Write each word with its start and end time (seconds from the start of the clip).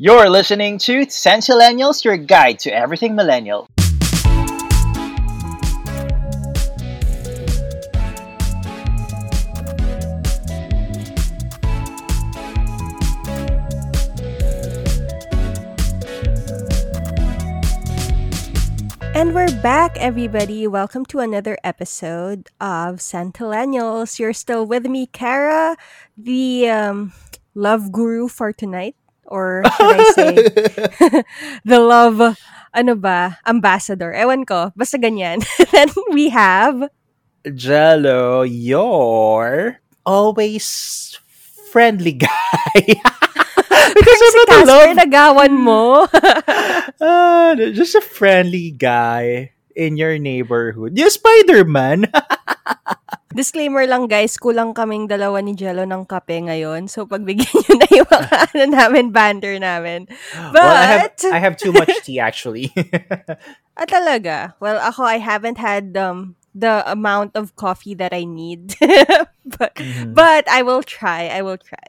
You're 0.00 0.30
listening 0.30 0.78
to 0.86 1.06
Centillennials, 1.06 2.04
your 2.04 2.16
guide 2.16 2.60
to 2.60 2.70
everything 2.70 3.16
millennial. 3.16 3.66
And 19.16 19.34
we're 19.34 19.50
back, 19.60 19.96
everybody. 19.96 20.68
Welcome 20.68 21.06
to 21.06 21.18
another 21.18 21.58
episode 21.64 22.50
of 22.60 22.98
Centillennials. 22.98 24.20
You're 24.20 24.32
still 24.32 24.64
with 24.64 24.86
me, 24.86 25.06
Kara, 25.06 25.76
the 26.16 26.68
um, 26.68 27.12
love 27.56 27.90
guru 27.90 28.28
for 28.28 28.52
tonight. 28.52 28.94
Or 29.28 29.62
should 29.76 29.92
I 29.92 30.04
say, 30.16 30.32
the 31.68 31.78
love, 31.78 32.36
ano 32.72 32.94
ba, 32.96 33.36
ambassador. 33.44 34.16
Ewan 34.16 34.48
ko, 34.48 34.72
basta 34.72 34.96
ganyan. 34.96 35.44
then 35.72 35.92
we 36.16 36.32
have... 36.32 36.88
Jello, 37.44 38.42
your 38.42 39.78
always 40.08 41.20
friendly 41.68 42.16
guy. 42.16 42.80
Because 43.88 44.20
si 44.20 44.42
Casper 44.52 44.92
nagawan 44.94 45.52
mo. 45.56 46.04
uh, 47.00 47.50
just 47.72 47.96
a 47.96 48.04
friendly 48.04 48.70
guy 48.70 49.52
in 49.74 49.96
your 49.96 50.20
neighborhood. 50.20 50.92
Yung 50.92 51.08
Spider-Man. 51.08 52.12
Disclaimer 53.38 53.86
lang 53.86 54.08
guys, 54.08 54.36
kulang 54.40 54.72
kaming 54.74 55.06
dalawa 55.06 55.38
ni 55.44 55.54
Jello 55.54 55.84
ng 55.84 56.04
kape 56.08 56.40
ngayon. 56.42 56.88
So 56.88 57.06
pagbigyan 57.06 57.52
nyo 57.52 57.74
na 57.76 57.88
yung 57.92 58.10
mga 58.10 58.34
ano 58.52 58.64
namin, 58.72 59.04
banter 59.12 59.54
namin. 59.60 60.08
But... 60.52 60.52
Well, 60.54 60.72
I 60.72 60.86
have, 60.86 61.12
I 61.32 61.38
have 61.38 61.56
too 61.56 61.72
much 61.72 61.92
tea 62.02 62.20
actually. 62.20 62.72
ah, 63.78 63.86
talaga? 63.86 64.58
Well, 64.60 64.80
ako, 64.80 65.04
I 65.04 65.18
haven't 65.18 65.58
had 65.58 65.96
um, 65.96 66.36
the 66.54 66.82
amount 66.90 67.36
of 67.36 67.54
coffee 67.56 67.94
that 67.94 68.12
I 68.12 68.24
need. 68.24 68.74
but, 69.44 69.74
mm-hmm. 69.76 70.14
but 70.14 70.48
I 70.48 70.62
will 70.62 70.82
try. 70.82 71.28
I 71.28 71.42
will 71.42 71.58
try. 71.58 71.86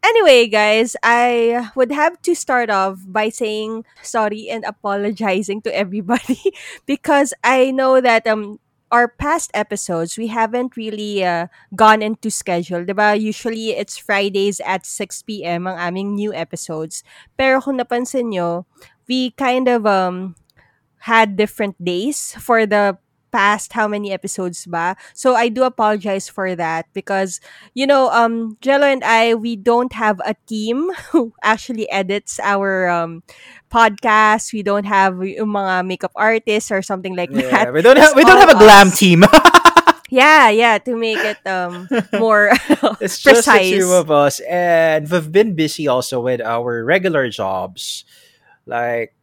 Anyway, 0.00 0.48
guys, 0.48 0.96
I 1.04 1.68
would 1.76 1.92
have 1.92 2.22
to 2.22 2.32
start 2.34 2.70
off 2.70 3.04
by 3.04 3.28
saying 3.28 3.84
sorry 4.00 4.48
and 4.48 4.64
apologizing 4.64 5.60
to 5.62 5.70
everybody 5.76 6.40
because 6.86 7.34
I 7.44 7.70
know 7.70 8.00
that 8.00 8.24
um 8.26 8.60
our 8.90 9.08
past 9.08 9.50
episodes 9.54 10.18
we 10.18 10.28
haven't 10.28 10.76
really 10.76 11.24
uh, 11.24 11.46
gone 11.74 12.02
into 12.02 12.30
schedule, 12.30 12.84
'di 12.84 12.94
ba? 12.94 13.14
Usually 13.14 13.74
it's 13.74 13.96
Fridays 13.98 14.60
at 14.66 14.86
6 14.86 15.22
p.m. 15.22 15.66
ang 15.66 15.78
aming 15.78 16.14
new 16.14 16.34
episodes. 16.34 17.02
Pero 17.38 17.62
kung 17.62 17.78
napansin 17.78 18.34
nyo, 18.34 18.66
we 19.08 19.30
kind 19.38 19.66
of 19.70 19.86
um 19.86 20.34
had 21.08 21.36
different 21.36 21.78
days 21.80 22.36
for 22.36 22.66
the 22.66 22.98
past 23.32 23.72
how 23.72 23.88
many 23.88 24.12
episodes 24.12 24.66
ba. 24.66 24.96
So 25.14 25.34
I 25.34 25.48
do 25.48 25.64
apologize 25.64 26.28
for 26.28 26.54
that 26.54 26.86
because 26.92 27.40
you 27.74 27.86
know 27.86 28.10
um 28.10 28.58
Jello 28.60 28.86
and 28.86 29.02
I 29.04 29.34
we 29.34 29.56
don't 29.56 29.92
have 29.92 30.20
a 30.26 30.34
team 30.46 30.90
who 31.10 31.32
actually 31.42 31.90
edits 31.90 32.38
our 32.42 32.88
um 32.88 33.22
podcast. 33.70 34.52
We 34.52 34.62
don't 34.62 34.86
have 34.86 35.22
yung 35.22 35.54
mga 35.54 35.86
makeup 35.86 36.12
artists 36.14 36.70
or 36.70 36.82
something 36.82 37.16
like 37.16 37.30
yeah, 37.32 37.50
that. 37.50 37.72
We 37.72 37.82
don't 37.82 37.98
have 37.98 38.14
we 38.14 38.24
don't 38.24 38.40
have 38.40 38.54
a 38.54 38.58
glam 38.58 38.90
team. 38.90 39.24
yeah, 40.10 40.50
yeah, 40.50 40.78
to 40.78 40.96
make 40.96 41.22
it 41.22 41.38
um 41.46 41.88
more 42.18 42.50
it's 43.00 43.22
precise. 43.22 43.46
just 43.46 43.46
the 43.46 43.78
two 43.78 43.92
of 43.94 44.10
us 44.10 44.40
and 44.44 45.08
we've 45.08 45.30
been 45.30 45.54
busy 45.54 45.86
also 45.88 46.20
with 46.20 46.40
our 46.42 46.84
regular 46.84 47.30
jobs. 47.30 48.04
Like 48.66 49.14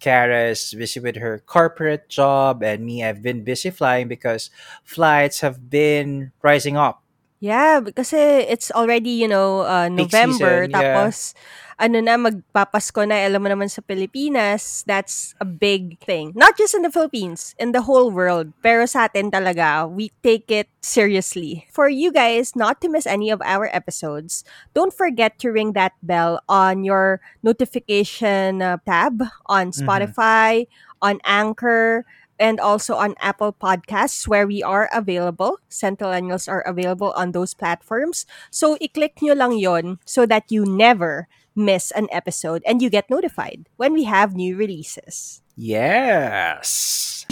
Kara's 0.00 0.74
busy 0.74 0.98
with 0.98 1.16
her 1.16 1.38
corporate 1.44 2.08
job, 2.08 2.62
and 2.62 2.84
me, 2.84 3.04
I've 3.04 3.22
been 3.22 3.44
busy 3.44 3.70
flying 3.70 4.08
because 4.08 4.50
flights 4.82 5.40
have 5.40 5.70
been 5.70 6.32
rising 6.42 6.76
up. 6.76 7.02
Yeah, 7.40 7.80
because 7.80 8.12
it's 8.12 8.70
already, 8.72 9.10
you 9.10 9.28
know, 9.28 9.64
uh, 9.64 9.88
November. 9.88 10.68
season, 10.68 10.70
yeah. 10.72 11.08
tapos, 11.08 11.32
ano 11.80 11.98
na, 12.04 12.20
magpapasko 12.20 13.08
na. 13.08 13.24
Alam 13.24 13.42
mo 13.42 13.48
naman 13.48 13.72
sa 13.72 13.80
Pilipinas, 13.80 14.84
that's 14.84 15.32
a 15.40 15.48
big 15.48 15.96
thing. 16.04 16.36
Not 16.36 16.60
just 16.60 16.76
in 16.76 16.84
the 16.84 16.92
Philippines, 16.92 17.56
in 17.56 17.72
the 17.72 17.88
whole 17.88 18.12
world. 18.12 18.52
Pero 18.60 18.84
sa 18.84 19.08
atin 19.08 19.32
talaga, 19.32 19.88
we 19.88 20.12
take 20.20 20.52
it 20.52 20.68
seriously. 20.84 21.64
For 21.72 21.88
you 21.88 22.12
guys 22.12 22.52
not 22.52 22.84
to 22.84 22.92
miss 22.92 23.08
any 23.08 23.32
of 23.32 23.40
our 23.40 23.72
episodes, 23.72 24.44
don't 24.76 24.92
forget 24.92 25.40
to 25.40 25.48
ring 25.48 25.72
that 25.72 25.96
bell 26.04 26.44
on 26.52 26.84
your 26.84 27.24
notification 27.40 28.60
uh, 28.60 28.76
tab 28.84 29.24
on 29.48 29.72
Mhm. 29.72 29.80
Spotify, 29.80 30.68
on 31.00 31.16
Anchor, 31.24 32.04
and 32.40 32.56
also 32.56 32.96
on 32.96 33.14
Apple 33.20 33.52
Podcasts 33.52 34.24
where 34.28 34.48
we 34.48 34.64
are 34.64 34.88
available. 34.96 35.60
Centillennials 35.68 36.48
are 36.48 36.64
available 36.64 37.12
on 37.12 37.32
those 37.36 37.52
platforms. 37.52 38.24
So, 38.48 38.80
i-click 38.80 39.20
nyo 39.20 39.36
lang 39.36 39.60
yon 39.60 40.00
so 40.08 40.24
that 40.24 40.48
you 40.48 40.64
never 40.64 41.28
miss 41.54 41.90
an 41.92 42.08
episode 42.12 42.62
and 42.66 42.82
you 42.82 42.90
get 42.90 43.10
notified 43.10 43.68
when 43.76 43.92
we 43.92 44.04
have 44.04 44.34
new 44.34 44.56
releases. 44.56 45.42
Yes. 45.56 47.26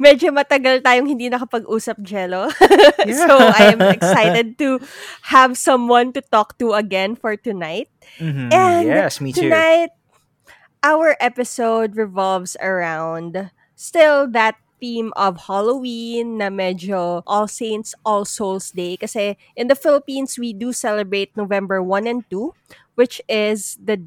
Medyo 0.00 0.34
matagal 0.34 0.82
tayong 0.82 1.06
hindi 1.06 1.30
nakapag-usap, 1.30 2.00
Jello. 2.02 2.50
so, 3.22 3.34
I 3.38 3.76
am 3.76 3.82
excited 3.82 4.58
to 4.58 4.80
have 5.30 5.54
someone 5.54 6.10
to 6.16 6.20
talk 6.22 6.58
to 6.58 6.72
again 6.74 7.14
for 7.14 7.36
tonight. 7.36 7.86
Mhm. 8.18 8.50
And 8.50 8.82
yes, 8.88 9.20
me 9.20 9.30
too. 9.30 9.46
Tonight, 9.46 9.94
our 10.82 11.14
episode 11.22 11.94
revolves 11.94 12.56
around 12.58 13.50
still 13.76 14.26
that 14.34 14.58
theme 14.82 15.14
of 15.14 15.46
Halloween 15.46 16.42
na 16.42 16.50
medyo 16.50 17.22
All 17.22 17.46
Saints, 17.46 17.94
All 18.02 18.26
Souls 18.26 18.74
Day. 18.74 18.98
Kasi 18.98 19.38
in 19.54 19.70
the 19.70 19.78
Philippines, 19.78 20.34
we 20.34 20.50
do 20.50 20.74
celebrate 20.74 21.30
November 21.38 21.78
1 21.78 22.10
and 22.10 22.26
2, 22.26 22.50
which 22.98 23.22
is 23.30 23.78
the 23.78 24.02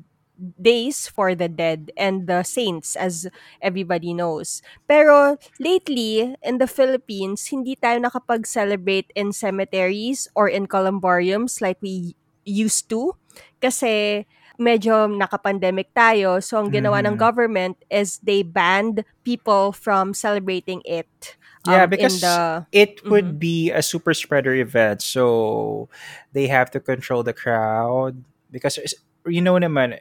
days 0.59 1.07
for 1.07 1.31
the 1.31 1.47
dead 1.47 1.95
and 1.95 2.27
the 2.27 2.43
saints 2.43 2.99
as 2.99 3.23
everybody 3.63 4.11
knows. 4.11 4.59
Pero 4.83 5.39
lately 5.63 6.35
in 6.43 6.59
the 6.59 6.67
Philippines, 6.67 7.47
hindi 7.47 7.79
tayo 7.79 8.03
nakapag-celebrate 8.03 9.15
in 9.15 9.31
cemeteries 9.31 10.27
or 10.35 10.51
in 10.51 10.67
columbariums 10.67 11.63
like 11.63 11.79
we 11.79 12.19
used 12.43 12.91
to 12.91 13.15
kasi 13.63 14.27
medyo 14.57 15.07
naka-pandemic 15.09 15.91
tayo. 15.93 16.39
So 16.41 16.59
ang 16.59 16.71
ginawa 16.71 17.01
ng 17.03 17.15
Mhm. 17.15 17.21
government 17.21 17.75
is 17.91 18.19
they 18.23 18.43
banned 18.43 19.03
people 19.23 19.71
from 19.71 20.13
celebrating 20.13 20.81
it. 20.85 21.35
Yeah, 21.65 21.85
um, 21.85 21.89
because 21.89 22.21
in 22.21 22.25
the 22.25 22.37
it 22.71 23.01
would 23.09 23.35
Mhm. 23.35 23.39
be 23.41 23.57
a 23.73 23.81
super 23.81 24.13
spreader 24.13 24.53
event, 24.53 25.01
so 25.01 25.89
they 26.33 26.45
have 26.47 26.69
to 26.75 26.79
control 26.79 27.23
the 27.25 27.33
crowd 27.33 28.21
because 28.53 28.77
you 29.25 29.41
know 29.41 29.57
naman 29.57 29.97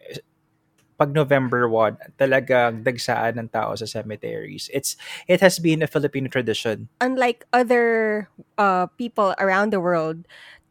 pag 0.94 1.10
November 1.10 1.66
1, 1.66 1.98
talagang 2.22 2.86
dagsaan 2.86 3.34
ng 3.34 3.48
tao 3.50 3.74
sa 3.74 3.82
cemeteries. 3.82 4.70
It's 4.70 4.94
it 5.26 5.42
has 5.42 5.58
been 5.58 5.82
a 5.82 5.90
Filipino 5.90 6.30
tradition. 6.30 6.86
unlike 7.02 7.44
other 7.52 8.28
uh, 8.56 8.86
people 8.94 9.34
around 9.42 9.74
the 9.74 9.82
world, 9.82 10.22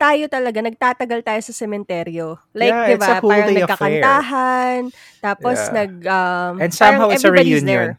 tayo 0.03 0.23
talaga, 0.27 0.59
nagtatagal 0.59 1.19
tayo 1.23 1.39
sa 1.39 1.53
sementeryo. 1.55 2.35
Like, 2.51 2.75
Yeah, 2.75 2.87
di 2.91 2.95
ba, 2.99 3.07
parang 3.23 3.55
day 3.55 3.63
affair. 3.63 4.03
nagkakantahan, 4.03 4.79
tapos 5.23 5.57
Yeah. 5.57 5.71
nag, 5.71 5.93
um, 6.03 6.53
And 6.59 6.71
somehow 6.75 7.07
it's 7.07 7.23
a 7.23 7.31
reunion. 7.31 7.63
there. 7.63 7.91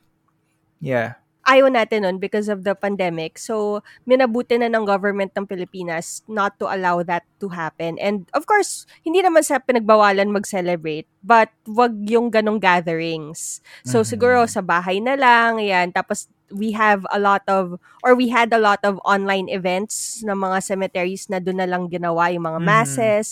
Yeah. 0.84 1.16
Ayaw 1.44 1.69
natin 1.69 2.09
nun 2.09 2.16
because 2.16 2.48
of 2.48 2.65
the 2.65 2.72
pandemic. 2.72 3.37
So, 3.37 3.84
minabuti 4.09 4.56
na 4.56 4.72
ng 4.72 4.88
government 4.88 5.37
ng 5.37 5.44
Pilipinas 5.44 6.25
not 6.25 6.56
to 6.56 6.65
allow 6.65 7.04
that 7.04 7.25
to 7.37 7.53
happen. 7.53 8.00
And 8.00 8.25
of 8.32 8.48
course, 8.48 8.88
hindi 9.04 9.21
naman 9.21 9.44
sa 9.44 9.60
pinagbawalan 9.60 10.32
mag-celebrate, 10.32 11.04
but 11.21 11.53
wag 11.68 12.01
yung 12.09 12.33
ganong 12.33 12.65
gatherings. 12.65 13.60
So, 13.84 14.01
Mhm. 14.01 14.09
siguro 14.09 14.39
sa 14.48 14.65
bahay 14.65 15.04
na 15.04 15.21
lang, 15.21 15.60
yan. 15.60 15.92
Tapos, 15.92 16.33
we 16.52 16.72
have 16.76 17.06
a 17.12 17.18
lot 17.18 17.42
of, 17.48 17.80
or 18.04 18.14
we 18.14 18.28
had 18.28 18.52
a 18.52 18.60
lot 18.60 18.80
of 18.84 19.00
online 19.04 19.48
events 19.48 20.20
ng 20.24 20.36
mga 20.36 20.58
cemeteries 20.62 21.28
na 21.32 21.41
doon 21.41 21.60
na 21.62 21.68
lang 21.68 21.88
ginawa 21.88 22.28
yung 22.32 22.44
mga 22.44 22.60
Mhm. 22.60 22.68
masses, 22.68 23.28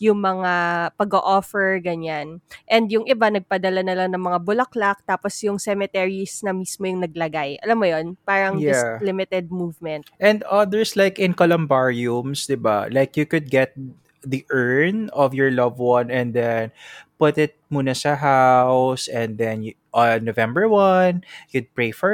yung 0.00 0.20
mga 0.20 0.52
pag-offer, 0.96 1.80
ganyan. 1.82 2.40
And 2.68 2.88
yung 2.88 3.04
iba, 3.08 3.28
nagpadala 3.28 3.84
na 3.84 3.94
lang 3.94 4.16
ng 4.16 4.24
mga 4.24 4.38
bulaklak, 4.44 4.98
tapos 5.04 5.36
yung 5.44 5.60
cemeteries 5.60 6.40
na 6.40 6.52
mismo 6.56 6.88
yung 6.88 7.04
naglagay. 7.04 7.60
Alam 7.60 7.76
mo 7.80 7.86
yon 7.88 8.06
Parang 8.24 8.58
just 8.60 8.84
limited 9.00 9.52
movement. 9.52 10.08
And 10.20 10.42
others 10.48 10.96
like 10.96 11.18
in 11.20 11.34
columbariums, 11.36 12.46
'di 12.46 12.58
ba? 12.60 12.88
Like 12.90 13.16
you 13.18 13.26
could 13.28 13.50
get 13.50 13.74
the 14.24 14.44
urn 14.48 15.12
of 15.12 15.36
your 15.36 15.52
loved 15.52 15.76
one 15.76 16.08
and 16.08 16.32
then 16.32 16.72
put 17.20 17.36
it 17.36 17.60
muna 17.74 17.90
sa 17.92 18.14
house 18.14 19.10
and 19.10 19.34
then 19.34 19.66
you, 19.66 19.74
on 19.90 20.26
November 20.26 20.66
1, 20.66 21.22
you'd 21.50 21.70
pray 21.70 21.94
for 21.94 22.10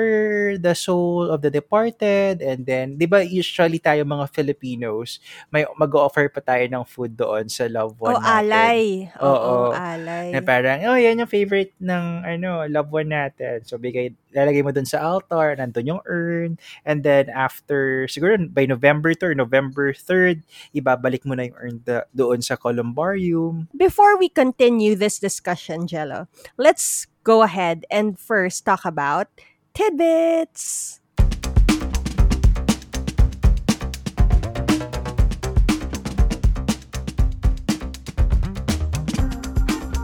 the 0.57 0.77
soul 0.77 1.33
of 1.33 1.41
the 1.41 1.49
departed 1.49 2.45
and 2.45 2.69
then, 2.69 2.97
di 2.97 3.09
ba 3.09 3.25
usually 3.25 3.81
tayo 3.81 4.05
mga 4.05 4.29
Filipinos, 4.29 5.17
may 5.49 5.65
mag-offer 5.75 6.29
pa 6.29 6.45
tayo 6.45 6.61
ng 6.69 6.85
food 6.85 7.17
doon 7.17 7.49
sa 7.49 7.65
loved 7.67 7.97
one 7.97 8.13
Oh, 8.13 8.21
natin. 8.21 8.37
alay. 8.45 8.81
Oo, 9.17 9.25
Oo. 9.25 9.57
alay. 9.73 10.29
Na 10.29 10.41
parang, 10.41 10.77
oh, 10.87 10.97
yan 10.97 11.21
yung 11.21 11.33
favorite 11.33 11.73
ng 11.81 12.05
ano, 12.21 12.69
loved 12.69 12.93
one 12.93 13.09
natin. 13.09 13.65
So, 13.65 13.81
bigay, 13.81 14.13
lalagay 14.31 14.61
mo 14.61 14.71
dun 14.71 14.85
sa 14.85 15.01
altar, 15.01 15.57
nandun 15.57 15.89
yung 15.89 16.03
urn. 16.05 16.61
And 16.85 17.01
then, 17.01 17.33
after, 17.33 18.05
siguro 18.07 18.37
by 18.45 18.69
November 18.69 19.17
2 19.17 19.25
or 19.25 19.35
November 19.35 19.97
3rd, 19.97 20.45
ibabalik 20.77 21.25
mo 21.25 21.33
na 21.33 21.49
yung 21.49 21.57
urn 21.57 21.77
da- 21.81 22.05
doon 22.13 22.45
sa 22.45 22.61
columbarium. 22.61 23.73
Before 23.73 24.21
we 24.21 24.29
continue 24.29 24.93
this 24.95 25.17
discussion, 25.17 25.50
Jello, 25.87 26.29
let's 26.57 27.07
go 27.25 27.43
ahead 27.43 27.85
and 27.91 28.19
first 28.19 28.65
talk 28.65 28.85
about 28.85 29.29
tidbits. 29.75 31.01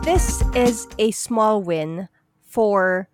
This 0.07 0.41
is 0.55 0.87
a 0.97 1.11
small 1.11 1.61
win 1.61 2.07
for 2.45 3.09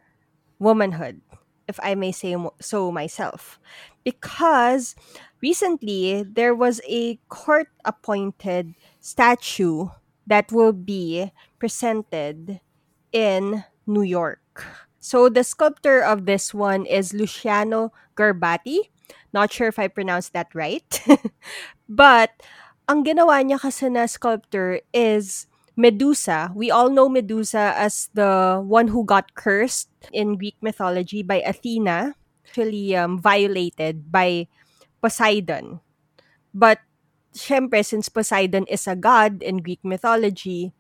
womanhood, 0.60 1.22
if 1.68 1.80
I 1.82 1.96
may 1.96 2.12
say 2.12 2.38
so 2.62 2.92
myself. 2.92 3.60
Because 4.04 4.96
recently 5.42 6.24
there 6.24 6.54
was 6.54 6.82
a 6.88 7.18
court 7.30 7.68
appointed 7.84 8.76
statue 9.00 9.90
that 10.28 10.52
will 10.52 10.74
be 10.74 11.32
presented 11.60 12.60
in 13.12 13.64
New 13.86 14.04
York. 14.04 14.66
So 15.00 15.28
the 15.28 15.44
sculptor 15.44 16.00
of 16.00 16.26
this 16.26 16.54
one 16.54 16.86
is 16.86 17.14
Luciano 17.14 17.92
Garbati. 18.16 18.88
Not 19.34 19.52
sure 19.52 19.68
if 19.68 19.78
I 19.78 19.88
pronounced 19.88 20.32
that 20.34 20.48
right. 20.56 20.88
but 21.90 22.32
ang 22.88 23.04
ginawa 23.04 23.44
niya 23.44 23.60
kasi 23.60 23.92
na 23.92 24.08
sculptor 24.08 24.80
is 24.96 25.48
Medusa. 25.76 26.54
We 26.54 26.70
all 26.70 26.90
know 26.90 27.10
Medusa 27.10 27.74
as 27.76 28.10
the 28.14 28.62
one 28.62 28.88
who 28.94 29.04
got 29.04 29.34
cursed 29.34 29.90
in 30.14 30.38
Greek 30.38 30.56
mythology 30.62 31.24
by 31.26 31.42
Athena, 31.42 32.16
actually 32.46 32.96
um, 32.96 33.18
violated 33.18 34.12
by 34.12 34.48
Poseidon. 35.02 35.82
But 36.54 36.80
syempre, 37.34 37.82
since 37.84 38.08
Poseidon 38.08 38.66
is 38.70 38.88
a 38.88 38.96
god 38.96 39.42
in 39.42 39.60
Greek 39.60 39.82
mythology, 39.84 40.72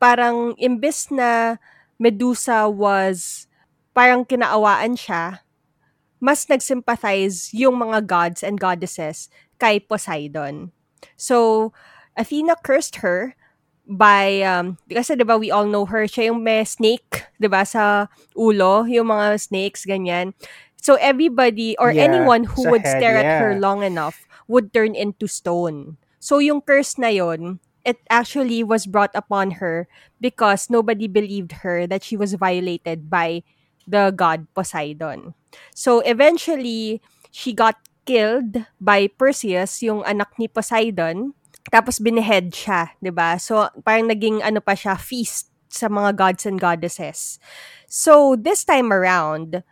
parang 0.00 0.56
imbes 0.56 1.12
na 1.12 1.60
Medusa 2.00 2.66
was 2.66 3.46
parang 3.92 4.24
kinaawaan 4.24 4.94
siya, 4.94 5.42
mas 6.18 6.46
nagsympathize 6.46 7.50
yung 7.54 7.78
mga 7.78 8.06
gods 8.06 8.40
and 8.42 8.58
goddesses 8.58 9.30
kay 9.58 9.78
Poseidon. 9.78 10.70
So, 11.14 11.70
Athena 12.14 12.54
cursed 12.62 13.02
her 13.02 13.34
by, 13.86 14.42
um, 14.42 14.78
kasi 14.86 15.18
diba 15.18 15.38
we 15.38 15.50
all 15.50 15.66
know 15.66 15.86
her, 15.86 16.06
siya 16.06 16.30
yung 16.30 16.46
may 16.46 16.62
snake, 16.62 17.26
diba, 17.42 17.66
sa 17.66 18.06
ulo, 18.38 18.86
yung 18.86 19.10
mga 19.10 19.38
snakes, 19.38 19.82
ganyan. 19.82 20.34
So, 20.78 20.94
everybody 21.02 21.74
or 21.82 21.90
Yeah, 21.90 22.06
anyone 22.06 22.46
who 22.46 22.70
would 22.70 22.86
head, 22.86 23.02
stare 23.02 23.18
at 23.18 23.42
her 23.42 23.58
yeah. 23.58 23.62
long 23.62 23.82
enough 23.82 24.27
would 24.48 24.72
turn 24.72 24.96
into 24.96 25.28
stone. 25.28 26.00
So, 26.18 26.42
yung 26.42 26.64
curse 26.64 26.98
na 26.98 27.08
yon 27.12 27.60
it 27.88 28.04
actually 28.12 28.60
was 28.60 28.84
brought 28.84 29.14
upon 29.16 29.64
her 29.64 29.88
because 30.20 30.68
nobody 30.68 31.08
believed 31.08 31.64
her 31.64 31.86
that 31.88 32.04
she 32.04 32.20
was 32.20 32.36
violated 32.36 33.08
by 33.08 33.40
the 33.88 34.12
god 34.12 34.44
Poseidon. 34.52 35.32
So 35.72 36.04
eventually, 36.04 37.00
she 37.32 37.56
got 37.56 37.80
killed 38.04 38.68
by 38.76 39.08
Perseus, 39.08 39.80
yung 39.80 40.04
anak 40.04 40.36
ni 40.36 40.52
Poseidon. 40.52 41.32
Tapos 41.72 41.96
binehead 41.96 42.52
siya, 42.52 42.92
'di 43.00 43.12
ba? 43.12 43.40
So 43.40 43.72
parang 43.80 44.12
naging 44.12 44.44
ano 44.44 44.60
pa 44.60 44.76
siya, 44.76 45.00
feast 45.00 45.48
sa 45.72 45.88
mga 45.88 46.16
gods 46.16 46.44
and 46.44 46.60
goddesses. 46.60 47.40
So 47.88 48.36
this 48.36 48.64
time 48.64 48.92
around, 48.92 49.64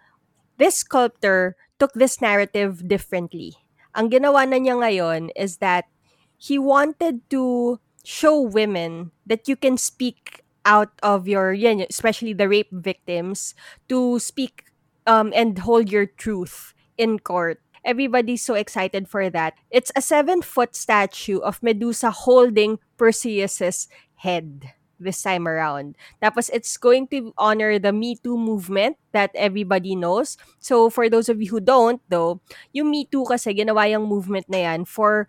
this 0.56 0.80
sculptor 0.80 1.56
took 1.76 1.92
this 1.92 2.20
narrative 2.24 2.84
differently. 2.88 3.60
Ang 3.96 4.12
ginawa 4.12 4.44
na 4.44 4.60
niya 4.60 4.76
ngayon 4.76 5.32
is 5.32 5.56
that 5.64 5.88
he 6.36 6.60
wanted 6.60 7.24
to 7.32 7.80
show 8.04 8.36
women 8.36 9.10
that 9.24 9.48
you 9.48 9.56
can 9.56 9.80
speak 9.80 10.44
out 10.68 10.92
of 11.02 11.26
your, 11.26 11.56
yan, 11.56 11.80
especially 11.88 12.36
the 12.36 12.48
rape 12.48 12.70
victims, 12.70 13.56
to 13.88 14.20
speak 14.20 14.68
um, 15.08 15.32
and 15.34 15.58
hold 15.64 15.90
your 15.90 16.04
truth 16.04 16.74
in 16.98 17.18
court. 17.18 17.58
Everybody's 17.86 18.44
so 18.44 18.54
excited 18.54 19.08
for 19.08 19.30
that. 19.30 19.54
It's 19.70 19.90
a 19.96 20.02
seven 20.02 20.42
foot 20.42 20.76
statue 20.76 21.38
of 21.38 21.62
Medusa 21.62 22.10
holding 22.10 22.78
Perseus's 22.98 23.88
head 24.16 24.74
this 24.98 25.22
time 25.22 25.46
around. 25.48 25.96
Tapos 26.22 26.50
it's 26.52 26.76
going 26.76 27.08
to 27.08 27.32
honor 27.38 27.78
the 27.78 27.92
Me 27.92 28.16
Too 28.16 28.36
movement 28.36 28.96
that 29.12 29.30
everybody 29.34 29.96
knows. 29.96 30.36
So 30.58 30.90
for 30.90 31.08
those 31.08 31.28
of 31.28 31.40
you 31.40 31.50
who 31.50 31.60
don't 31.60 32.00
though, 32.08 32.40
yung 32.72 32.90
Me 32.90 33.04
Too 33.04 33.24
kasi 33.24 33.54
ginawa 33.54 33.90
yung 33.90 34.08
movement 34.08 34.48
na 34.48 34.68
yan 34.72 34.84
for 34.84 35.28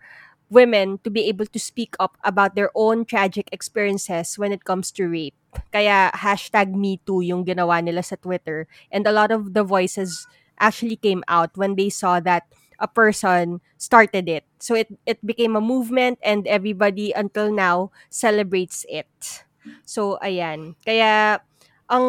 women 0.50 0.98
to 1.04 1.10
be 1.10 1.28
able 1.28 1.46
to 1.46 1.60
speak 1.60 1.94
up 2.00 2.16
about 2.24 2.54
their 2.54 2.70
own 2.74 3.04
tragic 3.04 3.48
experiences 3.52 4.38
when 4.38 4.52
it 4.52 4.64
comes 4.64 4.90
to 4.92 5.08
rape. 5.08 5.36
Kaya 5.72 6.10
hashtag 6.12 6.72
MeToo 6.72 7.24
yung 7.24 7.44
ginawa 7.44 7.84
nila 7.84 8.02
sa 8.02 8.16
Twitter. 8.16 8.66
And 8.92 9.06
a 9.06 9.12
lot 9.12 9.30
of 9.30 9.52
the 9.52 9.64
voices 9.64 10.26
actually 10.58 10.96
came 10.96 11.22
out 11.28 11.56
when 11.56 11.76
they 11.76 11.88
saw 11.88 12.20
that 12.20 12.48
a 12.78 12.88
person 12.88 13.60
started 13.76 14.28
it. 14.28 14.44
So 14.58 14.74
it, 14.74 14.88
it 15.06 15.24
became 15.24 15.56
a 15.56 15.60
movement 15.60 16.18
and 16.22 16.46
everybody 16.46 17.12
until 17.12 17.52
now 17.52 17.90
celebrates 18.08 18.86
it. 18.88 19.44
So 19.88 20.20
ayan. 20.20 20.76
Kaya 20.84 21.40
ang 21.88 22.06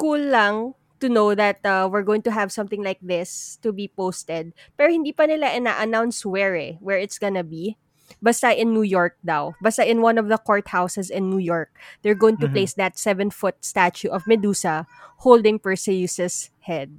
cool 0.00 0.32
lang 0.32 0.72
to 1.04 1.12
know 1.12 1.34
that 1.36 1.60
uh, 1.66 1.84
we're 1.90 2.06
going 2.06 2.22
to 2.24 2.32
have 2.32 2.48
something 2.48 2.80
like 2.80 3.02
this 3.04 3.60
to 3.60 3.68
be 3.74 3.90
posted. 3.92 4.56
Pero 4.78 4.88
hindi 4.88 5.12
pa 5.12 5.28
nila 5.28 5.52
ina-announce 5.52 6.24
where 6.24 6.56
eh, 6.56 6.80
where 6.80 6.96
it's 6.96 7.18
gonna 7.20 7.44
be. 7.44 7.76
Basta 8.22 8.52
in 8.54 8.70
New 8.72 8.86
York 8.86 9.18
daw. 9.20 9.52
Basta 9.60 9.82
in 9.82 9.98
one 10.00 10.14
of 10.16 10.28
the 10.30 10.38
courthouses 10.38 11.10
in 11.10 11.28
New 11.28 11.42
York. 11.42 11.74
They're 12.00 12.16
going 12.18 12.36
to 12.38 12.46
Mhm. 12.48 12.54
place 12.54 12.72
that 12.78 12.96
seven-foot 12.96 13.60
statue 13.66 14.08
of 14.14 14.24
Medusa 14.30 14.86
holding 15.26 15.58
Perseus's 15.58 16.48
head. 16.64 16.92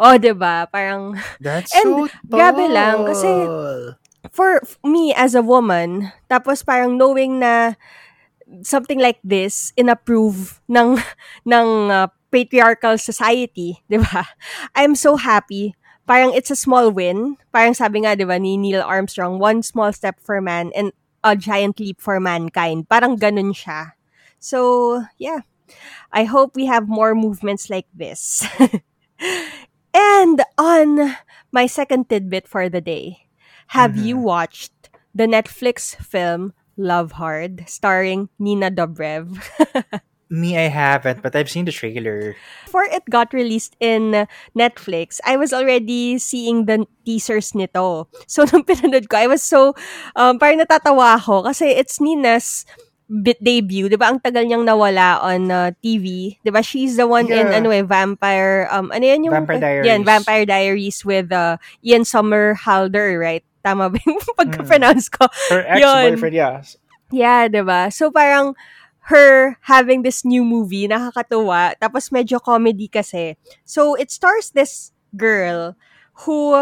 Oh, 0.00 0.16
'di 0.16 0.32
ba? 0.32 0.64
Parang 0.70 1.18
That's 1.44 1.74
And 1.76 2.08
so 2.08 2.08
grabe 2.30 2.66
lang, 2.72 3.04
kasi- 3.04 3.26
tall. 3.46 4.00
for 4.32 4.62
me 4.86 5.12
as 5.12 5.34
a 5.36 5.44
woman, 5.44 6.10
tapos 6.30 6.64
parang 6.64 6.96
knowing 6.96 7.38
na 7.42 7.76
something 8.62 8.98
like 8.98 9.18
this 9.24 9.72
inapprove 9.76 10.60
ng 10.68 10.98
ng 11.48 11.68
uh, 11.90 12.08
patriarchal 12.30 12.98
society, 12.98 13.80
'di 13.90 14.02
ba? 14.02 14.26
I'm 14.74 14.94
so 14.94 15.16
happy. 15.16 15.74
Parang 16.06 16.30
it's 16.34 16.54
a 16.54 16.58
small 16.58 16.94
win. 16.94 17.34
Parang 17.50 17.74
sabi 17.74 18.06
nga 18.06 18.14
'di 18.14 18.26
ba 18.26 18.38
ni 18.38 18.54
Neil 18.54 18.82
Armstrong, 18.82 19.42
one 19.42 19.62
small 19.62 19.90
step 19.90 20.22
for 20.22 20.38
man 20.38 20.70
and 20.74 20.94
a 21.26 21.34
giant 21.34 21.82
leap 21.82 21.98
for 21.98 22.22
mankind. 22.22 22.86
Parang 22.86 23.18
ganun 23.18 23.50
siya. 23.50 23.98
So, 24.38 25.02
yeah. 25.18 25.42
I 26.12 26.22
hope 26.22 26.54
we 26.54 26.70
have 26.70 26.86
more 26.86 27.14
movements 27.14 27.68
like 27.68 27.90
this. 27.90 28.46
and 29.94 30.38
on 30.56 31.16
my 31.50 31.66
second 31.66 32.08
tidbit 32.08 32.46
for 32.46 32.68
the 32.68 32.80
day, 32.80 33.26
have 33.74 33.96
you 33.98 34.16
watched 34.16 34.70
the 35.10 35.26
Netflix 35.26 35.98
film 35.98 36.54
Love 36.76 37.12
Hard 37.12 37.64
starring 37.66 38.28
Nina 38.38 38.70
Dobrev? 38.70 39.40
Me, 40.28 40.58
I 40.58 40.66
haven't, 40.66 41.22
but 41.22 41.36
I've 41.36 41.50
seen 41.50 41.66
the 41.66 41.72
trailer. 41.72 42.34
Before 42.66 42.82
it 42.82 43.06
got 43.08 43.32
released 43.32 43.76
in 43.78 44.26
Netflix, 44.58 45.20
I 45.24 45.36
was 45.36 45.52
already 45.52 46.18
seeing 46.18 46.66
the 46.66 46.84
teasers 47.06 47.54
nito. 47.54 48.08
So, 48.26 48.42
nung 48.50 48.66
pinanood 48.66 49.06
ko, 49.06 49.22
I 49.22 49.30
was 49.30 49.46
so, 49.46 49.78
um, 50.18 50.42
parang 50.42 50.58
natatawa 50.58 51.22
ako 51.22 51.46
kasi 51.46 51.70
it's 51.70 52.02
Nina's 52.02 52.66
bit 53.06 53.38
debut, 53.38 53.86
'di 53.86 53.96
ba? 53.98 54.10
Ang 54.10 54.18
tagal 54.18 54.42
niyang 54.46 54.66
nawala 54.66 55.22
on 55.22 55.50
uh, 55.50 55.70
TV, 55.78 56.36
'di 56.42 56.50
ba? 56.50 56.60
She's 56.62 56.98
the 56.98 57.06
one 57.06 57.30
in 57.30 57.46
Yeah. 57.50 57.58
ano 57.62 57.70
eh, 57.70 57.86
Vampire 57.86 58.66
um 58.74 58.90
ano 58.90 59.04
yan 59.06 59.22
yung 59.26 59.34
Vampire 59.46 59.62
Diaries. 59.62 59.86
Yan, 59.86 60.00
Vampire 60.04 60.46
Diaries 60.46 60.98
with 61.06 61.30
uh, 61.30 61.56
Ian 61.86 62.02
Somerhalder, 62.02 63.18
right? 63.18 63.44
Tama 63.62 63.90
ba 63.90 63.98
yung 64.06 64.18
pagka-pronounce 64.38 65.10
ko? 65.10 65.26
Her 65.50 65.62
ex-boyfriend, 65.66 66.34
yeah. 66.34 66.62
Yeah, 67.10 67.46
'di 67.46 67.62
ba? 67.66 67.88
So 67.94 68.10
parang 68.10 68.54
her 69.10 69.58
having 69.70 70.02
this 70.02 70.26
new 70.26 70.42
movie, 70.44 70.86
nakakatuwa. 70.90 71.78
Tapos 71.78 72.10
medyo 72.10 72.42
comedy 72.42 72.90
kasi. 72.90 73.38
So 73.64 73.94
it 73.94 74.10
stars 74.10 74.50
this 74.50 74.90
girl 75.14 75.74
who 76.26 76.54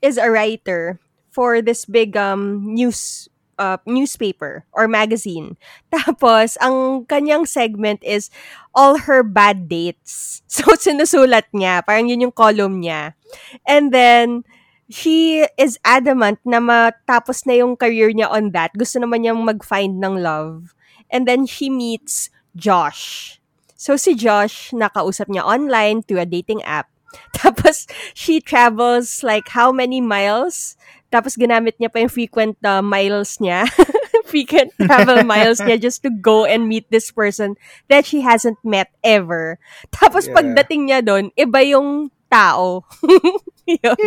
is 0.00 0.16
a 0.16 0.28
writer 0.32 0.98
for 1.30 1.62
this 1.62 1.86
big 1.86 2.16
um 2.18 2.60
news 2.74 3.29
uh, 3.60 3.76
newspaper 3.84 4.64
or 4.72 4.88
magazine. 4.88 5.60
Tapos, 5.94 6.56
ang 6.64 7.04
kanyang 7.04 7.44
segment 7.44 8.00
is 8.00 8.32
all 8.72 9.04
her 9.04 9.20
bad 9.20 9.68
dates. 9.68 10.40
So, 10.50 10.74
sinusulat 10.74 11.46
niya. 11.54 11.86
Parang 11.86 12.10
yun 12.10 12.26
yung 12.26 12.34
column 12.34 12.82
niya. 12.82 13.14
And 13.62 13.94
then, 13.94 14.42
she 14.90 15.46
is 15.54 15.78
adamant 15.86 16.42
na 16.42 16.58
matapos 16.58 17.46
na 17.46 17.62
yung 17.62 17.78
career 17.78 18.10
niya 18.10 18.26
on 18.26 18.50
that. 18.50 18.74
Gusto 18.74 18.98
naman 18.98 19.22
niyang 19.22 19.38
mag-find 19.46 20.02
ng 20.02 20.18
love. 20.18 20.74
And 21.06 21.22
then, 21.28 21.46
she 21.46 21.70
meets 21.70 22.34
Josh. 22.58 23.38
So, 23.78 23.94
si 23.94 24.18
Josh, 24.18 24.74
nakausap 24.74 25.30
niya 25.30 25.46
online 25.46 26.02
through 26.02 26.26
a 26.26 26.28
dating 26.28 26.66
app. 26.66 26.90
Tapos, 27.38 27.86
she 28.12 28.42
travels 28.42 29.22
like 29.22 29.54
how 29.54 29.70
many 29.70 30.02
miles? 30.02 30.74
Tapos, 31.10 31.34
ginamit 31.34 31.76
niya 31.76 31.90
pa 31.90 31.98
yung 32.00 32.10
frequent 32.10 32.56
uh, 32.62 32.80
miles 32.80 33.36
niya. 33.42 33.66
frequent 34.30 34.70
travel 34.78 35.26
miles 35.28 35.58
niya 35.58 35.74
just 35.74 36.06
to 36.06 36.10
go 36.10 36.46
and 36.46 36.70
meet 36.70 36.86
this 36.94 37.10
person 37.10 37.58
that 37.90 38.06
she 38.06 38.22
hasn't 38.22 38.58
met 38.62 38.88
ever. 39.02 39.58
Tapos, 39.90 40.30
Yeah. 40.30 40.38
pagdating 40.38 40.86
niya 40.86 41.00
doon, 41.02 41.34
iba 41.34 41.60
yung 41.66 42.14
tao. 42.30 42.86
Yun. 43.66 43.98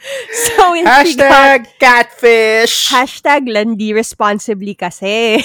so, 0.56 0.74
she 0.74 0.82
got 0.82 1.04
Hashtag 1.04 1.66
catfish! 1.78 2.88
Hashtag 2.88 3.44
landi 3.52 3.92
responsibly 3.92 4.74
kasi. 4.74 5.44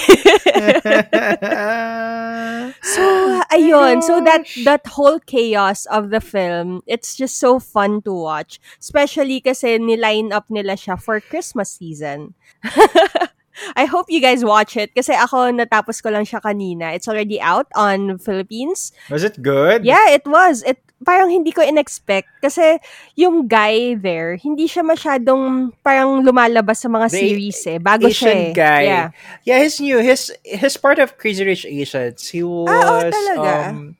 so, 2.80 3.04
ayun. 3.52 4.00
So, 4.00 4.24
that 4.24 4.48
that 4.64 4.86
whole 4.96 5.20
chaos 5.20 5.84
of 5.92 6.08
the 6.08 6.24
film, 6.24 6.80
it's 6.88 7.16
just 7.16 7.36
so 7.36 7.60
fun 7.60 8.00
to 8.08 8.16
watch. 8.16 8.56
Especially 8.80 9.44
kasi 9.44 9.76
niline 9.76 10.32
up 10.32 10.48
nila 10.48 10.72
siya 10.72 10.96
for 10.96 11.20
Christmas 11.20 11.76
season. 11.76 12.32
I 13.76 13.84
hope 13.84 14.06
you 14.08 14.20
guys 14.20 14.44
watch 14.44 14.76
it 14.76 14.92
kasi 14.92 15.12
ako 15.16 15.50
natapos 15.52 16.02
ko 16.02 16.10
lang 16.12 16.24
siya 16.24 16.40
kanina. 16.40 16.92
It's 16.92 17.08
already 17.08 17.40
out 17.40 17.66
on 17.74 18.18
Philippines. 18.18 18.92
Was 19.08 19.24
it 19.24 19.40
good? 19.40 19.84
Yeah, 19.84 20.12
it 20.12 20.24
was. 20.28 20.60
It 20.62 20.76
parang 20.96 21.28
hindi 21.28 21.52
ko 21.52 21.60
in-expect 21.60 22.40
kasi 22.40 22.80
yung 23.20 23.44
guy 23.44 23.92
there, 24.00 24.40
hindi 24.40 24.64
siya 24.64 24.80
masyadong 24.80 25.68
parang 25.84 26.24
lumalabas 26.24 26.80
sa 26.80 26.88
mga 26.88 27.12
The 27.12 27.16
series 27.20 27.60
eh. 27.68 27.76
Bago 27.76 28.08
siya 28.08 28.32
Asian 28.32 28.40
eh. 28.40 28.52
guy. 28.56 28.82
Yeah. 28.88 29.08
Yeah, 29.44 29.58
he's 29.60 29.76
new. 29.76 30.00
His 30.00 30.32
his 30.40 30.76
part 30.80 30.96
of 30.96 31.20
Crazy 31.20 31.44
Rich 31.44 31.68
Asians. 31.68 32.28
He 32.32 32.40
was 32.40 32.72
Ah, 32.72 33.12
talaga? 33.12 33.52
um 33.72 33.96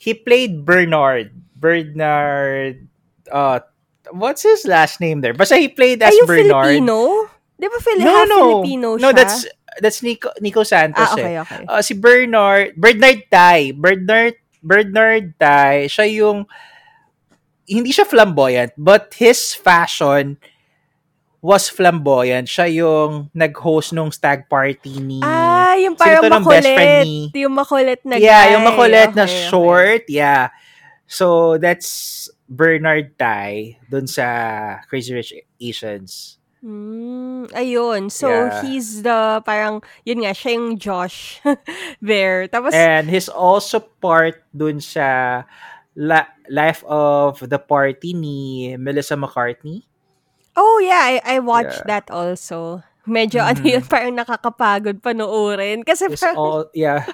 he 0.00 0.16
played 0.16 0.64
Bernard. 0.64 1.32
Bernard 1.56 2.88
uh 3.32 3.60
what's 4.12 4.42
his 4.42 4.64
last 4.64 5.00
name 5.00 5.20
there? 5.20 5.34
Basta 5.34 5.56
he 5.56 5.68
played 5.68 6.00
as 6.02 6.12
Ay, 6.16 6.24
Bernard. 6.24 6.64
Filipino? 6.80 7.28
Di 7.56 7.66
ba 7.66 7.78
Fili- 7.80 8.04
No, 8.04 8.12
half 8.14 8.28
no. 8.28 8.38
Filipino 8.60 8.88
No, 8.96 9.08
siya? 9.10 9.16
that's 9.16 9.36
that's 9.76 10.00
Nico 10.00 10.28
Nico 10.40 10.60
Santos 10.62 11.08
Ah, 11.08 11.16
eh. 11.16 11.20
okay, 11.20 11.34
okay. 11.40 11.62
Uh, 11.66 11.80
si 11.80 11.92
Bernard, 11.92 12.76
Bernard 12.76 13.24
Tai. 13.28 13.72
Bernard 13.72 14.36
Bernard 14.60 15.26
Tai, 15.36 15.86
siya 15.86 16.04
yung 16.06 16.44
hindi 17.64 17.90
siya 17.90 18.04
flamboyant, 18.04 18.70
but 18.76 19.10
his 19.14 19.50
fashion 19.50 20.38
was 21.40 21.66
flamboyant. 21.66 22.46
Siya 22.46 22.66
yung 22.72 23.30
nag-host 23.32 23.90
nung 23.92 24.10
stag 24.10 24.46
party 24.46 24.98
ni 24.98 25.18
ah, 25.22 25.74
yung 25.76 25.94
parang 25.94 26.24
ng 26.24 26.42
best 26.42 26.66
friend 26.66 27.06
makulit. 27.06 27.06
ni- 27.06 27.42
Yung 27.42 27.54
makulit 27.54 28.00
na 28.02 28.14
yeah, 28.16 28.42
guy. 28.42 28.52
yung 28.54 28.64
makulit 28.64 29.10
na 29.14 29.24
Okay, 29.24 29.34
okay. 29.34 29.46
short. 29.46 30.02
Yeah. 30.08 30.50
So, 31.06 31.54
that's 31.54 31.86
Bernard 32.46 33.14
Tai 33.14 33.78
dun 33.86 34.06
sa 34.06 34.26
Crazy 34.86 35.14
Rich 35.14 35.30
Asians. 35.56 36.35
Mm, 36.66 37.46
ayun. 37.54 38.10
So, 38.10 38.26
Yeah. 38.26 38.58
he's 38.66 39.06
the, 39.06 39.38
parang, 39.46 39.86
yun 40.02 40.26
nga, 40.26 40.34
siya 40.34 40.58
yung 40.58 40.82
Josh 40.82 41.38
there. 42.02 42.50
Tapos, 42.50 42.74
And 42.74 43.06
he's 43.06 43.30
also 43.30 43.78
part 43.78 44.42
dun 44.50 44.82
sa 44.82 45.46
la- 45.94 46.26
Life 46.50 46.82
of 46.90 47.38
the 47.38 47.62
Party 47.62 48.14
ni 48.14 48.74
Melissa 48.76 49.14
McCartney. 49.14 49.86
oh 50.56 50.80
yeah, 50.80 51.20
I, 51.20 51.36
I 51.36 51.38
watched 51.44 51.84
Yeah. 51.84 52.00
that 52.00 52.06
also. 52.10 52.80
Medyo, 53.06 53.44
ano 53.44 53.60
Mhm. 53.62 53.70
yun, 53.76 53.84
parang 53.86 54.14
nakakapagod 54.16 54.98
panoorin. 55.04 55.84
Kasi 55.86 56.08
Is 56.10 56.18
parang, 56.18 56.36
all 56.40 56.62
yeah. 56.74 57.04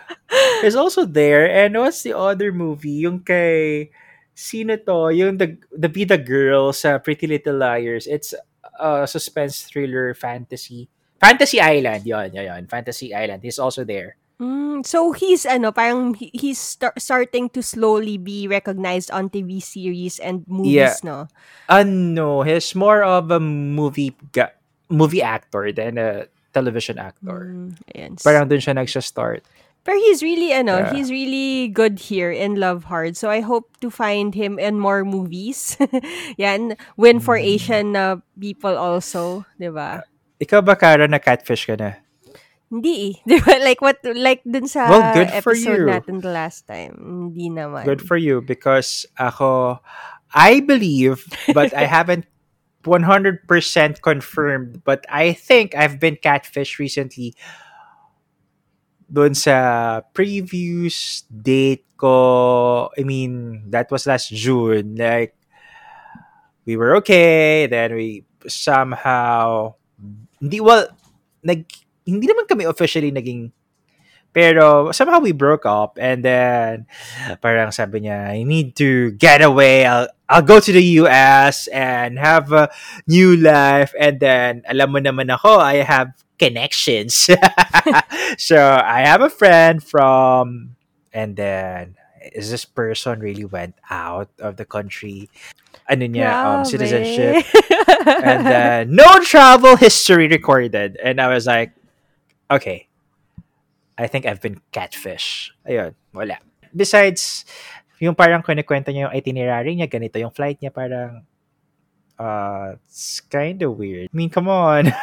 Is 0.65 0.79
also 0.79 1.05
there. 1.05 1.45
And 1.51 1.75
what's 1.77 2.01
the 2.07 2.15
other 2.17 2.55
movie? 2.55 3.03
Yung 3.05 3.21
kay 3.21 3.91
sino 4.33 4.79
to? 4.81 5.11
Yung 5.13 5.37
the 5.43 5.59
the 5.75 5.91
Be 5.93 6.07
the 6.09 6.17
Girl 6.17 6.71
sa 6.73 6.97
Pretty 7.03 7.27
Little 7.29 7.59
Liars. 7.61 8.07
It's 8.09 8.33
a 8.79 9.07
suspense 9.07 9.63
thriller 9.63 10.15
fantasy. 10.15 10.89
Fantasy 11.21 11.61
Island, 11.61 12.05
yon, 12.07 12.33
yon, 12.35 12.45
yon. 12.45 12.63
Fantasy 12.67 13.15
Island. 13.15 13.43
He's 13.43 13.59
also 13.59 13.85
there. 13.85 14.17
Mm, 14.43 14.83
so 14.83 15.13
he's 15.15 15.47
ano, 15.47 15.71
parang 15.71 16.15
he- 16.19 16.35
he's 16.35 16.59
star- 16.59 16.99
starting 16.99 17.47
to 17.55 17.63
slowly 17.63 18.19
be 18.19 18.51
recognized 18.51 19.07
on 19.15 19.31
TV 19.31 19.63
series 19.63 20.19
and 20.19 20.43
movies, 20.51 20.99
no? 21.07 21.29
Uh, 21.71 21.85
no, 21.87 22.43
he's 22.43 22.75
more 22.75 23.05
of 23.07 23.31
a 23.31 23.39
movie 23.39 24.17
ga- 24.35 24.51
movie 24.91 25.23
actor 25.23 25.71
than 25.71 25.95
a 25.95 26.27
television 26.51 26.99
actor. 26.99 27.55
Mm, 27.55 27.71
ayan. 27.95 28.13
Parang 28.19 28.51
dun 28.51 28.59
siya 28.59 28.75
nagsha-start. 28.75 29.47
Pero 29.83 29.99
he's 29.99 30.23
really 30.23 30.55
ano, 30.55 30.79
Yeah. 30.79 30.91
he's 30.95 31.11
really 31.11 31.67
good 31.67 31.99
here 31.99 32.31
in 32.31 32.55
Love 32.55 32.87
Hard. 32.87 33.19
So 33.19 33.27
I 33.31 33.43
hope 33.43 33.75
to 33.83 33.91
find 33.91 34.31
him 34.31 34.59
in 34.63 34.79
more 34.79 35.03
movies. 35.03 35.75
Yan, 36.39 36.79
win 36.95 37.19
for 37.19 37.35
Mm. 37.35 37.47
Asian 37.59 37.87
uh, 37.99 38.17
people 38.39 38.79
also, 38.79 39.43
'di 39.59 39.75
ba? 39.75 40.07
Ikaw 40.39 40.63
ba, 40.63 40.79
Kara, 40.79 41.07
na 41.11 41.19
catfish 41.19 41.67
ka 41.67 41.75
na? 41.75 41.99
Hindi 42.71 42.95
eh. 42.95 43.15
'Di 43.27 43.37
ba? 43.43 43.59
Like 43.59 43.83
what 43.83 43.99
like 44.07 44.47
dun 44.47 44.71
sa 44.71 44.87
Well, 44.87 45.07
good 45.19 45.31
for 45.43 45.51
episode 45.53 45.83
you. 45.83 45.91
natin 45.91 46.23
the 46.23 46.31
last 46.31 46.65
time. 46.71 46.95
Hindi 47.35 47.51
naman. 47.51 47.83
Good 47.83 48.07
for 48.07 48.15
you 48.17 48.39
because 48.39 49.03
ako, 49.19 49.83
I 50.31 50.63
believe, 50.63 51.27
but 51.53 51.75
I 51.75 51.85
haven't 51.99 52.31
100% 52.87 53.47
confirmed, 54.03 54.83
but 54.83 55.07
I 55.11 55.33
think 55.35 55.75
I've 55.75 55.99
been 56.01 56.17
catfish 56.19 56.79
recently 56.79 57.35
doon 59.13 59.37
sa 59.37 60.01
previous 60.17 61.29
date 61.29 61.85
ko. 62.01 62.89
I 62.97 63.05
mean, 63.05 63.63
that 63.69 63.93
was 63.93 64.09
last 64.09 64.33
June. 64.33 64.97
Like, 64.97 65.37
we 66.65 66.81
were 66.81 66.97
okay, 67.05 67.69
then 67.69 67.93
we 67.93 68.25
somehow, 68.49 69.77
hindi, 70.41 70.65
well, 70.65 70.89
nag, 71.45 71.69
hindi 72.09 72.25
naman 72.27 72.49
kami 72.49 72.65
officially 72.65 73.13
naging 73.13 73.53
pero 74.33 74.91
somehow 74.97 75.21
we 75.21 75.37
broke 75.37 75.69
up 75.69 76.01
and 76.01 76.25
then 76.25 76.89
parang 77.45 77.69
sabi 77.69 78.09
niya, 78.09 78.33
I 78.33 78.49
need 78.49 78.73
to 78.81 79.13
get 79.21 79.45
away. 79.45 79.85
I'll, 79.85 80.09
I'll 80.33 80.41
go 80.41 80.61
to 80.61 80.73
the 80.73 80.83
US 81.05 81.69
and 81.69 82.19
have 82.19 82.53
a 82.53 82.73
new 83.07 83.37
life. 83.37 83.93
And 84.01 84.17
then, 84.17 84.65
alam 84.65 84.97
mo 84.97 84.99
naman 84.99 85.29
ako, 85.29 85.61
I 85.61 85.85
have 85.85 86.17
connections. 86.41 87.29
so, 88.41 88.57
I 88.57 89.05
have 89.05 89.21
a 89.21 89.29
friend 89.29 89.85
from, 89.85 90.77
and 91.13 91.37
then, 91.37 92.01
is 92.33 92.49
this 92.49 92.65
person 92.65 93.21
really 93.21 93.45
went 93.45 93.77
out 93.93 94.33
of 94.41 94.57
the 94.57 94.65
country? 94.65 95.29
Ano 95.85 96.09
niya, 96.09 96.33
um, 96.33 96.65
citizenship. 96.65 97.45
and 98.25 98.41
then, 98.49 98.97
no 98.97 99.21
travel 99.21 99.77
history 99.77 100.33
recorded. 100.33 100.97
And 100.97 101.21
I 101.21 101.29
was 101.29 101.45
like, 101.45 101.77
okay, 102.51 102.89
I 103.99 104.09
think 104.09 104.25
I've 104.25 104.41
been 104.41 104.65
catfish. 104.73 105.53
Ayun, 105.69 105.93
wala. 106.17 106.41
Besides, 106.73 107.45
yung 108.03 108.19
parang 108.19 108.43
kunikwento 108.43 108.91
niya 108.91 109.07
yung 109.07 109.15
itinerary 109.15 109.79
niya, 109.79 109.87
ganito 109.87 110.19
yung 110.19 110.35
flight 110.35 110.59
niya, 110.59 110.75
parang, 110.75 111.23
uh, 112.19 112.75
it's 112.83 113.23
kind 113.31 113.63
of 113.63 113.79
weird. 113.79 114.11
I 114.11 114.15
mean, 114.17 114.27
come 114.27 114.51
on. 114.51 114.91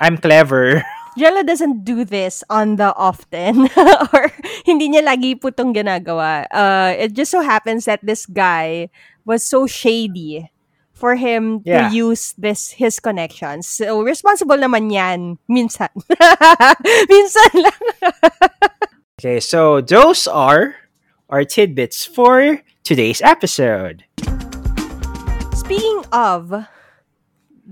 I'm 0.00 0.16
clever. 0.22 0.86
Jella 1.18 1.42
doesn't 1.42 1.82
do 1.82 2.06
this 2.06 2.46
on 2.48 2.78
the 2.78 2.94
often 2.94 3.66
or 4.14 4.30
hindi 4.62 4.94
niya 4.94 5.02
lagi 5.02 5.34
po 5.34 5.50
itong 5.50 5.74
ginagawa. 5.74 6.46
Uh, 6.54 6.94
it 6.94 7.10
just 7.12 7.34
so 7.34 7.42
happens 7.42 7.90
that 7.90 7.98
this 8.06 8.22
guy 8.24 8.86
was 9.26 9.42
so 9.42 9.66
shady 9.66 10.46
for 10.94 11.18
him 11.18 11.58
Yeah. 11.66 11.90
to 11.90 11.96
use 11.96 12.38
this 12.38 12.70
his 12.78 13.02
connections. 13.02 13.66
So, 13.66 13.98
responsible 14.06 14.62
naman 14.62 14.94
yan. 14.94 15.42
Minsan. 15.50 15.90
Minsan 17.10 17.50
lang. 17.58 17.80
Okay, 19.20 19.36
so 19.36 19.84
those 19.84 20.24
are 20.24 20.88
our 21.28 21.44
tidbits 21.44 22.08
for 22.08 22.64
today's 22.80 23.20
episode. 23.20 24.08
Speaking 25.52 26.08
of 26.08 26.64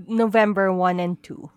November 0.05 0.69
1 0.69 1.01
and 1.01 1.17
2, 1.25 1.49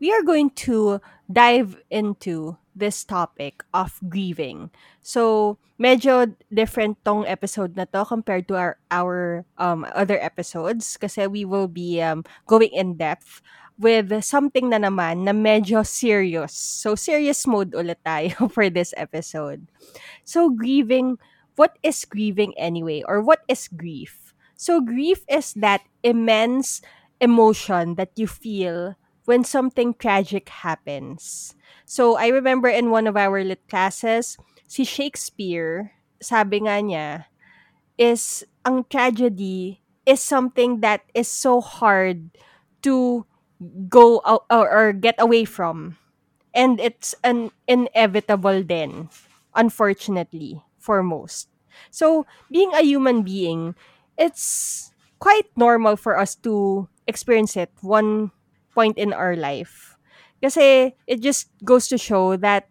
we 0.00 0.08
are 0.16 0.24
going 0.24 0.48
to 0.64 1.04
dive 1.28 1.76
into 1.92 2.56
this 2.72 3.04
topic 3.04 3.60
of 3.76 4.00
grieving. 4.08 4.72
So, 5.04 5.58
medyo 5.76 6.32
different 6.48 6.96
tong 7.04 7.28
episode 7.28 7.76
na 7.76 7.84
to 7.92 8.08
compared 8.08 8.48
to 8.48 8.56
our 8.56 8.80
our 8.88 9.44
um 9.60 9.84
other 9.92 10.16
episodes 10.24 10.96
kasi 10.96 11.28
we 11.28 11.44
will 11.44 11.68
be 11.68 12.00
um 12.00 12.24
going 12.48 12.72
in 12.72 12.96
depth 12.96 13.44
with 13.78 14.12
something 14.24 14.70
na 14.70 14.78
naman 14.78 15.24
na 15.24 15.32
medyo 15.32 15.86
serious. 15.86 16.52
So, 16.54 16.94
serious 16.94 17.46
mode 17.46 17.72
ulit 17.72 18.00
tayo 18.04 18.48
for 18.54 18.70
this 18.70 18.94
episode. 18.96 19.68
So, 20.24 20.50
grieving, 20.50 21.18
what 21.56 21.78
is 21.82 22.04
grieving 22.04 22.56
anyway? 22.58 23.02
Or 23.06 23.20
what 23.20 23.42
is 23.48 23.68
grief? 23.68 24.34
So, 24.56 24.80
grief 24.80 25.24
is 25.28 25.54
that 25.58 25.82
immense 26.02 26.80
emotion 27.20 27.96
that 27.96 28.14
you 28.16 28.26
feel 28.26 28.94
when 29.24 29.44
something 29.44 29.94
tragic 29.94 30.48
happens. 30.48 31.54
So, 31.84 32.16
I 32.16 32.28
remember 32.28 32.68
in 32.68 32.90
one 32.90 33.06
of 33.06 33.16
our 33.16 33.42
lit 33.42 33.66
classes, 33.68 34.38
si 34.66 34.84
Shakespeare, 34.84 35.92
sabi 36.22 36.64
nga 36.64 36.78
niya, 36.82 37.08
is 37.98 38.44
ang 38.64 38.86
tragedy 38.86 39.82
is 40.06 40.22
something 40.22 40.80
that 40.80 41.02
is 41.14 41.28
so 41.28 41.60
hard 41.60 42.30
to 42.82 43.26
go 43.88 44.20
out 44.26 44.44
or, 44.50 44.92
get 44.92 45.16
away 45.18 45.44
from. 45.44 45.96
And 46.54 46.80
it's 46.80 47.14
an 47.24 47.50
inevitable 47.66 48.62
then, 48.62 49.08
unfortunately, 49.54 50.62
for 50.78 51.02
most. 51.02 51.48
So, 51.90 52.26
being 52.50 52.74
a 52.74 52.82
human 52.84 53.22
being, 53.22 53.74
it's 54.18 54.92
quite 55.18 55.48
normal 55.56 55.96
for 55.96 56.18
us 56.18 56.34
to 56.44 56.88
experience 57.06 57.56
it 57.56 57.70
one 57.80 58.30
point 58.74 58.98
in 58.98 59.12
our 59.12 59.36
life. 59.36 59.96
Kasi 60.42 60.94
it 61.06 61.20
just 61.22 61.48
goes 61.64 61.88
to 61.88 61.96
show 61.96 62.36
that 62.36 62.68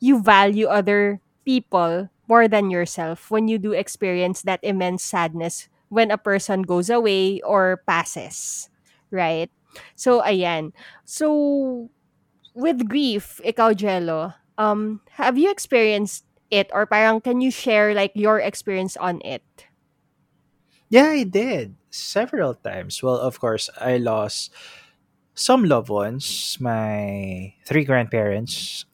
you 0.00 0.22
value 0.22 0.66
other 0.66 1.20
people 1.44 2.08
more 2.28 2.46
than 2.48 2.70
yourself 2.70 3.30
when 3.30 3.48
you 3.48 3.58
do 3.58 3.72
experience 3.72 4.42
that 4.42 4.60
immense 4.62 5.02
sadness 5.02 5.68
when 5.88 6.10
a 6.10 6.18
person 6.20 6.62
goes 6.62 6.88
away 6.90 7.40
or 7.42 7.82
passes. 7.86 8.70
Right? 9.10 9.50
So, 9.94 10.22
ayan. 10.22 10.72
So, 11.04 11.90
with 12.54 12.88
grief, 12.88 13.40
ikaw, 13.44 13.74
Jello, 13.76 14.34
um, 14.58 15.00
have 15.16 15.38
you 15.38 15.50
experienced 15.50 16.24
it 16.50 16.70
or 16.72 16.86
parang 16.86 17.20
can 17.20 17.40
you 17.40 17.50
share 17.50 17.94
like 17.94 18.12
your 18.14 18.40
experience 18.40 18.96
on 18.96 19.20
it? 19.24 19.44
Yeah, 20.88 21.12
I 21.12 21.24
did 21.24 21.76
several 21.90 22.54
times. 22.54 23.02
Well, 23.02 23.16
of 23.20 23.38
course, 23.40 23.68
I 23.78 23.98
lost 23.98 24.52
some 25.34 25.64
loved 25.64 25.88
ones, 25.90 26.56
my 26.60 27.54
three 27.64 27.84
grandparents. 27.84 28.84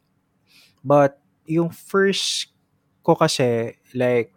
But 0.85 1.19
yung 1.47 1.71
first 1.71 2.49
ko 3.05 3.15
kasi, 3.15 3.79
like, 3.95 4.35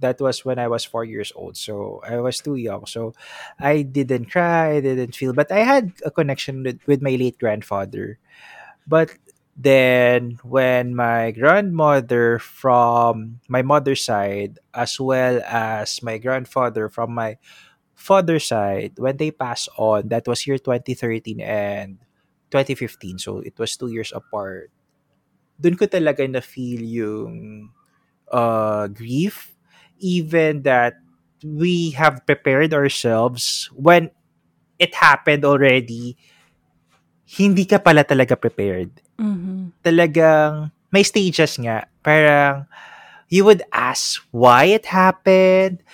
that 0.00 0.20
was 0.20 0.44
when 0.44 0.58
I 0.58 0.68
was 0.68 0.84
four 0.84 1.04
years 1.04 1.32
old. 1.36 1.56
So 1.56 2.00
I 2.04 2.18
was 2.18 2.40
too 2.40 2.56
young. 2.56 2.86
So 2.86 3.14
I 3.58 3.82
didn't 3.82 4.30
cry, 4.30 4.76
I 4.76 4.80
didn't 4.80 5.14
feel, 5.14 5.32
but 5.32 5.52
I 5.52 5.60
had 5.60 5.92
a 6.04 6.10
connection 6.10 6.62
with, 6.62 6.80
with 6.86 7.02
my 7.02 7.14
late 7.16 7.38
grandfather. 7.38 8.18
But 8.86 9.12
then 9.56 10.38
when 10.42 10.94
my 10.96 11.30
grandmother 11.32 12.38
from 12.38 13.40
my 13.48 13.62
mother's 13.62 14.04
side, 14.04 14.58
as 14.74 14.98
well 14.98 15.42
as 15.46 16.02
my 16.02 16.18
grandfather 16.18 16.88
from 16.88 17.14
my 17.14 17.36
father's 17.94 18.46
side, 18.46 18.94
when 18.96 19.16
they 19.16 19.30
passed 19.30 19.68
on, 19.76 20.08
that 20.08 20.26
was 20.26 20.46
year 20.46 20.58
2013 20.58 21.40
and 21.40 21.98
2015. 22.50 23.18
So 23.18 23.40
it 23.40 23.58
was 23.58 23.76
two 23.76 23.88
years 23.88 24.12
apart. 24.16 24.70
Doon 25.60 25.76
ko 25.76 25.84
talaga 25.84 26.24
na 26.24 26.40
feel 26.40 26.80
yung 26.80 27.68
uh, 28.32 28.88
grief 28.88 29.49
even 30.00 30.62
that 30.64 30.98
we 31.44 31.92
have 31.96 32.26
prepared 32.26 32.74
ourselves 32.74 33.70
when 33.72 34.10
it 34.80 34.94
happened 34.96 35.44
already, 35.44 36.16
hindi 37.24 37.64
ka 37.64 37.78
pala 37.78 38.02
talaga 38.02 38.34
prepared. 38.34 38.90
Mm-hmm. 39.20 39.76
Talagang 39.84 40.72
may 40.90 41.04
stages 41.04 41.60
nga. 41.60 41.86
Parang 42.02 42.66
you 43.30 43.44
would 43.44 43.62
ask 43.70 44.20
why 44.32 44.72
it 44.74 44.90
happened. 44.90 45.84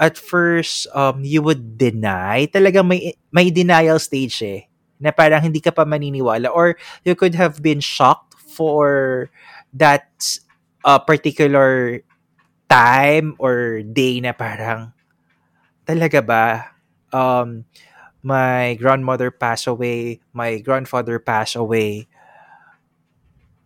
At 0.00 0.16
first, 0.16 0.88
um, 0.96 1.24
you 1.24 1.44
would 1.44 1.76
deny. 1.76 2.48
Talagang 2.48 2.88
may, 2.88 3.16
may 3.32 3.52
denial 3.52 4.00
stage 4.00 4.40
eh. 4.42 4.64
Na 4.96 5.12
parang 5.12 5.44
hindi 5.44 5.60
ka 5.60 5.72
pa 5.72 5.84
maniniwala. 5.84 6.48
Or 6.48 6.76
you 7.04 7.12
could 7.14 7.36
have 7.36 7.60
been 7.60 7.80
shocked 7.80 8.32
for 8.40 9.28
that 9.76 10.08
uh, 10.84 10.98
particular 10.98 12.00
time 12.70 13.34
or 13.42 13.82
day 13.82 14.22
na 14.22 14.30
parang 14.30 14.94
talaga 15.82 16.22
ba 16.22 16.44
um 17.10 17.66
my 18.22 18.76
grandmother 18.78 19.32
passed 19.32 19.66
away, 19.66 20.20
my 20.36 20.60
grandfather 20.60 21.18
passed 21.18 21.56
away. 21.56 22.06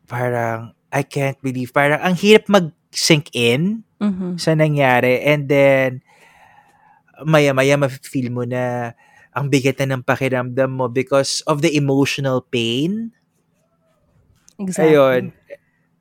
Parang 0.09 0.73
I 0.95 1.03
can't 1.05 1.37
believe 1.43 1.75
parang 1.75 2.01
ang 2.01 2.15
hirap 2.17 2.49
mag-sink 2.49 3.29
in 3.35 3.85
Mm-hmm. 4.05 4.37
sa 4.37 4.53
nangyari 4.53 5.25
and 5.25 5.49
then 5.49 6.05
maya-maya 7.25 7.81
ma-feel 7.81 8.29
mo 8.29 8.45
na 8.45 8.93
ang 9.33 9.49
bigat 9.49 9.81
na 9.81 9.97
ng 9.97 10.05
pakiramdam 10.05 10.69
mo 10.69 10.93
because 10.93 11.41
of 11.49 11.65
the 11.65 11.73
emotional 11.73 12.45
pain. 12.45 13.17
Exactly. 14.61 14.95
Ayun. 14.95 15.23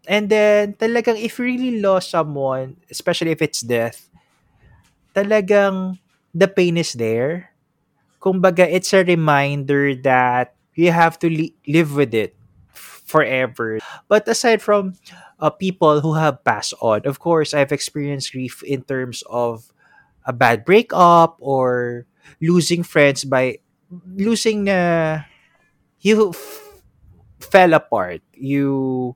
And 0.07 0.27
then, 0.29 0.73
talagang 0.75 1.15
if 1.19 1.39
you 1.39 1.45
really 1.45 1.79
lost 1.79 2.11
someone, 2.11 2.75
especially 2.91 3.31
if 3.31 3.41
it's 3.41 3.61
death, 3.63 4.09
talagang 5.13 5.97
the 6.33 6.47
pain 6.47 6.77
is 6.77 6.93
there. 6.93 7.51
Kumbaga, 8.21 8.65
it's 8.67 8.93
a 8.93 9.03
reminder 9.05 9.95
that 10.03 10.55
you 10.75 10.91
have 10.91 11.19
to 11.19 11.29
li- 11.29 11.55
live 11.67 11.95
with 11.95 12.13
it 12.13 12.35
forever. 12.73 13.79
But 14.09 14.27
aside 14.27 14.61
from 14.61 14.95
uh, 15.39 15.51
people 15.51 16.01
who 16.01 16.15
have 16.15 16.43
passed 16.43 16.73
on, 16.81 17.05
of 17.05 17.19
course, 17.19 17.53
I've 17.53 17.71
experienced 17.71 18.33
grief 18.33 18.63
in 18.63 18.83
terms 18.83 19.23
of 19.29 19.71
a 20.25 20.33
bad 20.33 20.65
breakup 20.65 21.37
or 21.39 22.05
losing 22.41 22.83
friends 22.83 23.23
by 23.25 23.59
losing 24.15 24.65
na 24.65 25.23
you 26.01 26.31
f- 26.31 26.81
fell 27.39 27.73
apart. 27.73 28.21
You 28.33 29.15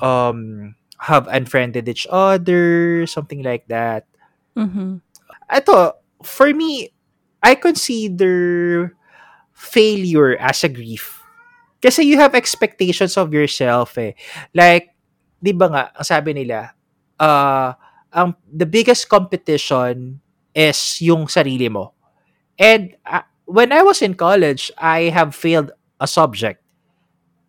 um 0.00 0.74
have 0.98 1.28
unfriended 1.28 1.88
each 1.88 2.06
other, 2.10 3.06
something 3.06 3.42
like 3.42 3.68
that. 3.68 4.08
Mm-hmm. 4.56 5.04
Ito, 5.52 5.92
for 6.24 6.48
me, 6.52 6.90
I 7.42 7.54
consider 7.54 8.96
failure 9.52 10.36
as 10.40 10.64
a 10.64 10.72
grief. 10.72 11.22
Kasi 11.80 12.02
you 12.02 12.16
have 12.18 12.34
expectations 12.34 13.16
of 13.16 13.32
yourself 13.32 13.96
eh. 14.00 14.16
Like, 14.56 14.96
di 15.38 15.52
ba 15.52 15.68
nga, 15.68 15.84
ang 15.94 16.06
sabi 16.08 16.32
nila, 16.32 16.72
uh, 17.20 17.76
ang, 18.10 18.34
the 18.48 18.66
biggest 18.66 19.08
competition 19.08 20.18
is 20.56 20.98
yung 21.04 21.28
sarili 21.28 21.70
mo. 21.70 21.92
And 22.58 22.96
uh, 23.04 23.22
when 23.44 23.70
I 23.70 23.84
was 23.84 24.00
in 24.00 24.16
college, 24.16 24.72
I 24.80 25.12
have 25.12 25.36
failed 25.36 25.70
a 26.00 26.08
subject. 26.08 26.64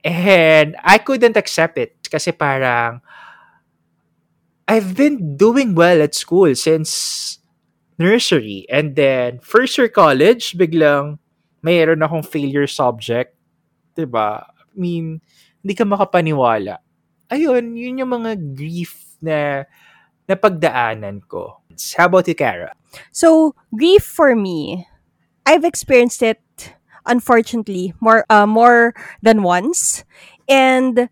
And 0.03 0.75
I 0.83 0.99
couldn't 0.99 1.35
accept 1.35 1.79
it 1.79 1.96
kasi 2.07 2.31
parang 2.31 2.99
I've 4.67 4.95
been 4.95 5.39
doing 5.39 5.75
well 5.75 6.03
at 6.03 6.11
school 6.11 6.51
since 6.55 7.39
nursery. 7.95 8.67
And 8.67 8.95
then 8.95 9.39
first 9.39 9.77
year 9.79 9.87
college 9.87 10.59
biglang 10.59 11.19
mayroon 11.63 12.03
akong 12.03 12.27
failure 12.27 12.67
subject. 12.67 13.33
'di 13.95 14.05
ba 14.05 14.43
I 14.43 14.75
mean 14.75 15.23
hindi 15.63 15.73
ka 15.73 15.87
makapaniwala. 15.87 16.83
Ayun 17.31 17.75
yun 17.75 17.99
yung 18.03 18.11
mga 18.11 18.37
grief 18.55 19.17
na 19.23 19.65
napagdaanan 20.27 21.23
ko. 21.25 21.63
How 21.95 22.05
about 22.05 22.27
you 22.27 22.35
Kara? 22.35 22.75
So, 23.11 23.55
grief 23.75 24.03
for 24.03 24.35
me, 24.35 24.87
I've 25.45 25.63
experienced 25.63 26.21
it 26.23 26.41
unfortunately 27.05 27.93
more 27.99 28.25
uh, 28.29 28.45
more 28.45 28.93
than 29.23 29.43
once. 29.43 30.03
And 30.47 31.09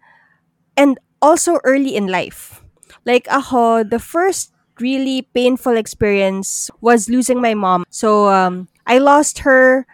and 0.78 1.00
also 1.22 1.60
early 1.64 1.96
in 1.96 2.08
life. 2.08 2.62
Like 3.06 3.28
ako, 3.30 3.84
the 3.84 4.00
first 4.00 4.52
really 4.80 5.24
painful 5.34 5.78
experience 5.78 6.70
was 6.82 7.10
losing 7.10 7.42
my 7.42 7.54
mom. 7.54 7.86
So 7.90 8.28
um 8.30 8.68
I 8.86 9.00
lost 9.00 9.40
her 9.48 9.88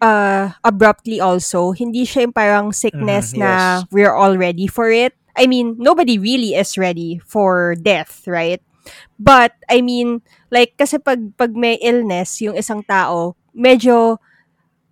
uh 0.00 0.52
abruptly 0.64 1.20
also. 1.20 1.72
Hindi 1.72 2.04
siya 2.04 2.28
yung 2.28 2.36
parang 2.36 2.72
sickness 2.72 3.32
na 3.32 3.80
yes. 3.80 3.88
we're 3.90 4.14
all 4.14 4.36
ready 4.36 4.66
for 4.66 4.90
it. 4.90 5.14
I 5.36 5.46
mean, 5.46 5.76
nobody 5.76 6.16
really 6.16 6.56
is 6.56 6.80
ready 6.80 7.20
for 7.20 7.76
death, 7.76 8.24
right? 8.24 8.60
But 9.20 9.52
I 9.68 9.84
mean, 9.84 10.22
like 10.50 10.76
kasi 10.80 10.96
pag 10.96 11.36
pag 11.36 11.52
may 11.52 11.76
illness 11.80 12.40
yung 12.40 12.56
isang 12.56 12.84
tao, 12.84 13.36
medyo 13.52 14.20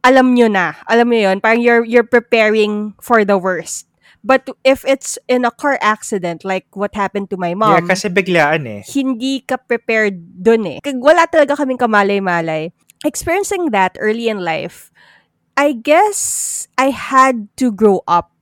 alam 0.05 0.37
nyo 0.37 0.53
na. 0.53 0.77
Alam 0.85 1.09
mo 1.09 1.17
yun? 1.17 1.41
Parang 1.41 1.65
you're, 1.65 1.85
you're 1.89 2.05
preparing 2.05 2.93
for 3.01 3.25
the 3.25 3.41
worst. 3.41 3.89
But 4.25 4.49
if 4.65 4.89
it's 4.89 5.21
in 5.29 5.45
a 5.45 5.53
car 5.53 5.77
accident, 5.85 6.49
like 6.49 6.65
what 6.73 6.97
happened 6.97 7.29
to 7.29 7.37
my 7.37 7.53
mom, 7.53 7.77
yeah, 7.77 7.85
kasi 7.85 8.09
biglaan 8.09 8.65
eh. 8.65 8.81
hindi 8.89 9.45
ka 9.45 9.61
prepared 9.61 10.17
dun 10.41 10.65
eh. 10.65 10.79
Wala 10.97 11.29
talaga 11.29 11.61
kaming 11.61 11.77
kamalay-malay. 11.77 12.73
Experiencing 13.05 13.69
that 13.77 14.01
early 14.01 14.33
in 14.33 14.41
life, 14.41 14.89
I 15.61 15.77
guess 15.77 16.67
I 16.81 16.89
had 16.89 17.53
to 17.61 17.69
grow 17.69 18.01
up. 18.09 18.33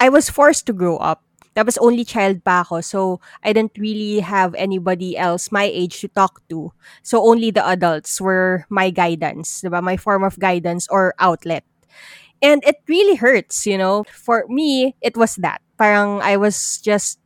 I 0.00 0.08
was 0.08 0.32
forced 0.32 0.64
to 0.66 0.72
grow 0.72 0.96
up. 0.96 1.20
Tapos 1.52 1.76
only 1.84 2.08
child 2.08 2.40
pa 2.40 2.64
ako, 2.64 2.80
so 2.80 3.00
I 3.44 3.52
didn't 3.52 3.76
really 3.76 4.24
have 4.24 4.56
anybody 4.56 5.20
else 5.20 5.52
my 5.52 5.68
age 5.68 6.00
to 6.00 6.08
talk 6.08 6.40
to. 6.48 6.72
So 7.04 7.20
only 7.20 7.52
the 7.52 7.60
adults 7.60 8.16
were 8.22 8.64
my 8.72 8.88
guidance, 8.88 9.60
diba? 9.60 9.82
my 9.82 10.00
form 10.00 10.24
of 10.24 10.40
guidance 10.40 10.88
or 10.88 11.12
outlet. 11.20 11.66
And 12.42 12.64
it 12.64 12.76
really 12.88 13.16
hurts, 13.16 13.66
you 13.66 13.76
know. 13.76 14.04
For 14.08 14.44
me, 14.48 14.96
it 15.02 15.16
was 15.16 15.36
that. 15.36 15.60
Parang 15.78 16.20
I 16.22 16.36
was 16.36 16.80
just 16.80 17.20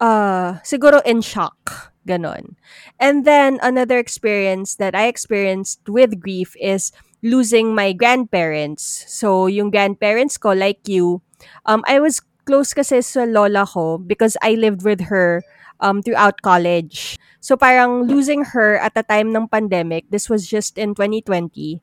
uh 0.00 0.58
siguro 0.66 1.00
in 1.04 1.20
shock. 1.20 1.92
Ganon. 2.02 2.58
And 2.98 3.22
then 3.24 3.60
another 3.62 3.94
experience 3.98 4.74
that 4.82 4.90
I 4.94 5.06
experienced 5.06 5.86
with 5.86 6.18
grief 6.18 6.56
is 6.58 6.90
losing 7.22 7.76
my 7.78 7.92
grandparents. 7.94 9.06
So 9.06 9.46
yung 9.46 9.70
grandparents 9.70 10.34
ko 10.34 10.50
like 10.50 10.82
you, 10.90 11.22
um 11.66 11.86
I 11.86 12.02
was 12.02 12.18
close 12.42 12.74
kasi 12.74 13.06
sa 13.06 13.22
lola 13.22 13.62
ko 13.62 14.02
because 14.02 14.34
I 14.42 14.58
lived 14.58 14.82
with 14.82 15.14
her 15.14 15.46
um 15.78 16.02
throughout 16.02 16.42
college. 16.42 17.22
So 17.38 17.54
parang 17.54 18.10
losing 18.10 18.50
her 18.50 18.78
at 18.82 18.98
the 18.98 19.06
time 19.06 19.30
ng 19.30 19.46
pandemic, 19.46 20.10
this 20.10 20.26
was 20.26 20.50
just 20.50 20.78
in 20.78 20.94
2020 20.98 21.78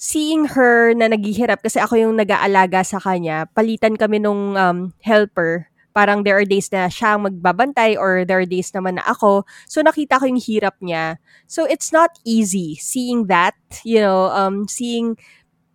seeing 0.00 0.48
her 0.56 0.96
na 0.96 1.12
naghihirap 1.12 1.60
kasi 1.60 1.76
ako 1.76 2.00
yung 2.00 2.16
nag-aalaga 2.16 2.80
sa 2.80 2.96
kanya, 2.96 3.44
palitan 3.52 4.00
kami 4.00 4.16
nung 4.16 4.56
um, 4.56 4.96
helper. 5.04 5.68
Parang 5.92 6.24
there 6.24 6.40
are 6.40 6.48
days 6.48 6.72
na 6.72 6.88
siya 6.88 7.20
ang 7.20 7.28
magbabantay 7.28 8.00
or 8.00 8.24
there 8.24 8.40
are 8.40 8.48
days 8.48 8.72
naman 8.72 8.96
na 8.96 9.04
ako. 9.04 9.44
So 9.68 9.84
nakita 9.84 10.16
ko 10.16 10.24
yung 10.24 10.40
hirap 10.40 10.80
niya. 10.80 11.20
So 11.44 11.68
it's 11.68 11.92
not 11.92 12.16
easy 12.24 12.80
seeing 12.80 13.28
that, 13.28 13.58
you 13.84 14.00
know, 14.00 14.32
um, 14.32 14.64
seeing 14.70 15.20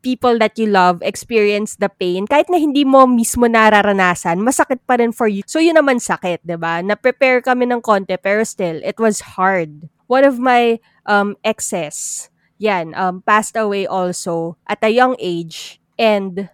people 0.02 0.38
that 0.42 0.58
you 0.58 0.70
love 0.70 1.06
experience 1.06 1.78
the 1.78 1.90
pain. 1.90 2.26
Kahit 2.26 2.50
na 2.50 2.58
hindi 2.58 2.82
mo 2.82 3.06
mismo 3.06 3.46
nararanasan, 3.46 4.42
masakit 4.42 4.82
pa 4.90 4.98
rin 4.98 5.14
for 5.14 5.30
you. 5.30 5.46
So 5.46 5.62
yun 5.62 5.78
naman 5.78 6.02
sakit, 6.02 6.46
'di 6.46 6.58
ba? 6.62 6.82
Na-prepare 6.86 7.42
kami 7.42 7.66
ng 7.70 7.82
konti 7.82 8.14
pero 8.18 8.42
still, 8.46 8.82
it 8.86 8.98
was 8.98 9.38
hard. 9.38 9.90
One 10.06 10.22
of 10.22 10.38
my 10.38 10.78
um, 11.10 11.34
exes, 11.42 12.30
yan, 12.58 12.94
um, 12.96 13.22
passed 13.26 13.56
away 13.56 13.86
also 13.88 14.58
at 14.68 14.80
a 14.84 14.89
young 14.89 15.15
age 15.20 15.80
and 16.00 16.50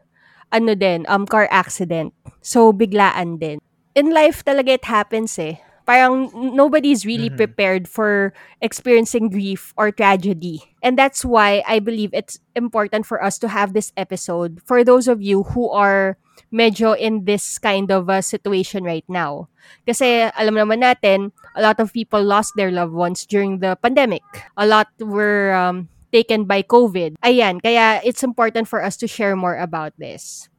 ano 0.52 0.76
din, 0.76 1.06
um, 1.08 1.26
car 1.26 1.48
accident. 1.52 2.14
So, 2.42 2.74
biglaan 2.74 3.40
din. 3.40 3.60
In 3.96 4.12
life 4.14 4.44
talaga 4.46 4.80
it 4.80 4.86
happens 4.86 5.38
eh. 5.40 5.60
Parang 5.86 6.30
nobody's 6.56 7.04
really 7.06 7.30
Mhm. 7.30 7.36
prepared 7.36 7.84
for 7.90 8.32
experiencing 8.62 9.28
grief 9.30 9.74
or 9.76 9.92
tragedy. 9.92 10.62
And 10.82 10.96
that's 10.96 11.26
why 11.26 11.64
I 11.68 11.80
believe 11.82 12.14
it's 12.14 12.40
important 12.56 13.06
for 13.06 13.20
us 13.22 13.36
to 13.44 13.50
have 13.50 13.74
this 13.74 13.92
episode 13.98 14.62
for 14.64 14.84
those 14.86 15.08
of 15.10 15.20
you 15.22 15.44
who 15.52 15.68
are 15.74 16.16
medyo 16.50 16.98
in 16.98 17.26
this 17.26 17.60
kind 17.60 17.92
of 17.92 18.10
a 18.10 18.22
situation 18.22 18.84
right 18.84 19.06
now. 19.08 19.48
Kasi 19.86 20.32
alam 20.34 20.58
naman 20.58 20.82
natin, 20.82 21.32
a 21.56 21.62
lot 21.62 21.80
of 21.80 21.94
people 21.94 22.24
lost 22.24 22.54
their 22.56 22.72
loved 22.72 22.94
ones 22.94 23.26
during 23.26 23.60
the 23.60 23.78
pandemic. 23.78 24.24
A 24.58 24.66
lot 24.66 24.88
were 25.00 25.54
um, 25.54 25.90
taken 26.12 26.46
by 26.46 26.62
COVID. 26.62 27.16
Ayan, 27.24 27.62
kaya 27.64 28.04
it's 28.04 28.24
important 28.24 28.68
for 28.68 28.84
us 28.84 28.98
to 29.00 29.08
share 29.08 29.36
more 29.36 29.58
about 29.58 29.96
this. 29.98 30.50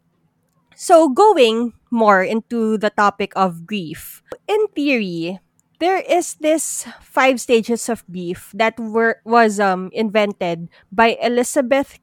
So, 0.74 1.08
going 1.12 1.76
more 1.92 2.24
into 2.24 2.80
the 2.80 2.90
topic 2.90 3.30
of 3.36 3.68
grief. 3.68 4.24
In 4.48 4.66
theory, 4.74 5.38
there 5.78 6.00
is 6.00 6.40
this 6.40 6.88
five 7.04 7.38
stages 7.38 7.88
of 7.92 8.02
grief 8.08 8.50
that 8.56 8.80
were 8.80 9.20
was 9.22 9.60
um 9.60 9.92
invented 9.92 10.72
by 10.90 11.20
Elizabeth 11.20 12.00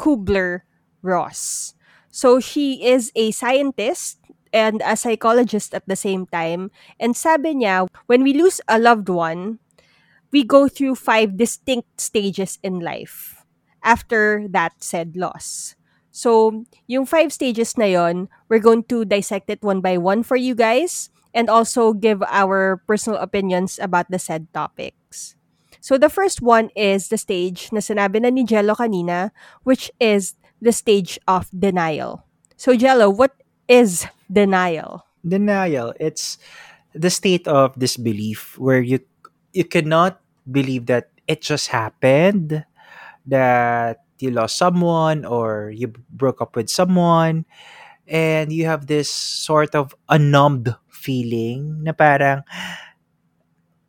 Kubler-Ross. 0.00 1.75
So 2.16 2.40
she 2.40 2.80
is 2.80 3.12
a 3.12 3.28
scientist 3.28 4.16
and 4.48 4.80
a 4.80 4.96
psychologist 4.96 5.76
at 5.76 5.84
the 5.84 6.00
same 6.00 6.24
time. 6.24 6.72
And 6.96 7.12
sabi 7.12 7.60
niya, 7.60 7.92
when 8.08 8.24
we 8.24 8.32
lose 8.32 8.56
a 8.64 8.80
loved 8.80 9.12
one, 9.12 9.60
we 10.32 10.40
go 10.40 10.64
through 10.64 10.96
five 10.96 11.36
distinct 11.36 12.00
stages 12.00 12.56
in 12.64 12.80
life 12.80 13.44
after 13.84 14.48
that 14.48 14.80
said 14.80 15.12
loss. 15.12 15.76
So, 16.08 16.64
yung 16.88 17.04
five 17.04 17.36
stages 17.36 17.76
na 17.76 17.84
yon, 17.84 18.32
we're 18.48 18.64
going 18.64 18.88
to 18.88 19.04
dissect 19.04 19.52
it 19.52 19.60
one 19.60 19.84
by 19.84 20.00
one 20.00 20.24
for 20.24 20.40
you 20.40 20.56
guys 20.56 21.12
and 21.36 21.52
also 21.52 21.92
give 21.92 22.24
our 22.32 22.80
personal 22.88 23.20
opinions 23.20 23.76
about 23.76 24.08
the 24.08 24.16
said 24.16 24.48
topics. 24.56 25.36
So, 25.84 26.00
the 26.00 26.08
first 26.08 26.40
one 26.40 26.72
is 26.72 27.12
the 27.12 27.20
stage 27.20 27.68
na 27.76 27.84
sinabi 27.84 28.24
na 28.24 28.32
ni 28.32 28.48
Jello 28.48 28.72
kanina, 28.72 29.36
which 29.68 29.92
is 30.00 30.32
the 30.60 30.72
stage 30.72 31.18
of 31.28 31.48
denial. 31.52 32.24
So, 32.56 32.74
Jello, 32.76 33.10
what 33.10 33.36
is 33.68 34.06
denial? 34.30 35.04
Denial. 35.26 35.92
It's 36.00 36.38
the 36.94 37.10
state 37.10 37.46
of 37.46 37.76
disbelief 37.78 38.56
where 38.58 38.80
you 38.80 39.00
you 39.52 39.64
cannot 39.64 40.20
believe 40.48 40.86
that 40.86 41.10
it 41.26 41.42
just 41.42 41.68
happened, 41.68 42.64
that 43.26 44.04
you 44.18 44.30
lost 44.30 44.56
someone 44.56 45.24
or 45.24 45.72
you 45.74 45.92
broke 46.08 46.40
up 46.40 46.56
with 46.56 46.70
someone, 46.70 47.44
and 48.06 48.52
you 48.52 48.64
have 48.64 48.86
this 48.86 49.10
sort 49.10 49.74
of 49.74 49.94
a 50.08 50.18
numbed 50.18 50.72
feeling 50.88 51.84
na 51.84 51.92
parang 51.92 52.42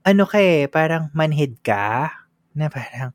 ano 0.03 0.23
ka 0.25 0.37
eh, 0.37 0.67
parang 0.67 1.09
manhid 1.13 1.61
ka 1.63 2.11
na 2.57 2.67
parang 2.67 3.13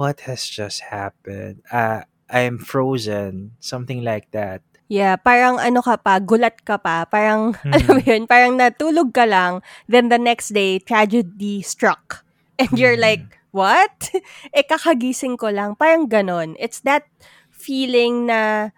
what 0.00 0.24
has 0.24 0.48
just 0.48 0.80
happened? 0.88 1.60
Uh, 1.68 2.08
I'm 2.30 2.56
frozen, 2.62 3.58
something 3.58 4.00
like 4.06 4.30
that. 4.32 4.62
Yeah, 4.90 5.14
parang 5.14 5.58
ano 5.62 5.82
ka 5.82 5.98
pa, 6.02 6.18
gulat 6.18 6.62
ka 6.66 6.78
pa. 6.78 7.06
Parang, 7.06 7.54
Mhm. 7.62 7.72
alam 7.74 7.90
mo 7.94 8.02
yun, 8.02 8.22
parang 8.26 8.54
natulog 8.58 9.14
ka 9.14 9.22
lang, 9.26 9.62
then 9.86 10.10
the 10.10 10.18
next 10.18 10.50
day, 10.50 10.78
tragedy 10.82 11.62
struck. 11.62 12.26
And 12.58 12.74
you're 12.74 12.98
Mhm. 12.98 13.04
like, 13.06 13.24
what? 13.54 14.10
eh, 14.56 14.66
kakagising 14.66 15.38
ko 15.38 15.50
lang. 15.54 15.78
Parang 15.78 16.10
ganon. 16.10 16.58
It's 16.58 16.82
that 16.82 17.06
feeling 17.50 18.26
na, 18.26 18.70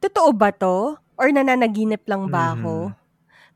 totoo 0.00 0.32
ba 0.32 0.52
to? 0.60 0.96
Or 1.20 1.28
nananaginip 1.28 2.04
lang 2.08 2.32
ba 2.32 2.56
ako? 2.56 2.92
Mhm. 2.92 2.96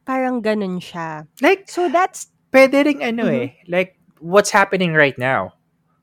Parang 0.05 0.37
ganon 0.41 0.81
siya. 0.81 1.25
Like, 1.41 1.69
So 1.69 1.89
that's, 1.89 2.29
pwede 2.53 2.85
ring 2.85 3.01
ano 3.05 3.29
Mhm. 3.29 3.35
eh, 3.45 3.49
like 3.69 3.97
what's 4.21 4.53
happening 4.53 4.93
right 4.97 5.17
now. 5.17 5.53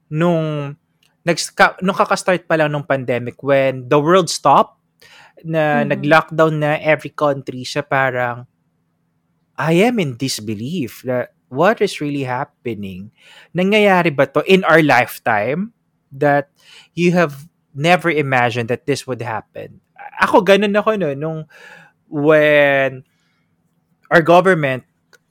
Nung 0.10 0.78
nags 1.26 1.50
nung 1.82 1.98
kakastart 1.98 2.46
pa 2.46 2.56
lang 2.56 2.70
nung 2.72 2.86
pandemic 2.86 3.42
when 3.42 3.90
the 3.90 3.98
world 3.98 4.30
stopped 4.30 4.78
na 5.44 5.82
Mhm. 5.84 5.90
nag-lockdown 5.92 6.54
na 6.62 6.78
every 6.80 7.12
country 7.12 7.66
sa 7.66 7.82
parang 7.82 8.46
I 9.56 9.88
am 9.88 10.00
in 10.04 10.20
disbelief 10.20 11.02
that 11.08 11.32
what 11.48 11.80
is 11.80 12.04
really 12.04 12.28
happening? 12.28 13.12
Nangyayari 13.56 14.12
ba 14.12 14.28
to 14.28 14.44
in 14.44 14.68
our 14.68 14.84
lifetime 14.84 15.72
that 16.12 16.52
you 16.92 17.16
have 17.16 17.48
never 17.72 18.12
imagined 18.12 18.68
that 18.68 18.84
this 18.84 19.08
would 19.08 19.24
happen? 19.24 19.80
Ako 20.20 20.44
ganun 20.44 20.76
ako 20.76 21.00
no 21.00 21.12
nung 21.16 21.40
when 22.12 23.08
our 24.12 24.22
government 24.22 24.84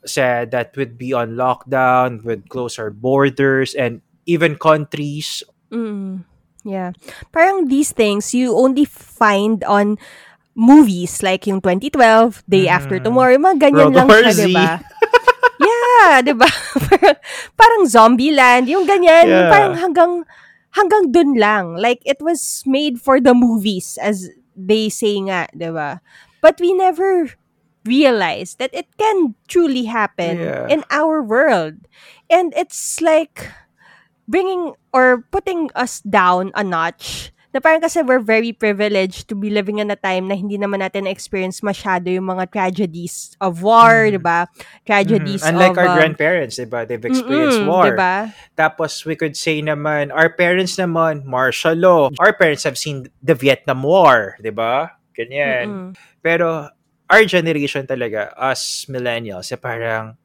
said 0.04 0.50
that 0.52 0.76
would 0.76 0.96
be 0.96 1.12
on 1.12 1.36
lockdown, 1.36 2.24
would 2.24 2.48
close 2.48 2.76
our 2.80 2.90
borders, 2.92 3.72
and 3.76 4.00
even 4.24 4.56
countries. 4.56 5.44
Mm, 5.74 6.22
yeah. 6.62 6.94
Parang 7.34 7.66
these 7.66 7.90
things, 7.90 8.30
you 8.32 8.54
only 8.54 8.86
find 8.86 9.62
on 9.66 9.98
movies 10.54 11.18
like 11.22 11.46
yung 11.50 11.58
2012, 11.60 12.46
Day 12.46 12.70
After 12.70 13.02
Mhm. 13.02 13.04
Tomorrow, 13.10 13.34
yung 13.34 13.46
mga 13.50 13.58
ganyan 13.58 13.90
World 13.90 14.06
lang 14.06 14.08
siya, 14.08 14.30
Z. 14.30 14.40
diba? 14.46 14.70
yeah, 15.58 16.22
diba? 16.22 16.48
parang, 16.88 17.16
parang 17.60 17.82
Zombieland, 17.90 18.70
yung 18.70 18.86
ganyan, 18.86 19.26
Yeah. 19.26 19.50
parang 19.50 19.74
hanggang, 19.74 20.12
hanggang 20.78 21.10
dun 21.10 21.34
lang. 21.34 21.74
Like, 21.74 22.02
it 22.06 22.22
was 22.22 22.62
made 22.66 23.02
for 23.02 23.18
the 23.18 23.34
movies, 23.34 23.98
as 23.98 24.30
they 24.54 24.86
say 24.88 25.18
nga, 25.26 25.50
diba? 25.50 25.98
But 26.38 26.62
we 26.62 26.70
never 26.70 27.34
realized 27.84 28.58
that 28.62 28.70
it 28.72 28.86
can 28.96 29.34
truly 29.50 29.90
happen 29.90 30.38
Yeah. 30.38 30.66
in 30.70 30.86
our 30.88 31.20
world. 31.20 31.84
And 32.30 32.54
it's 32.56 33.02
like 33.02 33.50
bringing 34.26 34.72
or 34.92 35.24
putting 35.30 35.68
us 35.74 36.00
down 36.04 36.50
a 36.54 36.64
notch 36.64 37.34
na 37.54 37.62
parang 37.62 37.78
kasi 37.78 38.02
we're 38.02 38.18
very 38.18 38.50
privileged 38.50 39.30
to 39.30 39.38
be 39.38 39.46
living 39.46 39.78
in 39.78 39.86
a 39.86 39.94
time 39.94 40.26
na 40.26 40.34
hindi 40.34 40.58
naman 40.58 40.82
natin 40.82 41.06
experience 41.06 41.62
masyado 41.62 42.10
yung 42.10 42.26
mga 42.26 42.50
tragedies 42.50 43.38
of 43.38 43.62
war, 43.62 44.10
Mhm. 44.10 44.18
di 44.18 44.20
ba? 44.20 44.50
Tragedies 44.82 45.46
Mhm. 45.46 45.54
Unlike 45.54 45.70
of... 45.70 45.78
our 45.78 45.90
um, 45.94 45.96
grandparents, 46.02 46.58
diba? 46.58 46.82
They've 46.82 47.06
experienced 47.06 47.62
mm-mm, 47.62 47.70
war. 47.70 47.94
Diba? 47.94 48.34
Tapos 48.58 49.06
we 49.06 49.14
could 49.14 49.38
say 49.38 49.62
naman, 49.62 50.10
our 50.10 50.34
parents 50.34 50.74
naman, 50.74 51.22
martial 51.22 51.78
law. 51.78 52.10
Our 52.18 52.34
parents 52.34 52.66
have 52.66 52.74
seen 52.74 53.06
the 53.22 53.38
Vietnam 53.38 53.86
War, 53.86 54.34
di 54.42 54.50
ba? 54.50 54.98
Ganyan. 55.14 55.66
Mm-mm. 55.70 55.88
Pero 56.26 56.74
our 57.06 57.22
generation 57.22 57.86
talaga, 57.86 58.34
us 58.34 58.90
millennials, 58.90 59.54
eh 59.54 59.60
parang, 59.62 60.18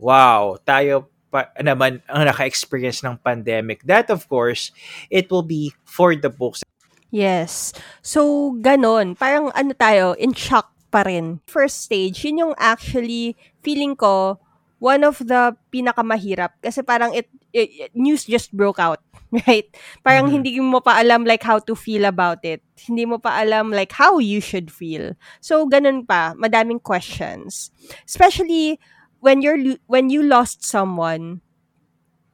wow, 0.00 0.56
tayo 0.64 1.11
pa 1.32 1.48
naman 1.58 2.04
ang 2.06 2.28
naka-experience 2.28 3.00
ng 3.00 3.16
pandemic. 3.18 3.80
That, 3.88 4.12
of 4.12 4.28
course, 4.28 4.68
it 5.08 5.32
will 5.32 5.42
be 5.42 5.72
for 5.82 6.12
the 6.12 6.28
books. 6.28 6.60
Yes. 7.08 7.72
So, 8.00 8.52
ganon. 8.60 9.16
Parang 9.16 9.48
ano 9.52 9.72
tayo, 9.72 10.12
in 10.16 10.36
shock 10.36 10.68
pa 10.92 11.08
rin. 11.08 11.40
First 11.48 11.88
stage, 11.88 12.20
yun 12.24 12.44
yung 12.48 12.54
actually, 12.60 13.32
feeling 13.64 13.96
ko, 13.96 14.36
one 14.76 15.04
of 15.04 15.16
the 15.20 15.56
pinakamahirap. 15.72 16.60
Kasi 16.60 16.84
parang 16.84 17.16
it, 17.16 17.32
it- 17.52 17.92
news 17.96 18.28
just 18.28 18.52
broke 18.52 18.76
out. 18.78 19.00
Right? 19.48 19.64
Parang 20.04 20.28
Mhm. 20.28 20.32
hindi 20.36 20.60
mo 20.60 20.84
pa 20.84 21.00
alam 21.00 21.24
like 21.24 21.40
how 21.40 21.56
to 21.56 21.72
feel 21.72 22.04
about 22.04 22.44
it. 22.44 22.60
Hindi 22.76 23.08
mo 23.08 23.16
pa 23.16 23.40
alam 23.40 23.72
like 23.72 23.88
how 23.88 24.20
you 24.20 24.44
should 24.44 24.68
feel. 24.68 25.16
So, 25.40 25.64
ganun 25.64 26.04
pa. 26.04 26.36
Madaming 26.36 26.84
questions. 26.84 27.72
Especially, 28.04 28.76
when 29.22 29.40
you're 29.40 29.78
when 29.86 30.10
you 30.10 30.26
lost 30.26 30.66
someone 30.66 31.40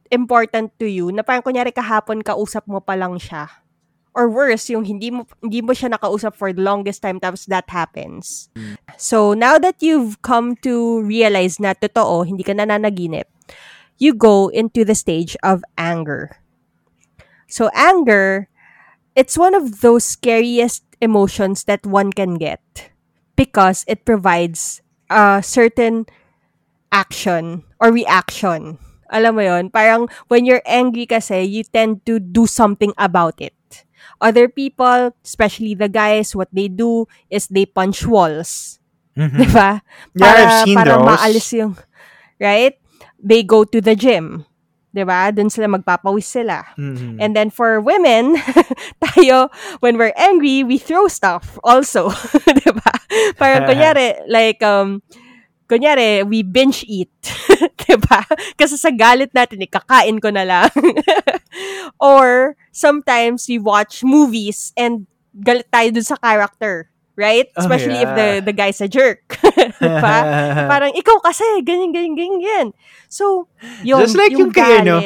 important 0.09 0.73
to 0.81 0.89
you, 0.89 1.13
na 1.13 1.21
parang 1.21 1.45
kunyari 1.45 1.69
kahapon 1.69 2.25
kausap 2.25 2.65
mo 2.65 2.81
pa 2.81 2.97
lang 2.97 3.21
siya 3.21 3.45
or 4.17 4.25
worse, 4.25 4.73
yung 4.73 4.83
hindi 4.83 5.13
mo 5.13 5.29
hindi 5.39 5.61
mo 5.61 5.71
siya 5.71 5.93
nakausap 5.93 6.33
for 6.33 6.49
the 6.49 6.65
longest 6.65 7.05
time 7.05 7.21
tapos 7.21 7.45
that 7.45 7.69
happens. 7.69 8.49
So, 8.97 9.37
now 9.37 9.61
that 9.61 9.79
you've 9.85 10.19
come 10.25 10.57
to 10.65 11.05
realize 11.05 11.61
na 11.61 11.77
totoo, 11.77 12.25
hindi 12.25 12.41
ka 12.41 12.57
nananaginip, 12.57 13.29
you 14.01 14.17
go 14.17 14.49
into 14.49 14.81
the 14.81 14.97
stage 14.97 15.37
of 15.45 15.61
anger. 15.77 16.41
So, 17.45 17.69
anger, 17.77 18.49
it's 19.13 19.37
one 19.37 19.53
of 19.53 19.85
those 19.85 20.03
scariest 20.03 20.83
emotions 20.99 21.69
that 21.69 21.85
one 21.85 22.11
can 22.11 22.35
get 22.41 22.91
because 23.37 23.85
it 23.87 24.03
provides 24.03 24.81
a 25.07 25.39
certain 25.45 26.09
action 26.91 27.63
or 27.79 27.91
reaction. 27.91 28.77
Alam 29.09 29.35
mo 29.35 29.41
yon 29.41 29.69
Parang 29.73 30.05
when 30.29 30.45
you're 30.45 30.61
angry 30.69 31.05
kasi, 31.09 31.41
you 31.43 31.63
tend 31.65 32.05
to 32.05 32.19
do 32.19 32.45
something 32.45 32.93
about 32.97 33.37
it. 33.41 33.53
Other 34.21 34.47
people, 34.47 35.15
especially 35.23 35.73
the 35.73 35.89
guys, 35.89 36.35
what 36.35 36.49
they 36.53 36.67
do 36.67 37.07
is 37.29 37.47
they 37.47 37.65
punch 37.65 38.05
walls. 38.05 38.77
Mhm. 39.19 39.35
Di 39.35 39.47
ba? 39.51 39.83
Yeah, 40.15 40.23
Para, 40.23 40.39
I've 40.39 40.57
seen 40.63 40.77
para 40.79 40.93
those. 40.95 41.03
maalis 41.03 41.47
yung, 41.51 41.73
right? 42.39 42.79
They 43.19 43.43
go 43.43 43.67
to 43.67 43.81
the 43.83 43.91
gym. 43.91 44.47
Di 44.95 45.03
ba? 45.03 45.27
Doon 45.35 45.51
sila 45.51 45.67
magpapawis 45.67 46.23
sila. 46.23 46.63
Mhm. 46.79 47.19
And 47.19 47.35
then 47.35 47.51
for 47.51 47.83
women, 47.83 48.39
tayo, 49.03 49.51
when 49.83 49.99
we're 49.99 50.15
angry, 50.15 50.63
we 50.63 50.79
throw 50.79 51.11
stuff 51.11 51.59
also. 51.67 52.13
di 52.63 52.69
ba? 52.71 52.93
Parang 53.35 53.67
kunyari, 53.67 54.23
like, 54.31 54.63
um, 54.63 55.03
kunyari, 55.69 56.25
we 56.25 56.41
binge 56.41 56.81
eat. 56.89 57.13
di 57.85 57.95
ba? 58.09 58.25
Kasi 58.57 58.75
sa 58.75 58.89
galit 58.89 59.29
natin, 59.37 59.61
ikakain 59.61 60.17
ko 60.17 60.33
na 60.33 60.41
lang. 60.41 60.73
Or, 62.01 62.57
sometimes 62.73 63.45
we 63.45 63.61
watch 63.61 64.01
movies 64.01 64.73
and 64.73 65.05
galit 65.37 65.69
tayo 65.69 65.93
dun 65.93 66.03
sa 66.03 66.17
character. 66.17 66.89
Right? 67.13 67.51
Oh, 67.53 67.61
Especially 67.61 67.99
if 67.99 68.07
yeah. 68.07 68.15
the 68.15 68.29
the 68.47 68.55
guy's 68.55 68.79
a 68.79 68.87
jerk. 68.87 69.37
di 69.83 69.91
ba? 69.91 70.17
Parang, 70.65 70.95
ikaw 70.95 71.19
kasi, 71.21 71.43
ganyan, 71.61 71.93
ganyan, 71.93 72.15
ganyan. 72.15 72.67
So, 73.11 73.51
yun, 73.85 74.01
Just 74.01 74.17
like 74.17 74.33
yung 74.33 74.55
kay, 74.55 74.81
ano. 74.81 75.05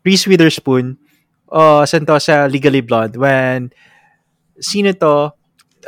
Reese 0.00 0.24
Witherspoon, 0.24 0.96
uh, 1.52 1.84
saan 1.84 2.08
to 2.08 2.16
sa 2.16 2.48
Legally 2.48 2.80
Blonde, 2.80 3.20
when, 3.20 3.70
sino 4.56 4.96
to, 4.96 5.36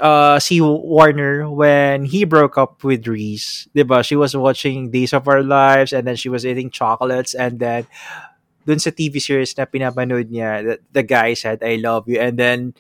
uh, 0.01 0.39
si 0.39 0.61
Warner, 0.61 1.49
when 1.51 2.05
he 2.05 2.25
broke 2.25 2.59
up 2.59 2.85
with 2.85 3.07
Reese, 3.07 3.69
diba, 3.75 4.05
she 4.05 4.17
was 4.17 4.37
watching 4.37 4.91
Days 4.91 5.13
of 5.13 5.29
Our 5.29 5.43
Lives, 5.43 5.93
and 5.93 6.07
then 6.07 6.17
she 6.17 6.29
was 6.29 6.45
eating 6.45 6.71
chocolates, 6.71 7.35
and 7.35 7.59
then, 7.59 7.87
dun 8.67 8.79
sa 8.79 8.91
TV 8.91 9.21
series 9.21 9.57
na 9.57 9.65
pinapanood 9.65 10.31
niya, 10.31 10.65
the, 10.65 10.75
the 10.93 11.03
guy 11.03 11.35
said, 11.35 11.63
I 11.63 11.77
love 11.77 12.09
you, 12.09 12.19
and 12.19 12.39
then, 12.39 12.75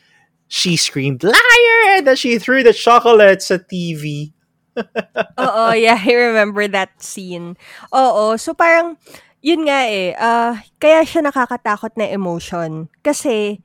she 0.48 0.76
screamed, 0.76 1.22
liar! 1.24 1.98
And 1.98 2.07
then 2.07 2.16
she 2.16 2.38
threw 2.38 2.62
the 2.62 2.72
chocolates 2.72 3.50
sa 3.50 3.59
TV. 3.59 4.33
Oo, 5.40 5.72
yeah, 5.72 5.98
I 5.98 6.12
remember 6.12 6.68
that 6.68 7.02
scene. 7.02 7.57
Oo, 7.90 8.37
so 8.37 8.55
parang, 8.55 8.96
yun 9.42 9.66
nga 9.66 9.81
eh, 9.88 10.14
ah, 10.18 10.61
kaya 10.79 11.02
siya 11.02 11.24
nakakatakot 11.26 11.96
na 11.96 12.07
emotion. 12.07 12.92
Kasi, 13.02 13.62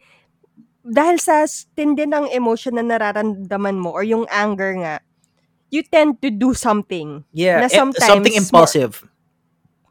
dahil 0.81 1.17
sa 1.17 1.45
tindi 1.73 2.05
ng 2.05 2.29
emotion 2.29 2.75
na 2.75 2.85
nararamdaman 2.85 3.77
mo 3.77 3.93
or 3.93 4.01
yung 4.01 4.25
anger 4.27 4.73
nga, 4.81 4.95
you 5.69 5.81
tend 5.81 6.19
to 6.19 6.29
do 6.29 6.53
something. 6.53 7.23
Yeah, 7.31 7.63
Na 7.63 7.69
eh, 7.69 7.77
sometimes 7.77 8.05
something 8.09 8.33
more- 8.33 8.41
impulsive. 8.43 8.93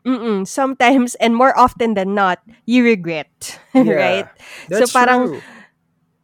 Mm-mm, 0.00 0.48
sometimes, 0.48 1.12
and 1.20 1.36
more 1.36 1.52
often 1.52 1.92
than 1.92 2.16
not, 2.16 2.40
you 2.64 2.80
regret. 2.82 3.28
Yeah, 3.76 3.92
right? 3.92 4.28
That's 4.68 4.88
So 4.88 4.96
parang, 4.96 5.36
true. 5.36 5.42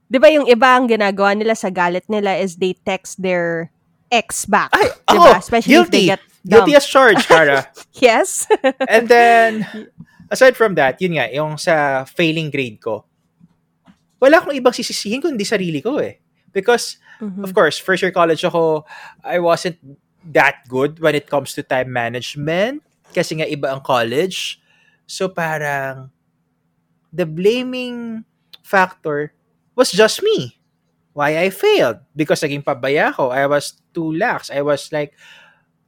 Di 0.07 0.17
ba 0.17 0.31
yung 0.31 0.47
iba 0.47 0.79
ang 0.79 0.87
ginagawa 0.89 1.35
nila 1.37 1.53
sa 1.53 1.69
galit 1.69 2.07
nila 2.09 2.39
is 2.39 2.57
they 2.57 2.73
text 2.87 3.21
their 3.21 3.69
ex 4.09 4.47
back. 4.47 4.71
Ay, 4.73 4.89
Di 5.05 5.19
oh, 5.19 5.29
ba? 5.29 5.37
Especially 5.37 5.77
if 5.77 5.91
they 5.91 6.07
guilty. 6.09 6.15
get 6.15 6.23
Guilty 6.47 6.73
dumped. 6.73 6.79
as 6.79 6.87
charged, 6.87 7.27
Kara. 7.27 7.67
Yes. 7.99 8.47
And 8.87 9.11
then, 9.11 9.67
aside 10.31 10.55
from 10.57 10.79
that, 10.79 11.03
yun 11.03 11.19
nga, 11.19 11.27
yung 11.29 11.59
sa 11.59 12.07
failing 12.07 12.49
grade 12.49 12.79
ko, 12.79 13.03
wala 14.21 14.41
akong 14.41 14.57
ibang 14.57 14.73
sisisihin 14.75 15.21
kundi 15.21 15.45
sarili 15.45 15.81
ko 15.85 15.99
eh. 16.01 16.21
Because, 16.53 16.97
Mhm. 17.21 17.45
of 17.45 17.53
course, 17.53 17.77
first 17.77 18.01
year 18.01 18.13
college 18.13 18.41
ako, 18.45 18.85
I 19.25 19.39
wasn't 19.41 19.77
that 20.33 20.65
good 20.69 20.99
when 21.01 21.15
it 21.15 21.29
comes 21.29 21.53
to 21.55 21.63
time 21.63 21.93
management 21.93 22.81
kasi 23.13 23.39
nga 23.39 23.47
iba 23.49 23.71
ang 23.73 23.85
college. 23.85 24.59
So 25.05 25.29
parang, 25.29 26.11
the 27.13 27.29
blaming 27.29 28.25
factor 28.65 29.33
was 29.77 29.93
just 29.93 30.25
me. 30.25 30.57
Why 31.17 31.41
I 31.41 31.49
failed. 31.49 32.05
Because 32.13 32.45
naging 32.45 32.65
pabaya 32.65 33.13
ako. 33.13 33.33
I 33.33 33.49
was 33.49 33.81
too 33.97 34.13
lax. 34.13 34.53
I 34.53 34.61
was 34.61 34.93
like, 34.93 35.17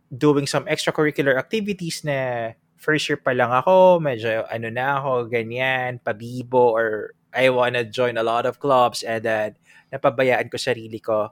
doing 0.08 0.48
some 0.48 0.64
extracurricular 0.64 1.36
activities 1.36 2.00
na 2.00 2.52
first 2.80 3.04
year 3.12 3.20
pa 3.20 3.36
lang 3.36 3.52
ako, 3.52 4.00
medyo 4.00 4.40
ano 4.48 4.72
na 4.72 4.96
ako, 4.96 5.28
ganyan, 5.28 6.00
pabibo, 6.00 6.72
or 6.72 7.12
I 7.38 7.54
wanna 7.54 7.86
join 7.86 8.18
a 8.18 8.26
lot 8.26 8.50
of 8.50 8.58
clubs 8.58 9.06
and 9.06 9.22
then 9.22 9.54
napabayaan 9.94 10.50
ko 10.50 10.58
sarili 10.58 10.98
ko 10.98 11.30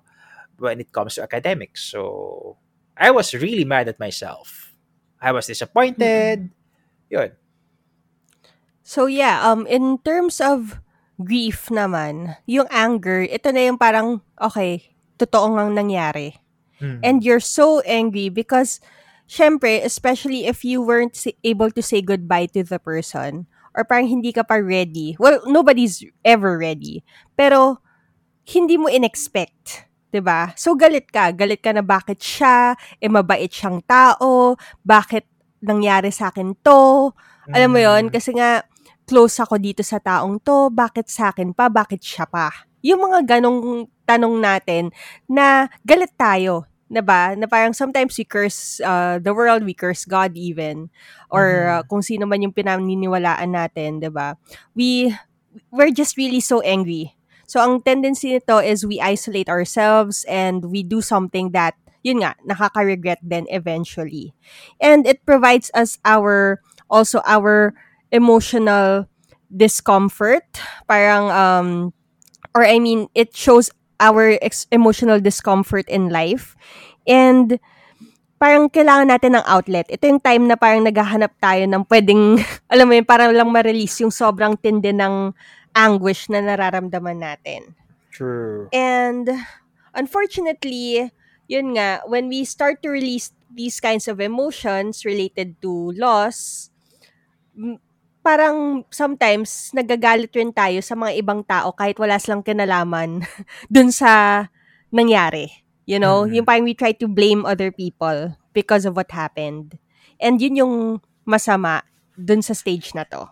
when 0.62 0.78
it 0.78 0.94
comes 0.94 1.18
to 1.18 1.26
academics. 1.26 1.82
So, 1.90 2.54
I 2.94 3.10
was 3.10 3.34
really 3.34 3.66
mad 3.66 3.90
at 3.90 3.98
myself. 3.98 4.72
I 5.20 5.34
was 5.34 5.50
disappointed. 5.50 6.48
Yun. 7.10 7.30
So 8.86 9.10
yeah, 9.10 9.42
um 9.42 9.66
in 9.66 9.98
terms 10.06 10.38
of 10.38 10.78
grief 11.18 11.74
naman, 11.74 12.38
yung 12.46 12.70
anger, 12.70 13.26
ito 13.26 13.50
na 13.50 13.66
yung 13.66 13.82
parang 13.82 14.22
okay, 14.38 14.94
totoo 15.18 15.58
ngang 15.58 15.74
nangyari. 15.74 16.38
Mm. 16.78 17.00
And 17.02 17.16
you're 17.26 17.42
so 17.42 17.82
angry 17.82 18.30
because 18.30 18.78
syempre, 19.26 19.82
especially 19.82 20.46
if 20.46 20.62
you 20.62 20.78
weren't 20.78 21.18
able 21.42 21.74
to 21.74 21.82
say 21.82 21.98
goodbye 21.98 22.46
to 22.54 22.62
the 22.62 22.78
person 22.78 23.50
or 23.76 23.84
parang 23.84 24.08
hindi 24.08 24.32
ka 24.32 24.42
pa 24.42 24.56
ready. 24.56 25.14
Well, 25.20 25.44
nobody's 25.44 26.00
ever 26.24 26.56
ready. 26.56 27.04
Pero 27.36 27.78
hindi 28.48 28.80
mo 28.80 28.88
in-expect. 28.88 29.84
'di 30.10 30.24
ba? 30.24 30.54
So 30.56 30.72
galit 30.78 31.12
ka, 31.12 31.28
galit 31.36 31.60
ka 31.60 31.76
na 31.76 31.84
bakit 31.84 32.22
siya, 32.22 32.72
eh 33.02 33.10
mabait 33.10 33.52
siyang 33.52 33.84
tao, 33.84 34.56
bakit 34.80 35.28
nangyari 35.60 36.08
sa 36.08 36.32
akin 36.32 36.56
'to? 36.64 37.12
Alam 37.52 37.68
mo 37.74 37.78
'yon 37.82 38.08
Mm. 38.08 38.12
kasi 38.14 38.32
nga 38.32 38.64
close 39.04 39.36
ako 39.42 39.60
dito 39.60 39.82
sa 39.84 40.00
taong 40.00 40.40
'to, 40.40 40.72
bakit 40.72 41.10
sa 41.12 41.34
akin 41.34 41.52
pa, 41.52 41.68
bakit 41.68 42.00
siya 42.00 42.24
pa? 42.24 42.48
Yung 42.86 43.02
mga 43.02 43.36
ganong 43.38 43.90
tanong 44.06 44.40
natin 44.40 44.94
na 45.26 45.66
galit 45.82 46.14
tayo, 46.16 46.64
'di 46.86 47.02
ba? 47.02 47.34
Na 47.34 47.46
parang 47.50 47.74
sometimes 47.74 48.14
we 48.18 48.24
curse 48.24 48.80
uh, 48.82 49.18
the 49.18 49.34
world, 49.34 49.66
we 49.66 49.74
curse 49.74 50.06
God 50.06 50.34
even 50.38 50.90
or 51.30 51.68
uh, 51.68 51.82
kung 51.86 52.02
sino 52.02 52.26
man 52.26 52.42
yung 52.42 52.54
pinaniniwalaan 52.54 53.50
natin, 53.54 53.98
'di 53.98 54.10
ba? 54.10 54.38
We 54.74 55.12
we're 55.72 55.94
just 55.94 56.16
really 56.16 56.40
so 56.40 56.60
angry. 56.62 57.16
So 57.46 57.62
ang 57.62 57.82
tendency 57.82 58.34
nito 58.34 58.58
is 58.58 58.82
we 58.82 58.98
isolate 58.98 59.48
ourselves 59.48 60.26
and 60.26 60.66
we 60.66 60.82
do 60.82 60.98
something 60.98 61.54
that 61.54 61.78
yun 62.02 62.22
nga 62.22 62.34
nakaka-regret 62.42 63.22
then 63.22 63.46
eventually. 63.50 64.34
And 64.82 65.06
it 65.06 65.22
provides 65.26 65.70
us 65.74 65.98
our 66.02 66.62
also 66.90 67.22
our 67.26 67.74
emotional 68.10 69.06
discomfort, 69.50 70.46
parang 70.90 71.30
um 71.30 71.68
or 72.54 72.66
I 72.66 72.78
mean, 72.78 73.06
it 73.14 73.34
shows 73.36 73.70
our 74.00 74.36
ex- 74.42 74.68
emotional 74.70 75.20
discomfort 75.20 75.88
in 75.88 76.08
life. 76.08 76.56
And 77.06 77.58
parang 78.36 78.68
kailangan 78.68 79.08
natin 79.08 79.32
ng 79.36 79.44
outlet. 79.48 79.88
Ito 79.88 80.04
yung 80.06 80.22
time 80.22 80.44
na 80.48 80.56
parang 80.56 80.84
naghahanap 80.84 81.32
tayo 81.40 81.64
ng 81.64 81.82
pwedeng, 81.88 82.40
alam 82.72 82.86
mo 82.88 82.92
yun, 82.96 83.06
parang 83.08 83.32
lang 83.32 83.48
ma-release 83.48 84.04
yung 84.04 84.12
sobrang 84.12 84.56
tindi 84.60 84.92
ng 84.92 85.32
anguish 85.76 86.28
na 86.28 86.40
nararamdaman 86.40 87.20
natin. 87.20 87.76
True. 88.12 88.68
And 88.72 89.28
unfortunately, 89.92 91.12
yun 91.48 91.76
nga, 91.76 92.00
when 92.08 92.28
we 92.28 92.44
start 92.44 92.80
to 92.84 92.88
release 92.88 93.32
these 93.52 93.80
kinds 93.80 94.08
of 94.08 94.20
emotions 94.20 95.04
related 95.04 95.60
to 95.60 95.92
loss, 95.96 96.68
parang 98.26 98.82
sometimes 98.90 99.70
nagagalit 99.70 100.34
rin 100.34 100.50
tayo 100.50 100.82
sa 100.82 100.98
mga 100.98 101.14
ibang 101.22 101.46
tao 101.46 101.70
kahit 101.70 101.94
wala 102.02 102.18
silang 102.18 102.42
kinalaman 102.42 103.22
dun 103.74 103.94
sa 103.94 104.42
nangyari. 104.90 105.46
You 105.86 106.02
know, 106.02 106.26
Mhm. 106.26 106.42
yung 106.42 106.46
parang 106.50 106.66
we 106.66 106.74
try 106.74 106.90
to 106.98 107.06
blame 107.06 107.46
other 107.46 107.70
people 107.70 108.34
because 108.50 108.82
of 108.82 108.98
what 108.98 109.14
happened. 109.14 109.78
And 110.18 110.42
yun 110.42 110.58
yung 110.58 110.74
masama 111.22 111.86
dun 112.18 112.42
sa 112.42 112.58
stage 112.58 112.90
na 112.98 113.06
to. 113.14 113.30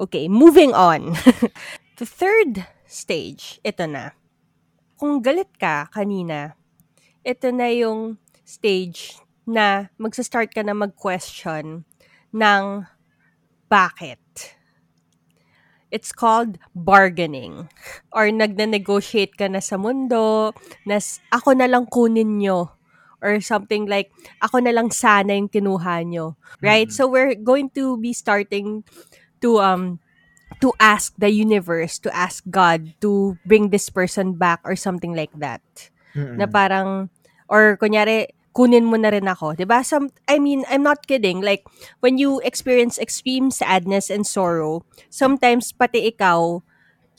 Okay, 0.00 0.24
moving 0.32 0.72
on. 0.72 1.12
The 2.00 2.08
third 2.08 2.64
stage, 2.88 3.60
ito 3.60 3.84
na. 3.84 4.16
Kung 4.96 5.20
galit 5.20 5.52
ka 5.60 5.92
kanina, 5.92 6.56
ito 7.20 7.52
na 7.52 7.68
yung 7.68 8.16
stage 8.40 9.20
na 9.44 9.92
magsa-start 10.00 10.56
ka 10.56 10.64
na 10.64 10.72
mag-question 10.72 11.84
ng 12.32 12.64
bakit. 13.70 14.18
It's 15.90 16.12
called 16.14 16.58
bargaining. 16.74 17.66
Or 18.14 18.30
nagna-negotiate 18.30 19.34
ka 19.34 19.50
na 19.50 19.58
sa 19.58 19.74
mundo, 19.74 20.54
na 20.86 21.02
s- 21.02 21.18
ako 21.34 21.58
na 21.58 21.66
lang 21.66 21.90
kunin 21.90 22.38
nyo. 22.38 22.70
Or 23.20 23.36
something 23.42 23.84
like, 23.90 24.08
ako 24.40 24.62
na 24.62 24.70
lang 24.70 24.94
sana 24.94 25.34
yung 25.34 25.50
kinuha 25.50 26.06
nyo. 26.06 26.38
Right? 26.62 26.88
Mhm. 26.88 26.94
So 26.94 27.10
we're 27.10 27.34
going 27.34 27.74
to 27.74 27.98
be 27.98 28.14
starting 28.14 28.86
to 29.42 29.58
um 29.58 29.98
to 30.60 30.72
ask 30.78 31.14
the 31.18 31.30
universe, 31.30 31.98
to 32.04 32.10
ask 32.14 32.42
God 32.50 32.94
to 33.00 33.38
bring 33.46 33.70
this 33.70 33.88
person 33.90 34.34
back 34.36 34.60
or 34.66 34.74
something 34.76 35.14
like 35.16 35.32
that 35.40 35.62
Mm-mm. 36.12 36.36
na 36.36 36.46
parang 36.50 37.08
or 37.48 37.78
kunyari 37.80 38.28
kunin 38.50 38.82
mo 38.86 38.98
na 38.98 39.14
rin 39.14 39.26
ako 39.30 39.54
'di 39.54 39.64
ba 39.64 39.82
some 39.86 40.10
I 40.26 40.42
mean 40.42 40.66
I'm 40.66 40.82
not 40.82 41.06
kidding 41.06 41.38
like 41.40 41.64
when 42.02 42.18
you 42.18 42.42
experience 42.42 42.98
extreme 42.98 43.50
sadness 43.54 44.10
and 44.10 44.26
sorrow 44.26 44.82
sometimes 45.08 45.70
pati 45.70 46.10
ikaw 46.10 46.62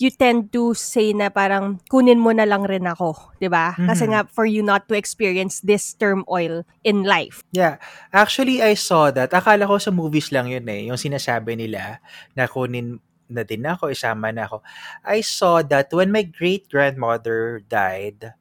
you 0.01 0.09
tend 0.09 0.49
to 0.49 0.73
say 0.73 1.13
na 1.13 1.29
parang 1.29 1.77
kunin 1.85 2.17
mo 2.17 2.33
na 2.33 2.43
lang 2.43 2.65
rin 2.65 2.83
ako 2.83 3.15
'di 3.37 3.47
ba 3.47 3.77
kasi 3.77 4.09
Mhm. 4.09 4.11
nga 4.11 4.21
for 4.27 4.43
you 4.49 4.59
not 4.65 4.89
to 4.89 4.97
experience 4.97 5.61
this 5.63 5.93
turmoil 5.95 6.65
in 6.83 7.05
life 7.05 7.39
Yeah. 7.51 7.77
Actually, 8.15 8.63
I 8.63 8.79
saw 8.79 9.11
that. 9.11 9.35
Akala 9.35 9.67
ko 9.67 9.75
sa 9.75 9.91
movies 9.91 10.31
lang 10.31 10.47
yun 10.47 10.63
eh. 10.71 10.87
Yung 10.87 10.95
sinasabi 10.95 11.59
nila 11.59 11.99
na 12.31 12.47
kunin 12.47 12.99
na 13.31 13.43
din 13.43 13.63
ako, 13.63 13.91
isama 13.91 14.31
na 14.31 14.47
ako. 14.47 14.63
I 15.03 15.19
saw 15.23 15.59
that 15.63 15.91
when 15.95 16.11
my 16.11 16.23
great-grandmother 16.23 17.63
died, 17.67 18.35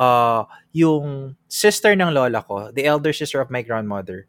uh, 0.00 0.48
yung 0.72 1.36
sister 1.46 1.92
ng 1.92 2.10
lola 2.16 2.40
ko, 2.40 2.72
the 2.72 2.88
elder 2.88 3.12
sister 3.12 3.38
of 3.44 3.52
my 3.52 3.60
grandmother, 3.60 4.24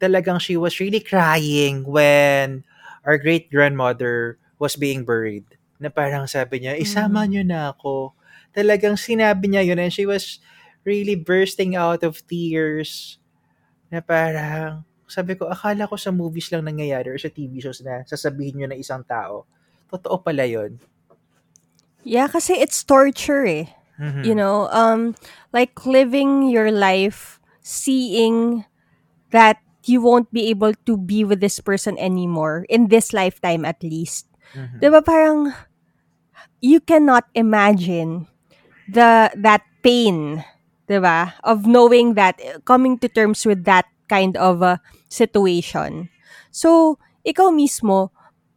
talagang 0.00 0.40
she 0.40 0.56
was 0.56 0.78
really 0.80 1.00
crying 1.02 1.84
when 1.84 2.64
our 3.04 3.18
great-grandmother 3.18 4.38
was 4.60 4.76
being 4.76 5.04
buried. 5.04 5.44
Na 5.80 5.88
parang 5.88 6.28
sabi 6.28 6.64
niya, 6.64 6.76
isama 6.78 7.24
Mm. 7.24 7.28
niyo 7.28 7.42
na 7.44 7.60
ako. 7.74 8.14
Talagang 8.52 8.96
sinabi 8.96 9.48
niya 9.52 9.64
yun 9.66 9.80
and 9.80 9.92
she 9.92 10.04
was 10.08 10.40
really 10.84 11.16
bursting 11.16 11.76
out 11.76 12.00
of 12.04 12.20
tears 12.28 13.20
na 13.92 14.00
parang 14.00 14.84
sabi 15.10 15.34
ko, 15.34 15.50
akala 15.50 15.90
ko 15.90 15.98
sa 15.98 16.14
movies 16.14 16.48
lang 16.54 16.62
nangyayari 16.64 17.10
or 17.10 17.18
sa 17.18 17.28
TV 17.28 17.58
shows 17.58 17.82
na 17.82 18.06
sasabihin 18.06 18.62
nyo 18.62 18.68
na 18.70 18.78
isang 18.78 19.02
tao. 19.02 19.44
Totoo 19.90 20.22
pala 20.22 20.46
yun. 20.46 20.78
yeah 22.00 22.28
kasi 22.28 22.56
it's 22.56 22.80
torture 22.84 23.44
eh 23.44 23.68
Mhm. 24.00 24.24
you 24.24 24.34
know 24.34 24.68
um 24.72 25.14
like 25.52 25.76
living 25.86 26.48
your 26.48 26.72
life 26.72 27.40
seeing 27.60 28.64
that 29.30 29.58
you 29.86 30.00
won't 30.02 30.30
be 30.32 30.48
able 30.48 30.72
to 30.86 30.96
be 30.96 31.24
with 31.24 31.40
this 31.40 31.60
person 31.60 31.98
anymore 31.98 32.66
in 32.68 32.88
this 32.88 33.12
lifetime 33.12 33.64
at 33.64 33.80
least 33.84 34.26
Mhm. 34.56 34.80
'di 34.80 34.88
ba 34.90 35.00
parang 35.04 35.52
you 36.60 36.80
cannot 36.80 37.26
imagine 37.34 38.26
the 38.88 39.30
that 39.36 39.62
pain 39.82 40.44
'di 40.88 40.98
ba 41.00 41.34
of 41.44 41.66
knowing 41.66 42.14
that 42.14 42.36
coming 42.64 42.98
to 42.98 43.08
terms 43.08 43.44
with 43.46 43.64
that 43.64 43.86
kind 44.10 44.36
of 44.36 44.60
a 44.62 44.80
situation 45.08 46.08
so 46.50 46.98
ikaw 47.24 47.48
mismo 47.52 48.10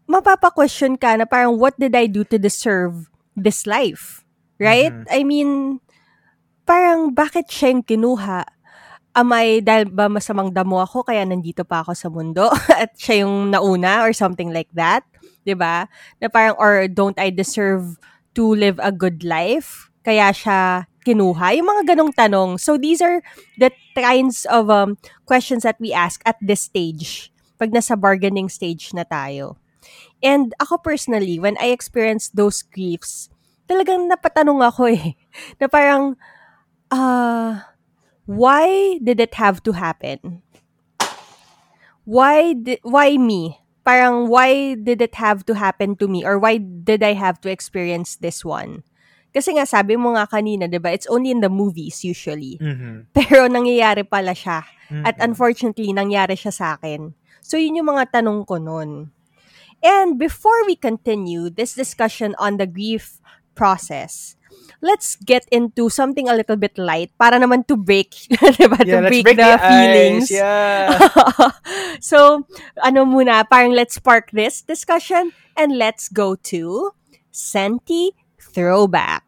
mapapa-question 0.09 0.97
ka 0.99 1.15
na 1.17 1.25
parang 1.27 1.57
what 1.59 1.75
did 1.79 1.95
I 1.95 2.07
do 2.09 2.23
to 2.27 2.37
deserve 2.41 3.07
this 3.37 3.65
life 3.69 4.22
right? 4.63 4.93
Mhm. 4.93 5.05
I 5.11 5.19
mean 5.27 5.51
parang 6.63 7.11
bakit 7.11 7.51
siya 7.51 7.75
yung 7.75 7.83
kinuha? 7.83 8.47
Am 9.13 9.29
I 9.29 9.61
dahil 9.61 9.93
ba 9.93 10.09
masamang 10.09 10.49
damo 10.49 10.81
ako 10.81 11.05
kaya 11.05 11.21
nandito 11.21 11.61
pa 11.61 11.85
ako 11.85 11.93
sa 11.93 12.09
mundo 12.09 12.49
at 12.81 12.95
siya 12.97 13.27
yung 13.27 13.53
nauna 13.53 14.01
or 14.01 14.15
something 14.15 14.49
like 14.49 14.71
that? 14.73 15.05
'di 15.43 15.53
ba? 15.59 15.85
Na 16.23 16.27
parang 16.31 16.55
or 16.57 16.87
don't 16.87 17.19
I 17.19 17.29
deserve 17.29 17.99
to 18.33 18.43
live 18.55 18.79
a 18.81 18.89
good 18.89 19.21
life? 19.21 19.91
Kaya 20.03 20.31
siya 20.33 20.89
kinuha? 21.03 21.55
Yung 21.59 21.67
mga 21.67 21.95
ganong 21.95 22.15
tanong. 22.15 22.59
So 22.59 22.79
these 22.79 23.03
are 23.03 23.21
the 23.59 23.71
kinds 23.95 24.47
of 24.49 24.71
um, 24.71 24.97
questions 25.27 25.63
that 25.63 25.77
we 25.79 25.91
ask 25.93 26.23
at 26.25 26.39
this 26.39 26.65
stage. 26.67 27.29
Pag 27.59 27.71
nasa 27.71 27.95
bargaining 27.99 28.49
stage 28.49 28.91
na 28.95 29.03
tayo. 29.07 29.59
And 30.23 30.55
ako 30.63 30.79
personally 30.79 31.37
when 31.37 31.59
I 31.59 31.75
experienced 31.75 32.39
those 32.39 32.63
griefs 32.63 33.27
talagang 33.65 34.07
napatanong 34.07 34.61
ako 34.63 34.91
eh. 34.91 35.15
Na 35.59 35.67
parang 35.67 36.15
ah 36.93 37.73
why 38.25 38.97
did 39.03 39.19
it 39.19 39.35
have 39.35 39.59
to 39.63 39.75
happen? 39.75 40.43
Why 42.03 42.53
did 42.53 42.79
why 42.83 43.15
me? 43.15 43.59
Parang 43.83 44.27
why 44.31 44.75
did 44.75 45.03
it 45.03 45.15
have 45.19 45.43
to 45.47 45.55
happen 45.55 45.95
to 45.99 46.07
me? 46.07 46.23
Or 46.23 46.39
why 46.39 46.59
did 46.59 47.03
I 47.03 47.15
have 47.15 47.39
to 47.43 47.51
experience 47.51 48.15
this 48.15 48.43
one? 48.43 48.83
Kasi 49.33 49.57
nga 49.57 49.65
sabi 49.65 49.97
mo 49.97 50.13
nga 50.13 50.29
kanina 50.29 50.69
'di 50.69 50.79
ba 50.79 50.93
it's 50.93 51.09
only 51.09 51.31
in 51.33 51.41
the 51.41 51.49
movies 51.51 52.03
usually. 52.05 52.59
Mhm. 52.61 53.07
pero 53.17 53.47
nangyayari 53.49 54.05
pala 54.07 54.35
siya. 54.35 54.63
At 55.03 55.17
Mhm. 55.19 55.33
unfortunately 55.33 55.89
nangyari 55.91 56.37
siya 56.37 56.53
sa 56.53 56.65
akin. 56.77 57.15
So 57.43 57.59
yun 57.59 57.75
yung 57.81 57.91
mga 57.91 58.19
tanong 58.19 58.45
ko 58.47 58.61
nun. 58.61 59.11
And 59.83 60.15
before 60.15 60.63
we 60.63 60.79
continue 60.79 61.51
this 61.51 61.75
discussion 61.75 62.39
on 62.39 62.55
the 62.55 62.63
grief 62.69 63.19
process 63.55 64.35
let's 64.83 65.15
get 65.23 65.47
into 65.49 65.87
something 65.89 66.27
a 66.27 66.35
little 66.35 66.59
bit 66.59 66.75
light 66.77 67.09
para 67.15 67.39
naman 67.39 67.63
to 67.63 67.79
break 67.79 68.11
diba 68.59 68.83
Yeah, 68.83 68.99
to 68.99 69.07
break, 69.07 69.23
break 69.23 69.39
the, 69.39 69.55
the 69.55 69.63
feelings 69.63 70.27
ice. 70.27 70.43
Yeah. 70.43 70.87
so, 72.03 72.43
ano 72.83 73.07
muna, 73.07 73.47
parang 73.47 73.71
let's 73.71 73.95
spark 73.95 74.35
this 74.35 74.59
discussion 74.61 75.31
and 75.55 75.79
let's 75.79 76.11
go 76.11 76.35
to 76.51 76.91
Senti 77.31 78.11
Throwback. 78.37 79.23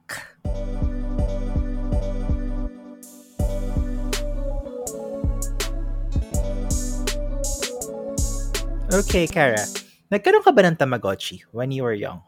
Okay, 8.93 9.25
Kara. 9.25 9.65
Nagkaroon 10.13 10.45
ka 10.45 10.53
ba 10.53 10.61
ng 10.69 10.77
Tamagotchi 10.77 11.41
when 11.49 11.73
you 11.73 11.81
were 11.81 11.97
young? 11.97 12.21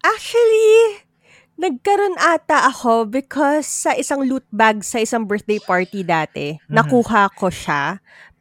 Actually, 0.00 1.02
nagkaroon 1.58 2.14
ata 2.16 2.70
ako 2.70 3.04
because 3.04 3.66
sa 3.66 3.92
isang 3.92 4.22
loot 4.24 4.46
bag 4.50 4.86
sa 4.86 5.02
isang 5.02 5.26
birthday 5.26 5.58
party 5.58 6.06
dati, 6.06 6.54
Mhm. 6.54 6.70
nakuha 6.70 7.28
ko 7.34 7.50
siya. 7.50 7.98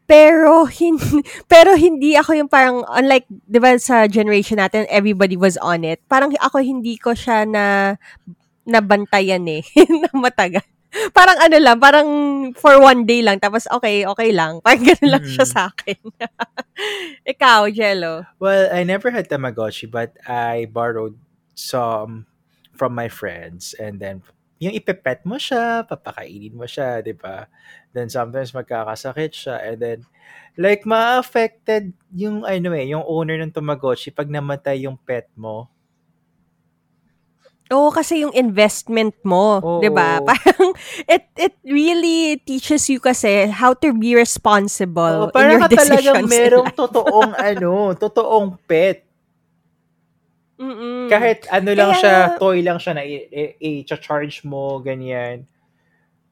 Pero 0.08 0.64
hindi, 0.70 1.04
pero 1.52 1.76
hindi 1.76 2.16
ako 2.16 2.32
yung 2.38 2.48
parang, 2.48 2.86
unlike, 2.88 3.28
di 3.28 3.60
ba 3.60 3.76
sa 3.76 4.08
generation 4.08 4.56
natin, 4.56 4.88
everybody 4.88 5.36
was 5.36 5.60
on 5.60 5.84
it. 5.84 6.00
Parang 6.08 6.32
ako 6.40 6.64
hindi 6.64 6.96
ko 6.96 7.12
siya 7.12 7.44
na, 7.44 7.98
nabantayan 8.64 9.44
eh, 9.48 9.64
na 10.04 10.10
matagal. 10.16 10.64
Parang 11.12 11.36
ano 11.44 11.58
lang, 11.60 11.78
parang 11.78 12.08
for 12.56 12.80
one 12.80 13.04
day 13.04 13.20
lang, 13.20 13.38
tapos 13.38 13.68
okay, 13.70 14.08
okay 14.08 14.32
lang. 14.32 14.60
Parang 14.64 14.88
ganun 14.88 15.10
lang 15.20 15.24
siya 15.28 15.44
Mhm. 15.44 15.52
sa 15.52 15.62
akin. 15.68 16.00
Ikaw, 17.28 17.68
Jello. 17.70 18.24
Well, 18.40 18.72
I 18.72 18.88
never 18.88 19.12
had 19.12 19.28
Tamagotchi, 19.28 19.92
but 19.92 20.16
I 20.24 20.72
borrowed 20.72 21.20
some 21.58 22.30
from 22.78 22.94
my 22.94 23.10
friends. 23.10 23.74
And 23.82 23.98
then, 23.98 24.22
yung 24.62 24.78
ipepet 24.78 25.26
mo 25.26 25.42
siya, 25.42 25.82
papakainin 25.90 26.54
mo 26.54 26.70
siya, 26.70 27.02
di 27.02 27.18
ba? 27.18 27.50
Then 27.94 28.14
sometimes 28.14 28.54
magkakasakit 28.54 29.34
siya. 29.34 29.56
And 29.66 29.78
then, 29.82 30.00
like, 30.54 30.86
ma-affected 30.86 31.94
yung, 32.14 32.46
ano 32.46 32.70
eh, 32.78 32.86
yung 32.94 33.02
owner 33.06 33.42
ng 33.42 33.54
Tamagotchi 33.54 34.14
pag 34.14 34.30
namatay 34.30 34.86
yung 34.86 34.98
pet 35.02 35.26
mo. 35.34 35.74
Oo, 37.68 37.92
kasi 37.92 38.24
yung 38.24 38.32
investment 38.32 39.12
mo, 39.28 39.60
Oo. 39.60 39.84
'di 39.84 39.92
ba? 39.92 40.24
Parang 40.24 40.72
it 41.12 41.28
it 41.36 41.52
really 41.68 42.40
teaches 42.48 42.88
you 42.88 42.96
kasi 43.04 43.52
how 43.52 43.76
to 43.76 43.92
be 43.92 44.16
responsible 44.16 45.28
Oo, 45.28 45.32
in 45.36 45.36
parang 45.36 45.60
your 45.60 45.68
ka 45.68 45.76
talagang 45.76 46.24
decisions. 46.24 46.32
in 46.32 46.32
merong 46.32 46.68
life. 46.72 46.80
totoong 46.80 47.32
ano, 47.36 47.92
totoong 47.92 48.56
pet. 48.64 49.07
Mm-mm. 50.58 51.06
Kahit 51.08 51.46
ano 51.48 51.70
lang 51.72 51.94
Kaya- 51.94 52.02
siya, 52.02 52.16
toy 52.36 52.66
lang 52.66 52.82
siya 52.82 52.94
na 52.94 53.04
i- 53.06 53.30
i- 53.30 53.56
i-charge 53.86 54.42
mo, 54.42 54.82
ganyan. 54.82 55.46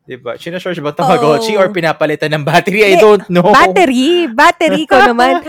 'Di 0.06 0.22
ba? 0.22 0.38
Sino-charge 0.38 0.82
ba 0.82 0.94
Tamagotchi 0.94 1.58
Oo. 1.58 1.62
or 1.62 1.74
pinapalitan 1.74 2.30
ng 2.30 2.46
battery? 2.46 2.86
I 2.86 2.98
don't 2.98 3.26
know. 3.26 3.50
Battery, 3.50 4.30
battery 4.30 4.86
ko 4.86 5.02
naman. 5.10 5.42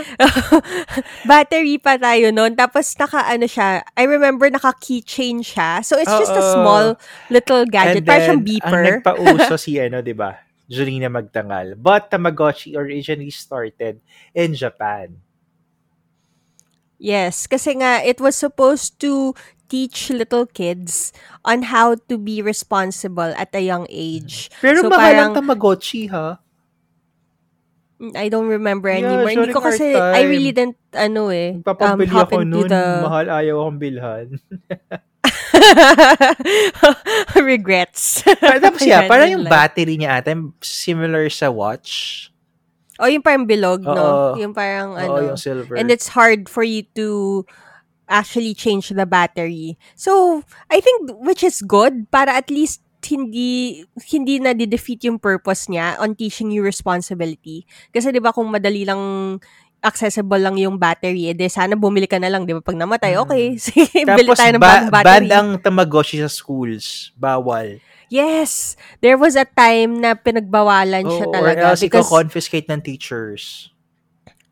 battery 1.29 1.77
pa 1.77 1.97
tayo 1.97 2.33
noon. 2.33 2.57
Tapos 2.57 2.89
naka 2.97 3.25
ano 3.27 3.45
siya, 3.45 3.85
I 3.93 4.03
remember 4.05 4.49
naka 4.49 4.73
keychain 4.73 5.45
siya. 5.45 5.85
So 5.85 5.97
it's 5.97 6.09
just 6.09 6.33
a 6.33 6.45
small 6.53 6.97
little 7.29 7.69
gadget. 7.69 8.01
And 8.01 8.09
Parang 8.09 8.41
then, 8.41 8.45
beeper. 8.45 8.81
ang 8.81 9.01
nagpauso 9.01 9.55
si 9.61 9.77
ano, 9.77 10.01
'di 10.01 10.17
ba? 10.17 10.41
Julina 10.67 11.07
Magtangal. 11.07 11.77
But 11.77 12.11
Tamagotchi 12.11 12.75
originally 12.75 13.31
started 13.31 14.01
in 14.33 14.51
Japan. 14.51 15.15
Yes, 16.97 17.45
kasi 17.45 17.77
nga 17.77 18.01
it 18.01 18.17
was 18.17 18.33
supposed 18.33 18.97
to 18.99 19.37
teach 19.67 20.09
little 20.09 20.47
kids 20.47 21.11
on 21.43 21.69
how 21.69 21.93
to 22.09 22.15
be 22.17 22.41
responsible 22.41 23.35
at 23.35 23.51
a 23.53 23.61
young 23.61 23.85
age. 23.91 24.49
Pero 24.63 24.81
So, 24.81 24.89
mahal 24.89 25.13
parang- 25.13 25.31
ang 25.31 25.37
Tamagotchi, 25.37 26.09
ha? 26.09 26.39
Mm, 27.97 28.13
I 28.13 28.29
don't 28.29 28.47
remember 28.47 28.89
Yeah, 28.89 29.01
anymore. 29.01 29.29
Hindi 29.33 29.53
ko 29.53 29.61
kasi 29.61 29.97
I 29.97 30.21
time. 30.21 30.29
really 30.29 30.51
didn't 30.53 30.77
ano 30.93 31.33
eh 31.33 31.57
um, 31.57 31.65
Papabili 31.65 32.13
hop 32.13 32.29
ako 32.29 32.45
nun. 32.45 32.69
the 32.69 32.85
Mahal, 33.01 33.25
ayaw 33.25 33.55
akong 33.65 33.79
bilhan. 33.81 34.27
regrets. 37.35 38.21
Tapos 38.63 38.81
yeah, 38.85 39.07
parang 39.09 39.29
yun 39.29 39.41
yung 39.41 39.45
battery 39.49 39.97
niya 39.97 40.21
ata, 40.21 40.33
similar 40.61 41.29
sa 41.29 41.49
watch. 41.49 42.29
O 42.97 43.07
yung 43.07 43.21
parang 43.21 43.45
bilog, 43.45 43.85
no? 43.85 43.93
Oo. 43.93 44.41
Yung 44.41 44.53
parang 44.53 44.97
Oo, 44.97 45.01
ano. 45.01 45.33
yung 45.33 45.39
silver. 45.39 45.77
And 45.77 45.93
it's 45.93 46.11
hard 46.11 46.49
for 46.49 46.65
you 46.65 46.83
to 46.97 47.45
actually 48.07 48.55
change 48.55 48.89
the 48.89 49.05
battery. 49.05 49.77
So, 49.95 50.43
I 50.71 50.79
think 50.79 51.11
which 51.21 51.43
is 51.43 51.61
good 51.61 52.09
para 52.09 52.33
at 52.33 52.49
least 52.49 52.81
hindi 53.07 53.85
hindi 54.11 54.41
na 54.41 54.51
defeat 54.57 55.05
yung 55.05 55.21
purpose 55.21 55.69
niya 55.69 55.95
on 56.01 56.17
teaching 56.17 56.51
you 56.51 56.65
responsibility. 56.65 57.63
Kasi 57.93 58.11
'di 58.11 58.19
ba 58.19 58.33
kung 58.33 58.49
madali 58.51 58.83
lang 58.83 59.37
accessible 59.79 60.37
lang 60.37 60.55
yung 60.55 60.75
battery, 60.75 61.29
edi 61.29 61.47
sana 61.47 61.73
bumili 61.73 62.05
ka 62.05 62.17
na 62.17 62.27
lang, 62.27 62.43
'di 62.43 62.57
ba? 62.57 62.61
Pag 62.61 62.75
namatay, 62.75 63.13
Mm. 63.13 63.21
okay, 63.23 63.43
sige, 63.57 63.85
bili 64.17 64.31
tayo 64.31 64.51
ng 64.51 64.59
ba- 64.59 64.89
battery. 64.89 65.05
banned 65.27 65.31
ang 65.31 65.49
Tamagotchi 65.57 66.17
sa 66.17 66.27
schools. 66.27 67.13
Bawal. 67.13 67.79
Yes, 68.07 68.73
there 68.99 69.19
was 69.19 69.35
a 69.35 69.43
time 69.43 69.99
na 69.99 70.15
pinagbawalan 70.15 71.03
siya 71.03 71.27
Oo, 71.27 71.33
talaga 71.33 71.59
or 71.61 71.75
else 71.75 71.83
because 71.83 72.07
confiscate 72.07 72.65
ng 72.65 72.79
teachers. 72.79 73.67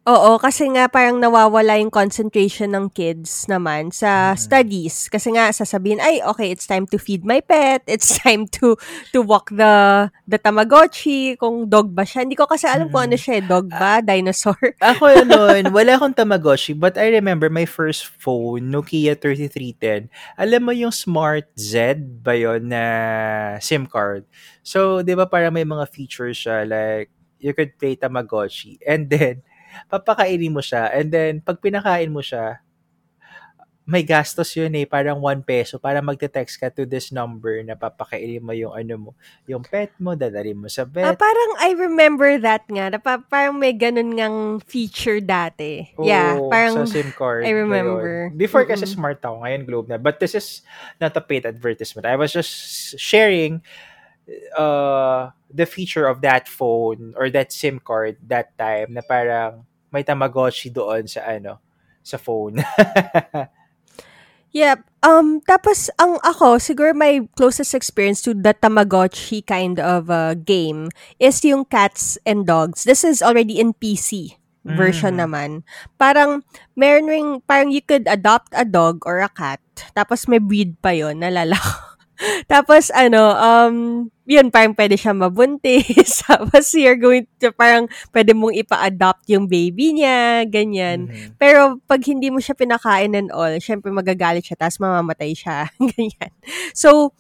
Oo, 0.06 0.38
kasi 0.38 0.70
nga 0.70 0.86
parang 0.86 1.18
nawawala 1.18 1.82
yung 1.82 1.90
concentration 1.90 2.70
ng 2.78 2.94
kids 2.94 3.50
naman 3.50 3.90
sa 3.90 4.34
Mm. 4.34 4.38
studies. 4.38 4.96
Kasi 5.10 5.34
nga 5.34 5.50
sasabihin, 5.50 5.98
ay, 5.98 6.22
okay, 6.22 6.54
it's 6.54 6.70
time 6.70 6.86
to 6.86 7.02
feed 7.02 7.26
my 7.26 7.42
pet. 7.42 7.82
It's 7.90 8.14
time 8.22 8.46
to 8.62 8.78
to 9.18 9.26
walk 9.26 9.50
the 9.50 10.06
the 10.30 10.38
Tamagotchi. 10.38 11.34
Kung 11.42 11.66
dog 11.66 11.90
ba 11.90 12.06
siya. 12.06 12.22
Hindi 12.22 12.38
ko 12.38 12.46
kasi 12.46 12.70
alam 12.70 12.94
kung 12.94 13.10
ano 13.10 13.18
siya, 13.18 13.42
eh, 13.42 13.44
dog 13.50 13.66
ba, 13.74 13.98
dinosaur. 14.06 14.62
Ako 14.94 15.26
noon, 15.26 15.64
wala 15.74 15.98
akong 15.98 16.14
Tamagotchi, 16.14 16.78
but 16.78 17.02
I 17.02 17.10
remember 17.10 17.50
my 17.50 17.66
first 17.66 18.06
phone, 18.06 18.70
Nokia 18.70 19.18
3310. 19.18 20.06
Alam 20.38 20.70
mo 20.70 20.72
yung 20.78 20.94
Smart 20.94 21.50
Z 21.58 21.98
ba 22.22 22.38
yun 22.38 22.70
na 22.70 22.84
SIM 23.58 23.90
card? 23.90 24.22
So, 24.62 25.02
di 25.02 25.18
ba 25.18 25.26
parang 25.26 25.58
may 25.58 25.66
mga 25.66 25.90
features 25.90 26.38
siya, 26.46 26.62
like, 26.62 27.10
you 27.42 27.58
could 27.58 27.74
play 27.82 27.98
Tamagotchi, 27.98 28.78
and 28.86 29.10
then, 29.10 29.42
papakainin 29.88 30.52
mo 30.52 30.62
siya, 30.62 30.92
and 30.92 31.12
then, 31.12 31.40
pag 31.40 31.60
pinakain 31.60 32.10
mo 32.10 32.20
siya, 32.20 32.60
may 33.86 34.02
gastos 34.02 34.50
yun 34.58 34.74
eh, 34.74 34.90
parang 34.90 35.22
1 35.22 35.46
peso 35.46 35.78
para 35.78 36.02
magte-text 36.02 36.58
ka 36.58 36.74
to 36.74 36.90
this 36.90 37.14
number 37.14 37.62
na 37.62 37.78
papakainin 37.78 38.42
mo 38.42 38.50
yung 38.50 38.74
ano 38.74 38.94
mo, 38.98 39.10
yung 39.46 39.62
pet 39.62 39.94
mo, 40.02 40.18
dadalhin 40.18 40.58
mo 40.58 40.66
sa 40.66 40.90
Ah, 40.90 41.14
vet. 41.14 41.22
parang 41.22 41.52
I 41.62 41.78
remember 41.78 42.34
that 42.42 42.66
nga. 42.66 42.90
Na 42.90 42.98
pa- 42.98 43.22
parang 43.22 43.54
may 43.62 43.78
ganun 43.78 44.18
ngang 44.18 44.38
feature 44.66 45.22
dati. 45.22 45.86
yeah, 46.02 46.34
Oo, 46.42 46.50
parang 46.50 46.82
sa 46.82 46.90
SIM 46.90 47.14
card. 47.14 47.46
I 47.46 47.54
remember. 47.54 48.34
yun. 48.34 48.42
Before 48.42 48.66
kasi 48.66 48.90
Mm-mm. 48.90 48.98
smart 48.98 49.22
ako, 49.22 49.46
ngayon 49.46 49.62
Globe 49.70 49.88
na. 49.94 50.02
But 50.02 50.18
this 50.18 50.34
is 50.34 50.66
not 50.98 51.14
a 51.14 51.22
paid 51.22 51.46
advertisement. 51.46 52.10
I 52.10 52.18
was 52.18 52.34
just 52.34 52.50
sharing 52.98 53.62
uh, 54.58 55.30
the 55.54 55.66
feature 55.66 56.08
of 56.08 56.22
that 56.22 56.48
phone 56.48 57.14
or 57.18 57.30
that 57.30 57.52
SIM 57.52 57.80
card 57.80 58.18
that 58.28 58.58
time 58.58 58.94
na 58.94 59.02
parang 59.06 59.66
may 59.94 60.04
Tamagotchi 60.04 60.74
doon 60.74 61.08
sa 61.08 61.24
ano, 61.24 61.62
sa 62.04 62.18
phone. 62.18 62.60
Yep. 64.56 64.88
Um, 65.04 65.44
tapos, 65.44 65.92
ang 66.00 66.16
ako, 66.24 66.64
siguro 66.64 66.96
my 66.96 67.28
closest 67.36 67.76
experience 67.76 68.24
to 68.24 68.32
the 68.32 68.56
Tamagotchi 68.56 69.44
kind 69.44 69.84
of 69.84 70.08
uh, 70.08 70.32
game 70.32 70.96
is 71.20 71.44
yung 71.44 71.68
Cats 71.68 72.16
and 72.24 72.48
Dogs. 72.48 72.88
This 72.88 73.04
is 73.04 73.20
already 73.20 73.60
in 73.60 73.76
PC 73.76 74.40
version 74.64 75.20
Mm. 75.20 75.28
naman. 75.28 75.50
Parang, 76.00 76.48
meron 76.72 77.12
ring, 77.12 77.30
parang 77.44 77.76
you 77.76 77.84
could 77.84 78.08
adopt 78.08 78.56
a 78.56 78.64
dog 78.64 79.04
or 79.04 79.20
a 79.20 79.28
cat. 79.28 79.60
Tapos 79.92 80.24
may 80.24 80.40
breed 80.40 80.80
pa 80.80 80.96
yon 80.96 81.20
nalala 81.20 81.60
ko. 81.60 81.76
Tapos, 82.54 82.96
ano, 82.96 83.36
um, 83.36 84.08
yun, 84.26 84.50
parang 84.50 84.74
pwede 84.74 84.98
siya 84.98 85.14
mabuntis. 85.14 86.22
Tapos, 86.26 86.74
you're 86.74 86.98
going 86.98 87.30
to, 87.40 87.54
parang 87.54 87.86
pwede 88.10 88.34
mong 88.34 88.58
ipa-adopt 88.58 89.30
yung 89.30 89.46
baby 89.46 90.02
niya, 90.02 90.50
ganyan. 90.50 91.08
Mhm. 91.08 91.38
Pero 91.38 91.78
pag 91.86 92.02
hindi 92.04 92.34
mo 92.34 92.42
siya 92.42 92.58
pinakain 92.58 93.14
and 93.14 93.30
all, 93.30 93.54
syempre 93.62 93.94
magagalit 93.94 94.42
siya 94.42 94.58
tapos 94.58 94.82
mamamatay 94.82 95.32
siya. 95.38 95.70
Ganyan. 95.96 96.34
So, 96.74 97.14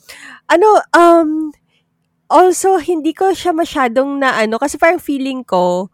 ano, 0.49 0.81
um, 0.97 1.53
also, 2.27 2.81
hindi 2.81 3.13
ko 3.13 3.31
siya 3.31 3.53
masyadong 3.53 4.17
na 4.17 4.41
ano, 4.41 4.57
kasi 4.57 4.81
parang 4.81 4.97
feeling 4.97 5.45
ko, 5.45 5.93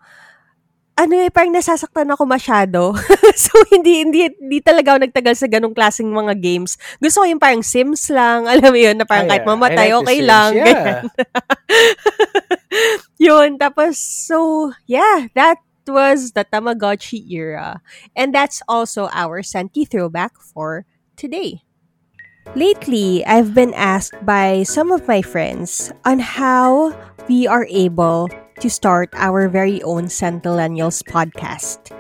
ano 1.02 1.18
eh, 1.18 1.34
parang 1.34 1.50
nasasaktan 1.50 2.14
ako 2.14 2.30
masyado. 2.30 2.94
so, 3.44 3.58
hindi, 3.74 4.06
hindi, 4.06 4.30
hindi 4.38 4.62
talaga 4.62 4.94
ako 4.94 5.10
nagtagal 5.10 5.34
sa 5.34 5.50
ganong 5.50 5.74
klaseng 5.74 6.14
mga 6.14 6.38
games. 6.38 6.78
Gusto 7.02 7.26
ko 7.26 7.26
yung 7.26 7.42
parang 7.42 7.66
Sims 7.66 8.06
lang, 8.14 8.46
alam 8.52 8.70
mo 8.70 8.78
yun, 8.78 8.94
na 9.02 9.06
parang 9.10 9.26
kahit 9.26 9.42
yeah. 9.42 9.50
mamatay, 9.50 9.88
I 9.90 9.90
like 9.90 10.00
okay 10.06 10.20
Sims. 10.22 10.30
lang. 10.30 10.52
Yeah. 10.54 11.02
yun, 13.34 13.50
tapos, 13.58 13.98
so, 13.98 14.70
yeah, 14.86 15.26
that 15.34 15.58
was 15.90 16.38
the 16.38 16.46
Tamagotchi 16.46 17.26
era. 17.34 17.82
And 18.14 18.30
that's 18.30 18.62
also 18.70 19.10
our 19.10 19.42
Senti 19.42 19.90
throwback 19.90 20.38
for 20.38 20.86
today. 21.18 21.66
Lately, 22.54 23.26
I've 23.26 23.54
been 23.54 23.74
asked 23.74 24.18
by 24.26 24.64
some 24.64 24.92
of 24.92 25.08
my 25.08 25.22
friends 25.22 25.94
on 26.06 26.20
how 26.20 26.94
we 27.30 27.46
are 27.46 27.66
able 27.70 28.30
to 28.62 28.70
start 28.70 29.10
our 29.18 29.50
very 29.50 29.82
own 29.84 30.06
Centennials 30.06 31.02
podcast. 31.04 31.92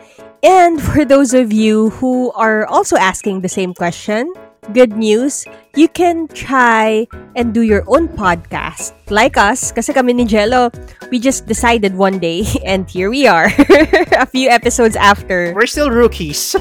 And 0.41 0.81
for 0.81 1.05
those 1.05 1.33
of 1.33 1.51
you 1.51 1.89
who 1.97 2.31
are 2.33 2.65
also 2.65 2.97
asking 2.97 3.41
the 3.41 3.49
same 3.49 3.73
question, 3.73 4.33
good 4.73 4.93
news, 4.93 5.45
you 5.75 5.87
can 5.87 6.27
try 6.29 7.07
and 7.35 7.53
do 7.53 7.61
your 7.61 7.83
own 7.87 8.07
podcast. 8.07 8.93
Like 9.09 9.37
us, 9.37 9.71
kasi 9.71 9.93
kami 9.93 10.13
ni 10.13 10.25
Jello, 10.25 10.69
we 11.09 11.19
just 11.19 11.45
decided 11.45 11.97
one 11.97 12.17
day, 12.17 12.45
and 12.65 12.89
here 12.89 13.09
we 13.09 13.25
are, 13.27 13.49
a 14.17 14.25
few 14.25 14.49
episodes 14.49 14.95
after. 14.95 15.53
We're 15.53 15.69
still 15.69 15.89
rookies. 15.89 16.55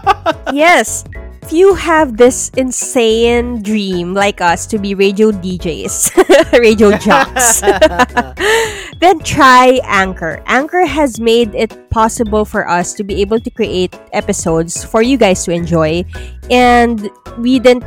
yes. 0.52 1.04
You 1.52 1.74
have 1.74 2.16
this 2.16 2.48
insane 2.56 3.60
dream 3.60 4.14
like 4.14 4.40
us 4.40 4.64
to 4.72 4.78
be 4.78 4.94
radio 4.94 5.30
DJs, 5.30 6.16
radio 6.58 6.96
jocks, 6.96 7.60
then 9.00 9.18
try 9.20 9.78
Anchor. 9.84 10.42
Anchor 10.46 10.86
has 10.86 11.20
made 11.20 11.54
it 11.54 11.90
possible 11.90 12.46
for 12.46 12.66
us 12.66 12.94
to 12.94 13.04
be 13.04 13.20
able 13.20 13.38
to 13.38 13.50
create 13.50 13.92
episodes 14.14 14.82
for 14.82 15.02
you 15.02 15.18
guys 15.18 15.44
to 15.44 15.52
enjoy. 15.52 16.08
And 16.50 17.10
we 17.36 17.58
didn't 17.58 17.84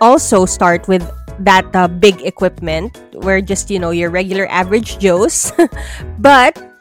also 0.00 0.46
start 0.46 0.88
with 0.88 1.04
that 1.40 1.68
uh, 1.76 1.88
big 1.88 2.22
equipment. 2.22 2.96
We're 3.12 3.42
just, 3.42 3.70
you 3.70 3.78
know, 3.78 3.90
your 3.90 4.08
regular 4.08 4.48
average 4.48 4.98
Joes. 4.98 5.52
but 6.18 6.73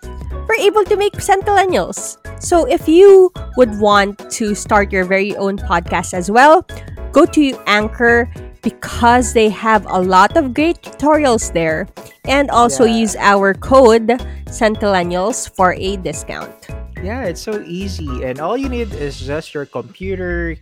we're 0.48 0.62
able 0.62 0.84
to 0.86 0.96
make 0.96 1.22
centennials. 1.22 2.18
So 2.40 2.66
if 2.66 2.88
you 2.88 3.32
would 3.58 3.80
want 3.80 4.20
to 4.32 4.56
start 4.56 4.92
your 4.92 5.06
very 5.06 5.36
own 5.38 5.58
podcast 5.58 6.14
as 6.14 6.30
well, 6.30 6.66
go 7.12 7.26
to 7.26 7.56
Anchor 7.68 8.32
because 8.62 9.34
they 9.34 9.50
have 9.50 9.86
a 9.88 10.00
lot 10.00 10.38
of 10.38 10.54
great 10.54 10.82
tutorials 10.82 11.52
there. 11.54 11.88
And 12.26 12.50
also 12.50 12.86
Yeah. 12.86 13.04
use 13.04 13.16
our 13.20 13.54
code 13.54 14.08
centennials 14.48 15.48
for 15.48 15.76
a 15.76 15.98
discount. 15.98 16.52
Yeah, 17.04 17.24
it's 17.28 17.42
so 17.42 17.62
easy. 17.68 18.24
And 18.24 18.40
all 18.40 18.56
you 18.56 18.70
need 18.70 18.94
is 18.94 19.20
just 19.20 19.54
your 19.54 19.66
computer, 19.66 20.56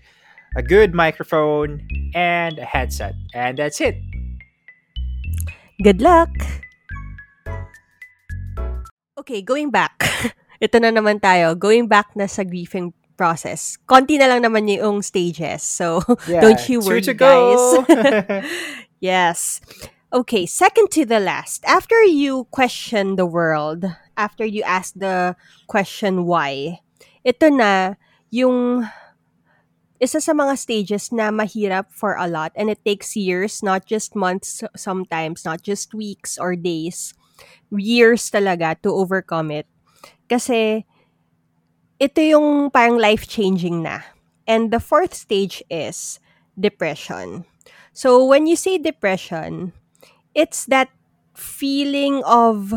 a 0.57 0.63
good 0.63 0.93
microphone, 0.95 1.85
and 2.15 2.57
a 2.57 2.65
headset. 2.65 3.13
And 3.33 3.57
that's 3.57 3.79
it. 3.79 4.01
Good 5.83 6.01
luck! 6.01 6.29
Okay, 9.21 9.45
going 9.45 9.69
back. 9.69 10.01
Ito 10.65 10.81
na 10.81 10.89
naman 10.89 11.21
tayo. 11.21 11.53
Going 11.53 11.85
back 11.85 12.17
na 12.17 12.25
sa 12.25 12.41
grieving 12.41 12.89
process. 13.13 13.77
Konti 13.85 14.17
na 14.17 14.25
lang 14.25 14.41
naman 14.41 14.65
yung 14.65 15.05
stages. 15.05 15.61
So, 15.61 16.01
Yeah, 16.25 16.41
don't 16.41 16.57
you 16.65 16.81
worry, 16.81 17.05
guys. 17.13 17.61
yes. 18.97 19.61
Okay, 20.09 20.49
second 20.49 20.89
to 20.97 21.05
the 21.05 21.21
last. 21.21 21.61
After 21.69 22.01
you 22.01 22.49
question 22.49 23.13
the 23.13 23.29
world, 23.29 23.85
after 24.17 24.41
you 24.41 24.65
ask 24.65 24.97
the 24.97 25.37
question 25.69 26.25
why, 26.25 26.81
ito 27.21 27.53
na 27.53 28.01
yung 28.33 28.89
isa 30.01 30.17
sa 30.17 30.33
mga 30.33 30.57
stages 30.57 31.13
na 31.13 31.29
mahirap 31.29 31.93
for 31.93 32.17
a 32.17 32.25
lot 32.25 32.49
and 32.57 32.73
it 32.73 32.81
takes 32.81 33.13
years, 33.13 33.61
not 33.61 33.85
just 33.85 34.17
months 34.17 34.65
sometimes, 34.73 35.45
not 35.45 35.61
just 35.61 35.93
weeks 35.93 36.41
or 36.41 36.57
days. 36.57 37.13
Years 37.71 38.29
talaga 38.29 38.75
to 38.83 38.91
overcome 38.91 39.51
it. 39.51 39.67
Kasi 40.27 40.85
ito 42.01 42.19
yung 42.21 42.69
parang 42.73 42.97
life-changing 42.97 43.85
na. 43.85 44.01
And 44.49 44.73
the 44.73 44.81
fourth 44.81 45.13
stage 45.13 45.61
is 45.69 46.19
depression. 46.57 47.45
So 47.93 48.23
when 48.25 48.47
you 48.47 48.55
say 48.55 48.77
depression, 48.77 49.71
it's 50.33 50.65
that 50.67 50.89
feeling 51.35 52.23
of 52.25 52.73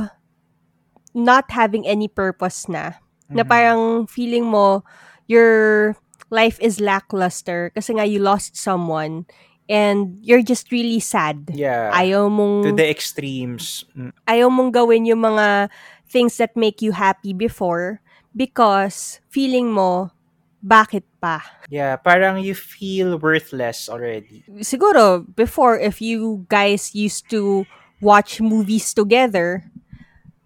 not 1.15 1.51
having 1.51 1.87
any 1.87 2.07
purpose 2.07 2.69
na. 2.69 2.99
Na 3.31 3.43
Mhm. 3.43 3.51
parang 3.51 3.83
feeling 4.07 4.45
mo 4.45 4.85
your 5.27 5.95
life 6.29 6.59
is 6.61 6.83
lackluster 6.83 7.73
kasi 7.73 7.97
nga 7.97 8.05
you 8.05 8.21
lost 8.21 8.59
someone 8.59 9.25
and 9.69 10.19
you're 10.21 10.45
just 10.45 10.71
really 10.73 11.01
sad. 11.01 11.51
Yeah. 11.53 11.91
Ayaw 11.95 12.29
mong 12.29 12.69
to 12.69 12.73
the 12.77 12.89
extremes. 12.89 13.85
Mm. 13.97 14.13
ayaw 14.29 14.49
mong 14.53 14.73
gawin 14.73 15.09
yung 15.09 15.25
mga 15.25 15.69
things 16.09 16.37
that 16.37 16.57
make 16.57 16.83
you 16.85 16.93
happy 16.93 17.33
before 17.33 18.01
because 18.37 19.21
feeling 19.33 19.73
mo 19.73 20.11
bakit 20.65 21.05
pa? 21.21 21.45
Yeah, 21.69 22.01
parang 22.01 22.41
you 22.41 22.57
feel 22.57 23.21
worthless 23.21 23.89
already. 23.93 24.45
siguro 24.65 25.25
before 25.37 25.77
if 25.77 26.01
you 26.01 26.49
guys 26.49 26.97
used 26.97 27.29
to 27.29 27.69
watch 28.01 28.41
movies 28.41 28.93
together 28.97 29.65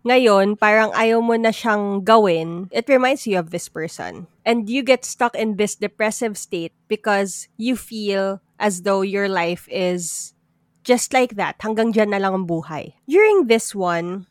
ngayon 0.07 0.55
parang 0.59 0.95
ayaw 0.95 1.19
mo 1.19 1.35
na 1.35 1.51
siyang 1.51 2.01
gawin 2.07 2.71
it 2.71 2.87
reminds 2.87 3.27
you 3.27 3.35
of 3.35 3.51
this 3.51 3.66
person 3.66 4.31
and 4.47 4.71
you 4.71 4.81
get 4.81 5.05
stuck 5.05 5.35
in 5.35 5.59
this 5.59 5.75
depressive 5.75 6.39
state 6.39 6.73
because 6.87 7.51
you 7.59 7.75
feel 7.75 8.41
as 8.59 8.83
though 8.83 9.03
your 9.03 9.31
life 9.31 9.67
is 9.71 10.35
just 10.83 11.15
like 11.15 11.35
that 11.39 11.59
hanggang 11.63 11.95
dyan 11.95 12.11
na 12.11 12.21
lang 12.23 12.35
ang 12.35 12.47
buhay 12.47 12.95
during 13.07 13.47
this 13.47 13.75
one 13.75 14.27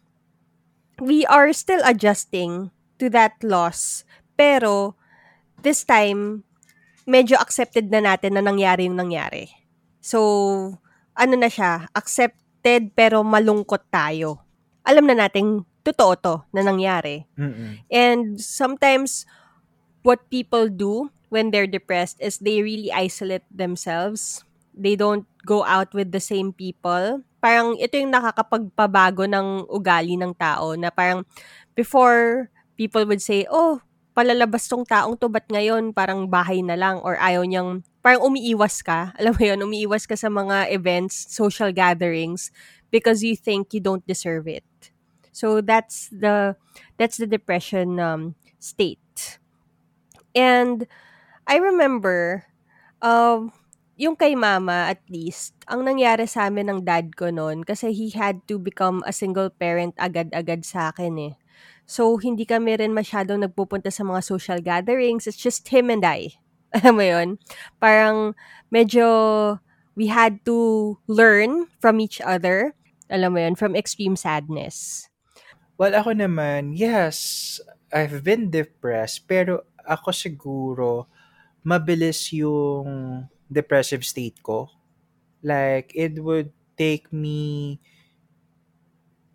we 0.99 1.25
are 1.27 1.53
still 1.53 1.81
adjusting 1.85 2.69
to 2.97 3.07
that 3.07 3.33
loss 3.41 4.03
pero 4.37 4.97
this 5.61 5.81
time 5.83 6.47
medyo 7.07 7.39
accepted 7.39 7.87
na 7.87 8.03
natin 8.03 8.35
na 8.35 8.43
nangyari 8.43 8.85
yung 8.85 8.99
nangyari. 8.99 9.47
So, 10.03 10.19
ano 11.15 11.33
na 11.39 11.47
siya, 11.47 11.87
accepted 11.95 12.91
pero 12.93 13.23
malungkot 13.23 13.87
tayo. 13.87 14.43
Alam 14.83 15.07
na 15.07 15.25
nating 15.25 15.63
totoo 15.87 16.13
to 16.19 16.35
na 16.51 16.61
nangyari. 16.67 17.23
Mm-mm. 17.39 17.79
And 17.87 18.35
sometimes, 18.37 19.23
what 20.03 20.27
people 20.27 20.67
do 20.67 21.07
when 21.29 21.51
they're 21.51 21.69
depressed 21.69 22.17
is 22.19 22.39
they 22.39 22.61
really 22.63 22.91
isolate 22.91 23.45
themselves. 23.51 24.43
They 24.77 24.95
don't 24.95 25.25
go 25.45 25.65
out 25.65 25.93
with 25.93 26.11
the 26.11 26.21
same 26.21 26.53
people. 26.53 27.23
Parang 27.41 27.75
ito 27.79 27.97
yung 27.97 28.13
nakakapagpabago 28.13 29.25
ng 29.25 29.67
ugali 29.67 30.15
ng 30.15 30.33
tao 30.37 30.77
na 30.77 30.93
parang 30.93 31.25
before 31.73 32.49
people 32.77 33.03
would 33.05 33.21
say, 33.21 33.45
oh, 33.49 33.81
palalabas 34.17 34.65
tong 34.65 34.85
taong 34.85 35.13
to, 35.13 35.29
ba't 35.29 35.45
ngayon 35.49 35.93
parang 35.93 36.25
bahay 36.25 36.65
na 36.65 36.73
lang 36.73 36.97
or 37.05 37.17
ayaw 37.21 37.45
niyang, 37.45 37.85
parang 38.01 38.25
umiiwas 38.25 38.81
ka. 38.81 39.11
Alam 39.21 39.37
mo 39.37 39.43
yun, 39.45 39.59
umiiwas 39.61 40.09
ka 40.09 40.17
sa 40.17 40.29
mga 40.29 40.73
events, 40.73 41.29
social 41.29 41.69
gatherings 41.69 42.49
because 42.89 43.21
you 43.21 43.37
think 43.37 43.73
you 43.73 43.81
don't 43.81 44.05
deserve 44.09 44.47
it. 44.47 44.65
So 45.37 45.61
that's 45.61 46.09
the 46.09 46.57
that's 46.97 47.21
the 47.21 47.29
depression 47.29 48.01
um, 48.01 48.33
state. 48.57 49.37
And 50.33 50.89
I 51.47 51.57
remember 51.63 52.43
um 52.99 53.55
yung 53.97 54.13
kay 54.13 54.37
mama 54.37 54.93
at 54.93 55.01
least, 55.09 55.57
ang 55.65 55.81
nangyari 55.81 56.29
sa 56.29 56.47
amin 56.47 56.69
ng 56.69 56.79
dad 56.85 57.17
ko 57.17 57.33
noon 57.33 57.65
kasi 57.65 57.89
he 57.89 58.13
had 58.13 58.45
to 58.45 58.61
become 58.61 59.01
a 59.09 59.11
single 59.11 59.49
parent 59.49 59.97
agad-agad 59.97 60.61
sa 60.61 60.93
akin 60.93 61.17
eh. 61.17 61.33
So, 61.89 62.19
hindi 62.21 62.45
kami 62.45 62.77
rin 62.77 62.93
masyadong 62.93 63.41
nagpupunta 63.41 63.89
sa 63.89 64.05
mga 64.05 64.21
social 64.21 64.59
gatherings. 64.61 65.25
It's 65.25 65.39
just 65.39 65.65
him 65.73 65.89
and 65.89 66.05
I. 66.05 66.37
Alam 66.77 66.93
mo 66.99 67.05
yun? 67.07 67.29
Parang 67.81 68.37
medyo 68.69 69.07
we 69.97 70.13
had 70.13 70.45
to 70.45 70.99
learn 71.09 71.65
from 71.81 71.97
each 71.97 72.21
other. 72.21 72.77
Alam 73.09 73.33
mo 73.33 73.39
yun? 73.41 73.55
From 73.57 73.73
extreme 73.73 74.13
sadness. 74.13 75.09
Well, 75.79 75.97
ako 75.97 76.13
naman, 76.21 76.77
yes, 76.77 77.57
I've 77.89 78.21
been 78.21 78.53
depressed, 78.53 79.25
pero 79.25 79.65
ako 79.87 80.11
siguro, 80.13 81.07
mabilis 81.65 82.31
yung 82.33 83.25
depressive 83.51 84.05
state 84.05 84.41
ko. 84.43 84.69
Like, 85.43 85.91
it 85.95 86.19
would 86.23 86.51
take 86.77 87.11
me 87.13 87.79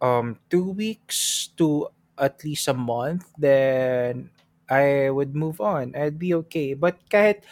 um 0.03 0.39
two 0.51 0.73
weeks 0.75 1.51
to 1.59 1.89
at 2.19 2.43
least 2.45 2.69
a 2.69 2.75
month, 2.77 3.25
then 3.39 4.31
I 4.69 5.11
would 5.11 5.35
move 5.35 5.61
on. 5.61 5.95
I'd 5.97 6.19
be 6.19 6.35
okay. 6.47 6.75
But 6.75 7.01
kahit 7.11 7.43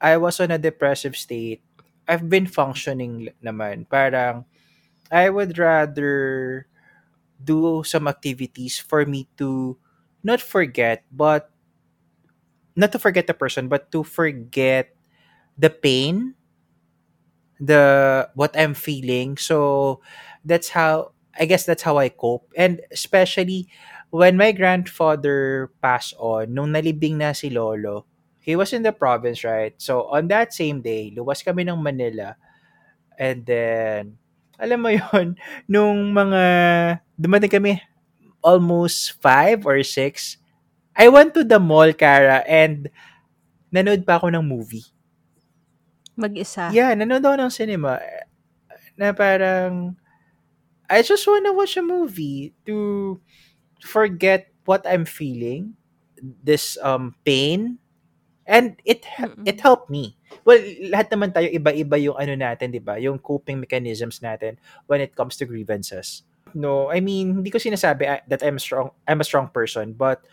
I 0.00 0.16
was 0.16 0.38
on 0.40 0.50
a 0.50 0.58
depressive 0.58 1.16
state, 1.16 1.62
I've 2.06 2.28
been 2.30 2.46
functioning 2.46 3.30
naman. 3.42 3.86
Parang, 3.90 4.44
I 5.10 5.30
would 5.30 5.58
rather 5.58 6.66
do 7.42 7.82
some 7.84 8.08
activities 8.08 8.78
for 8.78 9.06
me 9.06 9.28
to 9.38 9.78
not 10.24 10.40
forget, 10.40 11.04
but 11.12 11.50
not 12.78 12.94
to 12.94 13.02
forget 13.02 13.26
the 13.26 13.34
person, 13.34 13.66
but 13.66 13.90
to 13.90 14.06
forget 14.06 14.94
the 15.58 15.70
pain, 15.70 16.38
the 17.58 18.30
what 18.38 18.54
I'm 18.54 18.74
feeling. 18.74 19.36
So 19.36 20.00
that's 20.46 20.70
how 20.70 21.12
I 21.34 21.44
guess 21.44 21.66
that's 21.66 21.82
how 21.82 21.98
I 21.98 22.08
cope. 22.08 22.46
And 22.54 22.80
especially 22.94 23.66
when 24.10 24.38
my 24.38 24.52
grandfather 24.54 25.70
passed 25.82 26.14
on, 26.18 26.54
nung 26.54 26.72
nalibing 26.72 27.18
na 27.18 27.34
si 27.34 27.50
Lolo, 27.50 28.06
he 28.40 28.56
was 28.56 28.72
in 28.72 28.86
the 28.86 28.94
province, 28.94 29.44
right? 29.44 29.74
So 29.76 30.08
on 30.14 30.30
that 30.32 30.54
same 30.54 30.80
day, 30.80 31.12
luwas 31.12 31.44
kami 31.44 31.66
ng 31.68 31.82
Manila. 31.82 32.38
And 33.18 33.44
then, 33.44 34.16
alam 34.56 34.80
mo 34.80 34.90
yon 34.94 35.36
nung 35.66 36.14
mga, 36.14 36.42
dumating 37.18 37.52
kami 37.52 37.82
almost 38.40 39.18
five 39.20 39.66
or 39.66 39.82
six, 39.82 40.37
I 40.98 41.06
went 41.08 41.32
to 41.38 41.46
the 41.46 41.62
mall, 41.62 41.94
Kara, 41.94 42.42
and 42.44 42.90
nanood 43.70 44.02
pa 44.02 44.18
ako 44.18 44.34
ng 44.34 44.42
movie. 44.42 44.84
Mag-isa. 46.18 46.74
Yeah, 46.74 46.90
nanood 46.98 47.22
ako 47.22 47.36
ng 47.38 47.52
cinema 47.54 48.02
na 48.98 49.14
parang 49.14 49.94
I 50.90 51.06
just 51.06 51.22
wanna 51.30 51.54
watch 51.54 51.78
a 51.78 51.84
movie 51.84 52.50
to 52.66 53.20
forget 53.84 54.50
what 54.66 54.82
I'm 54.82 55.06
feeling, 55.06 55.78
this 56.18 56.74
um 56.82 57.14
pain, 57.22 57.78
and 58.48 58.74
it 58.82 59.06
Mm-mm. 59.06 59.46
it 59.46 59.62
helped 59.62 59.92
me. 59.92 60.18
Well, 60.42 60.58
lahat 60.90 61.14
naman 61.14 61.30
tayo 61.30 61.46
iba-iba 61.46 61.96
yung 62.02 62.18
ano 62.18 62.34
natin, 62.34 62.74
'di 62.74 62.82
ba? 62.82 62.98
Yung 62.98 63.22
coping 63.22 63.62
mechanisms 63.62 64.18
natin 64.18 64.58
when 64.90 64.98
it 64.98 65.14
comes 65.14 65.38
to 65.38 65.46
grievances. 65.46 66.26
No, 66.56 66.88
I 66.90 67.04
mean, 67.04 67.44
hindi 67.44 67.52
ko 67.52 67.60
sinasabi 67.60 68.02
ah, 68.08 68.20
that 68.26 68.40
I'm 68.42 68.58
strong, 68.58 68.90
I'm 69.04 69.20
a 69.20 69.28
strong 69.28 69.52
person, 69.52 69.92
but 69.92 70.24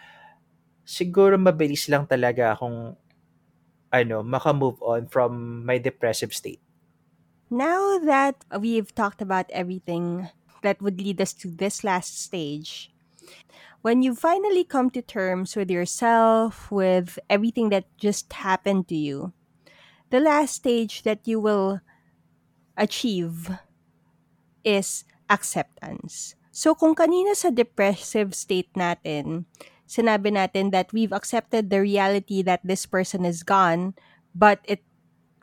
siguro 0.85 1.35
mabilis 1.35 1.89
lang 1.89 2.05
talaga 2.05 2.53
akong 2.53 2.93
ano, 3.89 4.21
maka-move 4.21 4.77
on 4.85 5.09
from 5.09 5.63
my 5.65 5.81
depressive 5.81 6.31
state. 6.31 6.61
Now 7.49 7.97
that 7.99 8.45
we've 8.59 8.93
talked 8.93 9.21
about 9.21 9.49
everything 9.49 10.29
that 10.61 10.81
would 10.81 11.01
lead 11.01 11.21
us 11.21 11.33
to 11.45 11.49
this 11.49 11.83
last 11.83 12.21
stage, 12.21 12.93
when 13.85 14.01
you 14.01 14.15
finally 14.17 14.63
come 14.63 14.89
to 14.97 15.01
terms 15.01 15.55
with 15.55 15.69
yourself, 15.69 16.71
with 16.71 17.19
everything 17.29 17.69
that 17.69 17.85
just 17.97 18.33
happened 18.33 18.87
to 18.89 18.97
you, 18.97 19.31
the 20.09 20.19
last 20.19 20.55
stage 20.55 21.03
that 21.03 21.21
you 21.25 21.39
will 21.39 21.81
achieve 22.77 23.53
is 24.65 25.05
acceptance. 25.29 26.33
So 26.49 26.73
kung 26.73 26.95
kanina 26.95 27.35
sa 27.35 27.53
depressive 27.53 28.33
state 28.33 28.73
natin, 28.73 29.45
sinabi 29.85 30.33
natin 30.33 30.73
that 30.73 30.91
we've 30.91 31.13
accepted 31.13 31.69
the 31.69 31.81
reality 31.81 32.41
that 32.41 32.61
this 32.65 32.85
person 32.85 33.23
is 33.25 33.45
gone, 33.45 33.93
but 34.33 34.59
it 34.65 34.81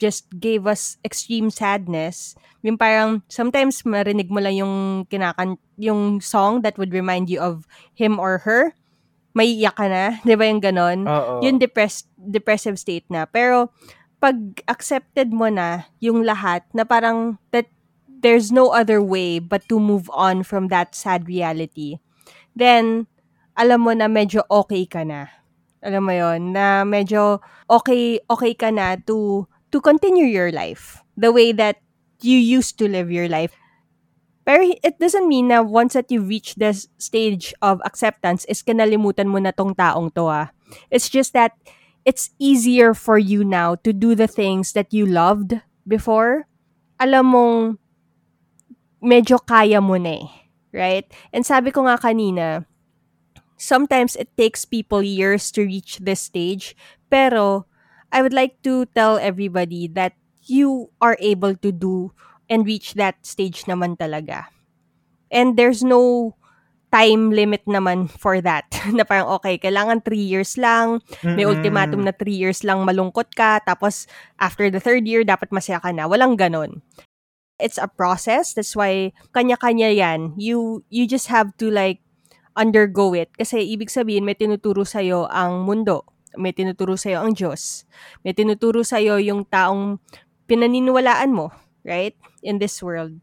just 0.02 0.26
gave 0.42 0.66
us 0.66 0.98
extreme 1.06 1.46
sadness. 1.46 2.34
Yung 2.66 2.74
parang 2.74 3.22
sometimes 3.30 3.86
marinig 3.86 4.26
mo 4.34 4.42
lang 4.42 4.58
yung 4.58 4.74
kinakan 5.06 5.54
yung 5.78 6.18
song 6.18 6.66
that 6.66 6.74
would 6.74 6.90
remind 6.90 7.30
you 7.30 7.38
of 7.38 7.70
him 7.94 8.18
or 8.18 8.42
her. 8.42 8.74
May 9.32 9.48
iyak 9.54 9.78
ka 9.78 9.86
na, 9.86 10.18
'di 10.26 10.34
ba 10.34 10.44
yung 10.50 10.58
ganon? 10.58 11.06
Oo. 11.06 11.38
Yung 11.46 11.62
depressed 11.62 12.10
depressive 12.18 12.76
state 12.82 13.06
na. 13.06 13.30
Pero 13.30 13.70
pag 14.18 14.36
accepted 14.66 15.30
mo 15.30 15.46
na 15.46 15.86
yung 16.02 16.26
lahat 16.26 16.66
na 16.74 16.82
parang 16.82 17.38
that 17.54 17.70
there's 18.06 18.50
no 18.50 18.70
other 18.70 19.02
way 19.02 19.38
but 19.38 19.66
to 19.66 19.82
move 19.82 20.06
on 20.14 20.42
from 20.42 20.70
that 20.70 20.94
sad 20.94 21.26
reality, 21.26 21.98
then 22.54 23.06
alam 23.56 23.84
mo 23.84 23.92
na 23.92 24.08
medyo 24.08 24.44
okay 24.48 24.88
ka 24.88 25.04
na. 25.04 25.28
Alam 25.82 26.08
mo 26.08 26.14
yon 26.14 26.54
na 26.54 26.86
medyo 26.86 27.42
okay 27.66 28.22
okay 28.30 28.54
ka 28.54 28.70
na 28.70 28.96
to 29.02 29.48
to 29.74 29.82
continue 29.82 30.28
your 30.28 30.54
life 30.54 31.02
the 31.18 31.34
way 31.34 31.50
that 31.50 31.82
you 32.22 32.38
used 32.38 32.78
to 32.78 32.86
live 32.86 33.10
your 33.10 33.26
life. 33.28 33.52
Pero 34.42 34.74
it 34.82 34.98
doesn't 34.98 35.30
mean 35.30 35.50
na 35.54 35.62
once 35.62 35.94
that 35.94 36.10
you 36.10 36.22
reach 36.22 36.58
this 36.58 36.90
stage 36.98 37.54
of 37.62 37.78
acceptance 37.86 38.42
is 38.50 38.62
kinalimutan 38.62 39.30
mo 39.30 39.38
na 39.38 39.54
tong 39.54 39.74
taong 39.74 40.10
to 40.14 40.26
ah. 40.26 40.46
It's 40.90 41.06
just 41.06 41.30
that 41.34 41.54
it's 42.02 42.34
easier 42.42 42.94
for 42.94 43.18
you 43.18 43.46
now 43.46 43.78
to 43.86 43.94
do 43.94 44.14
the 44.18 44.26
things 44.26 44.74
that 44.74 44.90
you 44.90 45.06
loved 45.06 45.62
before. 45.86 46.50
Alam 46.98 47.24
mong 47.30 47.58
medyo 49.02 49.38
kaya 49.38 49.78
mo 49.78 49.94
na 49.98 50.22
eh. 50.22 50.26
Right? 50.72 51.06
And 51.30 51.44
sabi 51.44 51.70
ko 51.70 51.84
nga 51.84 52.00
kanina, 52.00 52.64
sometimes 53.62 54.18
it 54.18 54.34
takes 54.34 54.66
people 54.66 55.06
years 55.06 55.54
to 55.54 55.62
reach 55.62 56.02
this 56.02 56.26
stage. 56.26 56.74
Pero 57.06 57.70
I 58.10 58.26
would 58.26 58.34
like 58.34 58.58
to 58.66 58.90
tell 58.90 59.22
everybody 59.22 59.86
that 59.94 60.18
you 60.42 60.90
are 60.98 61.14
able 61.22 61.54
to 61.62 61.70
do 61.70 62.10
and 62.50 62.66
reach 62.66 62.98
that 62.98 63.22
stage 63.22 63.70
naman 63.70 63.94
talaga. 63.94 64.50
And 65.30 65.54
there's 65.54 65.86
no 65.86 66.34
time 66.92 67.32
limit 67.32 67.64
naman 67.64 68.12
for 68.12 68.42
that. 68.44 68.68
na 68.92 69.06
parang, 69.06 69.40
okay, 69.40 69.56
kailangan 69.56 70.04
3 70.04 70.12
years 70.18 70.60
lang, 70.60 71.00
may 71.24 71.48
ultimatum 71.48 72.04
na 72.04 72.12
3 72.12 72.28
years 72.28 72.60
lang 72.60 72.84
malungkot 72.84 73.32
ka, 73.32 73.64
tapos 73.64 74.04
after 74.36 74.68
the 74.68 74.82
third 74.82 75.08
year, 75.08 75.24
dapat 75.24 75.48
masaya 75.48 75.80
ka 75.80 75.88
na. 75.88 76.04
Walang 76.04 76.36
ganon. 76.36 76.84
It's 77.56 77.80
a 77.80 77.88
process. 77.88 78.52
That's 78.52 78.76
why, 78.76 79.16
kanya-kanya 79.32 79.88
yan. 79.94 80.36
You, 80.36 80.84
you 80.92 81.08
just 81.08 81.32
have 81.32 81.56
to 81.62 81.72
like, 81.72 82.04
undergo 82.56 83.12
it. 83.16 83.32
Kasi 83.36 83.64
ibig 83.72 83.88
sabihin, 83.88 84.24
may 84.24 84.36
tinuturo 84.36 84.84
sa'yo 84.84 85.28
ang 85.28 85.64
mundo. 85.64 86.04
May 86.36 86.52
tinuturo 86.56 86.96
sa'yo 86.96 87.20
ang 87.24 87.36
Diyos. 87.36 87.84
May 88.24 88.32
tinuturo 88.32 88.80
sa'yo 88.84 89.20
yung 89.20 89.44
taong 89.44 90.00
pinaniniwalaan 90.48 91.32
mo, 91.32 91.52
right? 91.84 92.16
In 92.40 92.56
this 92.60 92.80
world. 92.80 93.20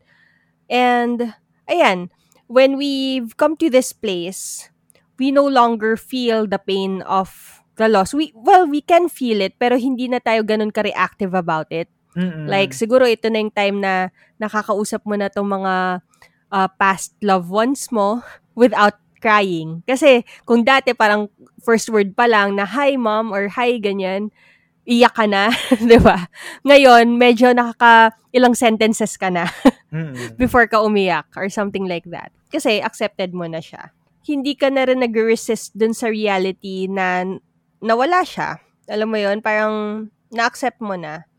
And, 0.69 1.33
ayan, 1.65 2.13
when 2.49 2.77
we've 2.77 3.33
come 3.37 3.57
to 3.57 3.69
this 3.69 3.93
place, 3.93 4.69
we 5.17 5.33
no 5.33 5.45
longer 5.45 5.97
feel 5.97 6.45
the 6.45 6.61
pain 6.61 7.01
of 7.05 7.61
the 7.77 7.89
loss. 7.89 8.13
We, 8.13 8.31
well, 8.37 8.69
we 8.69 8.81
can 8.81 9.09
feel 9.09 9.41
it, 9.41 9.57
pero 9.57 9.77
hindi 9.77 10.07
na 10.07 10.21
tayo 10.21 10.45
ganun 10.45 10.73
ka-reactive 10.73 11.33
about 11.33 11.69
it. 11.73 11.89
Mm-mm. 12.17 12.49
Like, 12.49 12.73
siguro 12.73 13.05
ito 13.05 13.29
na 13.29 13.41
yung 13.41 13.53
time 13.53 13.77
na 13.81 14.09
nakakausap 14.41 15.05
mo 15.05 15.13
na 15.13 15.29
tong 15.29 15.49
mga 15.49 16.01
uh, 16.49 16.69
past 16.77 17.13
loved 17.21 17.49
ones 17.49 17.89
mo 17.93 18.25
without 18.57 18.97
crying. 19.19 19.83
Kasi, 19.85 20.23
kung 20.47 20.63
dati 20.63 20.95
parang 20.95 21.27
first 21.61 21.91
word 21.91 22.15
pa 22.15 22.25
lang 22.25 22.55
na, 22.55 22.65
hi 22.65 22.95
mom, 22.95 23.35
or 23.35 23.51
hi 23.51 23.77
ganyan, 23.77 24.31
iyak 24.89 25.13
ka 25.13 25.29
na, 25.29 25.53
di 25.91 25.99
ba? 26.01 26.25
Ngayon, 26.65 27.13
medyo 27.19 27.53
nakaka 27.53 28.17
ilang 28.33 28.57
sentences 28.57 29.13
ka 29.21 29.29
na 29.29 29.45
before 30.41 30.65
ka 30.65 30.81
umiyak 30.81 31.29
or 31.37 31.45
something 31.47 31.85
like 31.85 32.05
that. 32.09 32.33
Kasi 32.49 32.81
accepted 32.81 33.37
mo 33.37 33.45
na 33.45 33.61
siya. 33.61 33.93
Hindi 34.25 34.57
ka 34.57 34.73
na 34.73 34.89
rin 34.89 35.05
nag-resist 35.05 35.77
dun 35.77 35.93
sa 35.93 36.09
reality 36.09 36.89
na 36.89 37.25
nawala 37.81 38.25
siya. 38.25 38.61
Alam 38.89 39.13
mo 39.13 39.17
yon 39.21 39.41
parang 39.45 40.07
na-accept 40.33 40.81
mo 40.81 40.97
na. 40.97 41.29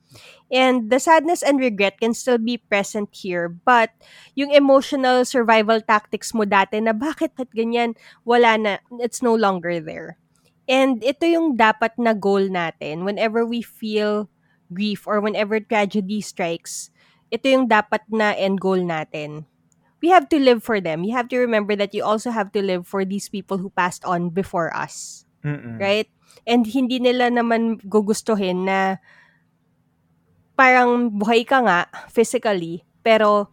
And 0.50 0.90
the 0.90 0.98
sadness 0.98 1.46
and 1.46 1.62
regret 1.62 2.02
can 2.02 2.12
still 2.12 2.38
be 2.38 2.58
present 2.58 3.14
here. 3.14 3.46
But 3.46 3.94
yung 4.34 4.50
emotional 4.50 5.22
survival 5.22 5.78
tactics 5.78 6.34
mo 6.34 6.42
dati 6.42 6.82
na 6.82 6.90
bakit 6.90 7.38
at 7.38 7.54
ganyan, 7.54 7.94
wala 8.26 8.58
na. 8.58 8.72
It's 8.98 9.22
no 9.22 9.32
longer 9.38 9.78
there. 9.78 10.18
And 10.66 11.02
ito 11.06 11.26
yung 11.26 11.54
dapat 11.54 11.94
na 11.98 12.14
goal 12.14 12.50
natin 12.50 13.06
whenever 13.06 13.46
we 13.46 13.62
feel 13.62 14.26
grief 14.74 15.06
or 15.06 15.22
whenever 15.22 15.58
tragedy 15.62 16.22
strikes. 16.22 16.90
Ito 17.30 17.46
yung 17.46 17.66
dapat 17.70 18.06
na 18.10 18.34
end 18.34 18.58
goal 18.58 18.82
natin. 18.82 19.46
We 20.02 20.10
have 20.10 20.26
to 20.34 20.38
live 20.38 20.66
for 20.66 20.82
them. 20.82 21.06
You 21.06 21.14
have 21.14 21.30
to 21.30 21.38
remember 21.38 21.78
that 21.78 21.94
you 21.94 22.02
also 22.02 22.30
have 22.30 22.50
to 22.58 22.62
live 22.62 22.86
for 22.86 23.04
these 23.06 23.30
people 23.30 23.58
who 23.58 23.70
passed 23.70 24.02
on 24.02 24.30
before 24.30 24.74
us. 24.74 25.26
Mm-mm. 25.46 25.78
Right? 25.78 26.10
And 26.46 26.66
hindi 26.66 26.98
nila 26.98 27.30
naman 27.30 27.82
gugustuhin 27.86 28.66
na 28.66 28.98
parang 30.58 31.08
buhay 31.10 31.46
ka 31.46 31.62
nga 31.64 31.88
physically, 32.12 32.84
pero 33.00 33.50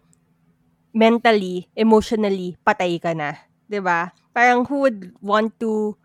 mentally, 0.91 1.70
emotionally, 1.78 2.58
patay 2.66 2.98
ka 2.98 3.14
na. 3.14 3.38
'Di 3.68 3.80
ba? 3.84 4.12
Parang 4.34 4.66
who 4.66 4.88
would 4.88 5.14
want 5.22 5.54
to 5.62 5.95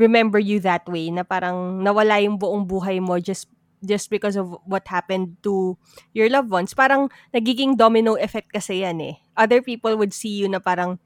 remember 0.00 0.40
you 0.40 0.62
that 0.64 0.86
way 0.88 1.12
na 1.12 1.26
parang 1.26 1.84
nawala 1.84 2.20
yung 2.24 2.40
buong 2.40 2.64
buhay 2.64 2.98
mo 3.02 3.20
just 3.20 3.50
just 3.80 4.12
because 4.12 4.36
of 4.36 4.52
what 4.68 4.84
happened 4.88 5.40
to 5.40 5.76
your 6.12 6.28
loved 6.28 6.52
ones. 6.52 6.76
Parang 6.76 7.08
nagiging 7.32 7.76
domino 7.80 8.16
effect 8.16 8.52
kasi 8.52 8.84
yan 8.84 9.00
eh. 9.00 9.16
Other 9.36 9.64
people 9.64 9.96
would 9.96 10.12
see 10.12 10.40
you 10.40 10.48
na 10.48 10.60
parang 10.60 11.00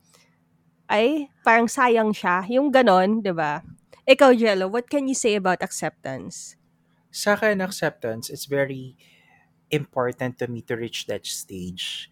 ay, 0.90 1.32
parang 1.40 1.64
sayang 1.64 2.12
siya. 2.12 2.44
Yung 2.50 2.68
ganon, 2.68 3.24
'di 3.24 3.32
ba? 3.32 3.64
Ikaw, 4.04 4.36
Jello, 4.36 4.68
what 4.68 4.92
can 4.92 5.08
you 5.08 5.16
say 5.16 5.32
about 5.32 5.64
acceptance? 5.64 6.60
Sa 7.08 7.40
akin, 7.40 7.64
acceptance, 7.64 8.28
it's 8.28 8.44
very 8.44 9.00
important 9.70 10.38
to 10.38 10.46
me 10.48 10.62
to 10.68 10.76
reach 10.76 11.06
that 11.06 11.26
stage. 11.26 12.10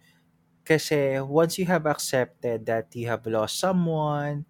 Kasi 0.63 1.19
once 1.19 1.59
you 1.59 1.65
have 1.67 1.85
accepted 1.85 2.65
that 2.65 2.87
you 2.95 3.07
have 3.07 3.27
lost 3.27 3.59
someone 3.59 4.45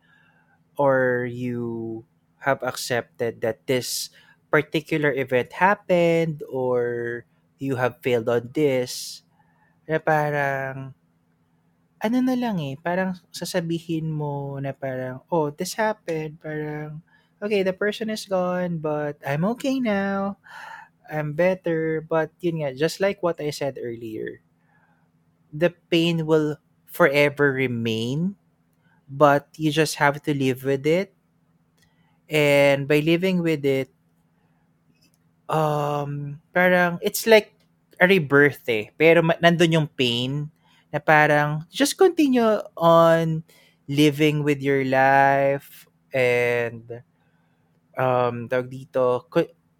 or 0.78 1.26
you 1.30 2.04
have 2.46 2.62
accepted 2.62 3.42
that 3.42 3.66
this 3.66 4.10
particular 4.52 5.12
event 5.14 5.54
happened 5.54 6.44
or 6.52 7.26
you 7.58 7.76
have 7.78 7.98
failed 8.04 8.30
on 8.30 8.50
this, 8.54 9.24
na 9.88 9.98
parang 9.98 10.94
ano 12.04 12.18
na 12.20 12.36
lang 12.36 12.60
eh, 12.60 12.76
parang 12.76 13.16
sasabihin 13.32 14.12
mo 14.12 14.60
na 14.60 14.76
parang, 14.76 15.24
oh, 15.32 15.50
this 15.50 15.74
happened, 15.80 16.36
parang, 16.44 17.00
okay, 17.40 17.64
the 17.64 17.72
person 17.72 18.12
is 18.12 18.28
gone, 18.28 18.78
but 18.78 19.16
I'm 19.24 19.48
okay 19.56 19.80
now. 19.80 20.36
I'm 21.12 21.34
better. 21.34 22.02
But 22.02 22.32
yun 22.40 22.62
nga, 22.64 22.74
just 22.76 23.00
like 23.00 23.24
what 23.24 23.40
I 23.42 23.50
said 23.52 23.78
earlier, 23.82 24.42
the 25.52 25.70
pain 25.90 26.26
will 26.26 26.58
forever 26.86 27.52
remain, 27.54 28.36
but 29.10 29.48
you 29.58 29.72
just 29.72 29.96
have 29.98 30.22
to 30.24 30.34
live 30.34 30.64
with 30.66 30.86
it. 30.88 31.14
And 32.30 32.88
by 32.88 33.00
living 33.00 33.42
with 33.42 33.66
it, 33.66 33.90
um, 35.50 36.40
parang, 36.54 37.00
it's 37.02 37.28
like 37.28 37.52
a 38.00 38.08
rebirth 38.08 38.64
eh. 38.68 38.90
Pero 38.98 39.22
nandun 39.44 39.76
yung 39.76 39.90
pain 39.92 40.50
na 40.92 41.00
parang, 41.00 41.66
just 41.72 41.98
continue 41.98 42.60
on 42.80 43.44
living 43.88 44.44
with 44.44 44.64
your 44.64 44.84
life 44.88 45.86
and 46.16 47.04
um 47.98 48.48
tawag 48.50 48.70
dito 48.72 49.26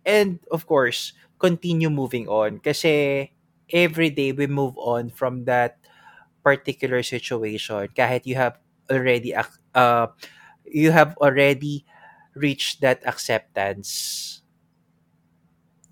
and 0.06 0.40
of 0.52 0.66
course 0.68 1.14
continue 1.40 1.90
moving 1.90 2.28
on 2.28 2.60
kasi 2.60 3.30
every 3.72 4.10
day 4.10 4.32
we 4.32 4.48
move 4.48 4.76
on 4.78 5.10
from 5.10 5.46
that 5.46 5.80
particular 6.44 7.02
situation 7.04 7.88
kahit 7.96 8.26
you 8.26 8.36
have 8.36 8.58
already 8.92 9.34
uh 9.36 10.08
you 10.68 10.92
have 10.92 11.16
already 11.20 11.86
reached 12.36 12.82
that 12.82 13.02
acceptance 13.08 14.42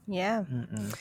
Yeah. 0.08 0.46
Mm-mm. 0.52 0.96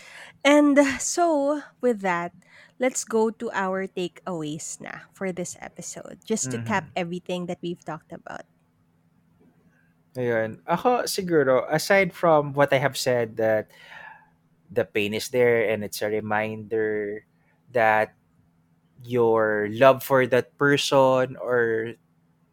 And 0.44 0.78
so, 1.00 1.62
with 1.80 2.00
that, 2.00 2.32
let's 2.78 3.04
go 3.04 3.30
to 3.30 3.50
our 3.52 3.86
takeaways 3.86 4.80
na 4.80 5.06
for 5.12 5.32
this 5.32 5.56
episode, 5.61 6.20
just 6.24 6.50
to 6.52 6.58
cap 6.58 6.88
Mhm. 6.88 6.96
everything 6.96 7.46
that 7.46 7.58
we've 7.62 7.84
talked 7.84 8.12
about. 8.12 8.44
Ayun. 10.18 10.58
Ako 10.66 11.06
siguro 11.06 11.62
aside 11.70 12.11
from 12.11 12.50
what 12.52 12.72
I 12.74 12.82
have 12.82 12.98
said 12.98 13.38
that 13.38 13.70
the 14.70 14.84
pain 14.84 15.14
is 15.14 15.28
there 15.28 15.68
and 15.68 15.82
it's 15.84 16.02
a 16.02 16.08
reminder 16.08 17.24
that 17.72 18.14
your 19.04 19.68
love 19.72 20.02
for 20.04 20.26
that 20.26 20.56
person 20.58 21.36
or 21.40 21.94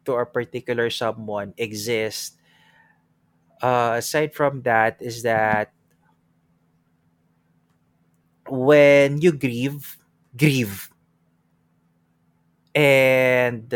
to 0.06 0.12
a 0.14 0.26
particular 0.26 0.90
someone 0.90 1.54
exists. 1.58 2.36
Uh, 3.62 3.94
aside 3.98 4.34
from 4.34 4.62
that 4.62 4.96
is 5.00 5.22
that 5.22 5.72
when 8.48 9.20
you 9.20 9.32
grieve, 9.32 9.96
grieve. 10.36 10.90
And 12.74 13.72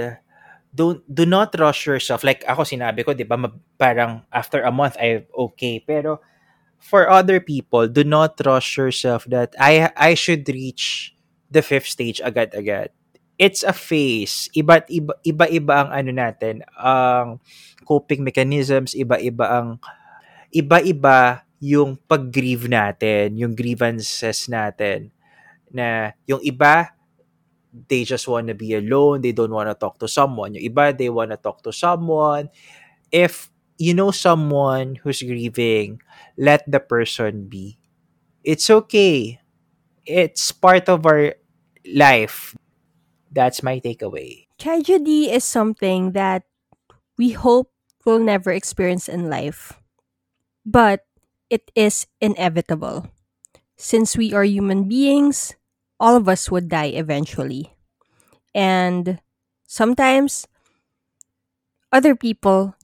don't 0.72 1.04
do 1.04 1.28
not 1.28 1.52
rush 1.60 1.84
yourself. 1.84 2.24
Like 2.24 2.42
ako 2.48 2.64
sinabi 2.64 3.04
ko, 3.04 3.12
'di 3.12 3.28
ba, 3.28 3.36
parang 3.76 4.24
after 4.32 4.64
a 4.64 4.72
month 4.72 4.96
I 4.96 5.28
okay, 5.28 5.84
pero 5.84 6.24
for 6.82 7.06
other 7.06 7.38
people, 7.38 7.86
do 7.86 8.02
not 8.02 8.40
rush 8.42 8.80
yourself 8.80 9.28
that 9.30 9.54
I 9.60 9.92
I 9.94 10.16
should 10.16 10.48
reach 10.48 11.14
the 11.52 11.60
fifth 11.60 11.92
stage 11.92 12.18
agad-agad. 12.24 12.90
It's 13.36 13.60
a 13.62 13.76
phase. 13.76 14.48
Iba't 14.56 14.88
iba 14.88 15.12
iba-iba 15.22 15.74
ang 15.86 15.90
ano 15.92 16.10
natin, 16.10 16.64
ang 16.74 17.38
coping 17.84 18.24
mechanisms, 18.24 18.96
iba-iba 18.96 19.46
ang 19.46 19.68
iba-iba 20.52 21.44
yung 21.62 21.94
pag-grieve 22.10 22.66
natin, 22.66 23.38
yung 23.38 23.54
grievances 23.54 24.50
natin 24.50 25.14
na 25.70 26.12
yung 26.26 26.42
iba 26.42 26.90
they 27.72 28.04
just 28.04 28.28
want 28.28 28.48
to 28.48 28.54
be 28.54 28.74
alone, 28.74 29.22
they 29.22 29.32
don't 29.32 29.52
want 29.52 29.68
to 29.68 29.74
talk 29.74 29.98
to 29.98 30.08
someone. 30.08 30.54
Yung 30.54 30.64
iba 30.72 30.96
they 30.96 31.08
want 31.08 31.30
to 31.32 31.38
talk 31.38 31.62
to 31.64 31.72
someone. 31.72 32.48
If 33.12 33.50
you 33.78 33.94
know 33.94 34.10
someone 34.10 34.96
who's 35.02 35.22
grieving, 35.22 36.00
let 36.38 36.64
the 36.70 36.80
person 36.80 37.48
be. 37.48 37.78
It's 38.44 38.70
okay. 38.70 39.40
It's 40.06 40.52
part 40.52 40.88
of 40.88 41.06
our 41.06 41.34
life. 41.86 42.56
That's 43.32 43.62
my 43.62 43.80
takeaway. 43.80 44.46
Tragedy 44.58 45.30
is 45.32 45.44
something 45.44 46.12
that 46.12 46.44
we 47.18 47.32
hope 47.32 47.72
we'll 48.04 48.20
never 48.22 48.52
experience 48.52 49.08
in 49.08 49.30
life, 49.30 49.74
but 50.66 51.06
it 51.50 51.70
is 51.74 52.06
inevitable. 52.20 53.08
Since 53.76 54.16
we 54.16 54.32
are 54.34 54.44
human 54.44 54.88
beings, 54.88 55.54
all 56.02 56.16
of 56.16 56.28
us 56.28 56.50
would 56.50 56.68
die 56.68 56.90
eventually. 56.98 57.72
And 58.54 59.20
sometimes 59.66 60.46
other 61.92 62.16
people 62.16 62.74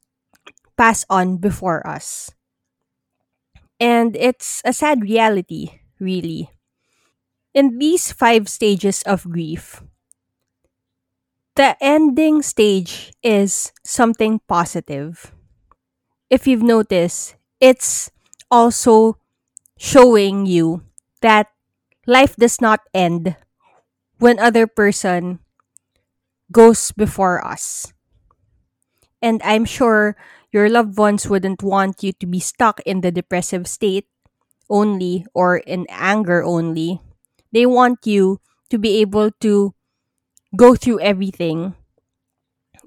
pass 0.76 1.04
on 1.10 1.38
before 1.38 1.86
us. 1.86 2.30
And 3.80 4.16
it's 4.16 4.62
a 4.64 4.72
sad 4.72 5.02
reality, 5.02 5.80
really. 6.00 6.50
In 7.52 7.78
these 7.78 8.10
five 8.10 8.48
stages 8.48 9.02
of 9.02 9.24
grief, 9.24 9.82
the 11.56 11.76
ending 11.80 12.42
stage 12.42 13.12
is 13.22 13.72
something 13.84 14.40
positive. 14.48 15.32
If 16.30 16.46
you've 16.46 16.62
noticed, 16.62 17.36
it's 17.60 18.10
also 18.50 19.18
showing 19.78 20.46
you 20.46 20.84
that 21.22 21.48
life 22.08 22.36
does 22.36 22.60
not 22.60 22.80
end 22.94 23.36
when 24.18 24.38
other 24.40 24.66
person 24.66 25.40
goes 26.52 26.92
before 26.92 27.44
us. 27.44 27.92
And 29.20 29.40
I'm 29.44 29.64
sure 29.64 30.16
your 30.52 30.68
loved 30.68 30.96
ones 30.96 31.28
wouldn't 31.28 31.62
want 31.62 32.02
you 32.02 32.12
to 32.14 32.26
be 32.26 32.40
stuck 32.40 32.80
in 32.86 33.00
the 33.00 33.10
depressive 33.12 33.66
state 33.66 34.06
only 34.70 35.26
or 35.34 35.58
in 35.58 35.86
anger 35.90 36.44
only. 36.44 37.00
They 37.52 37.66
want 37.66 38.06
you 38.06 38.40
to 38.70 38.78
be 38.78 39.00
able 39.00 39.32
to 39.42 39.74
go 40.56 40.76
through 40.76 41.00
everything 41.00 41.74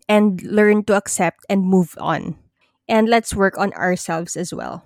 and 0.07 0.41
learn 0.43 0.83
to 0.85 0.95
accept 0.95 1.45
and 1.49 1.63
move 1.65 1.95
on. 1.99 2.37
And 2.87 3.07
let's 3.09 3.33
work 3.33 3.57
on 3.57 3.73
ourselves 3.73 4.35
as 4.35 4.53
well. 4.53 4.83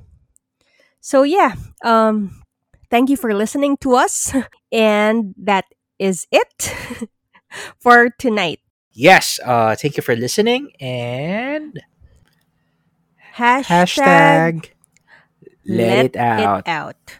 So 1.02 1.24
yeah, 1.24 1.56
um 1.84 2.42
thank 2.90 3.10
you 3.10 3.18
for 3.18 3.34
listening 3.34 3.78
to 3.78 3.96
us 3.96 4.34
and 4.72 5.34
that 5.38 5.66
is 6.00 6.28
it 6.32 6.74
for 7.80 8.10
tonight. 8.20 8.60
Yes, 8.92 9.40
uh 9.44 9.76
thank 9.76 9.98
you 9.98 10.04
for 10.04 10.16
listening 10.16 10.72
and 10.80 11.82
Hashtag 13.36 13.68
hashtag 13.68 14.70
let 15.68 15.98
let 15.98 16.06
it 16.06 16.16
out. 16.16 16.60
it 16.66 16.70
out. 16.70 17.20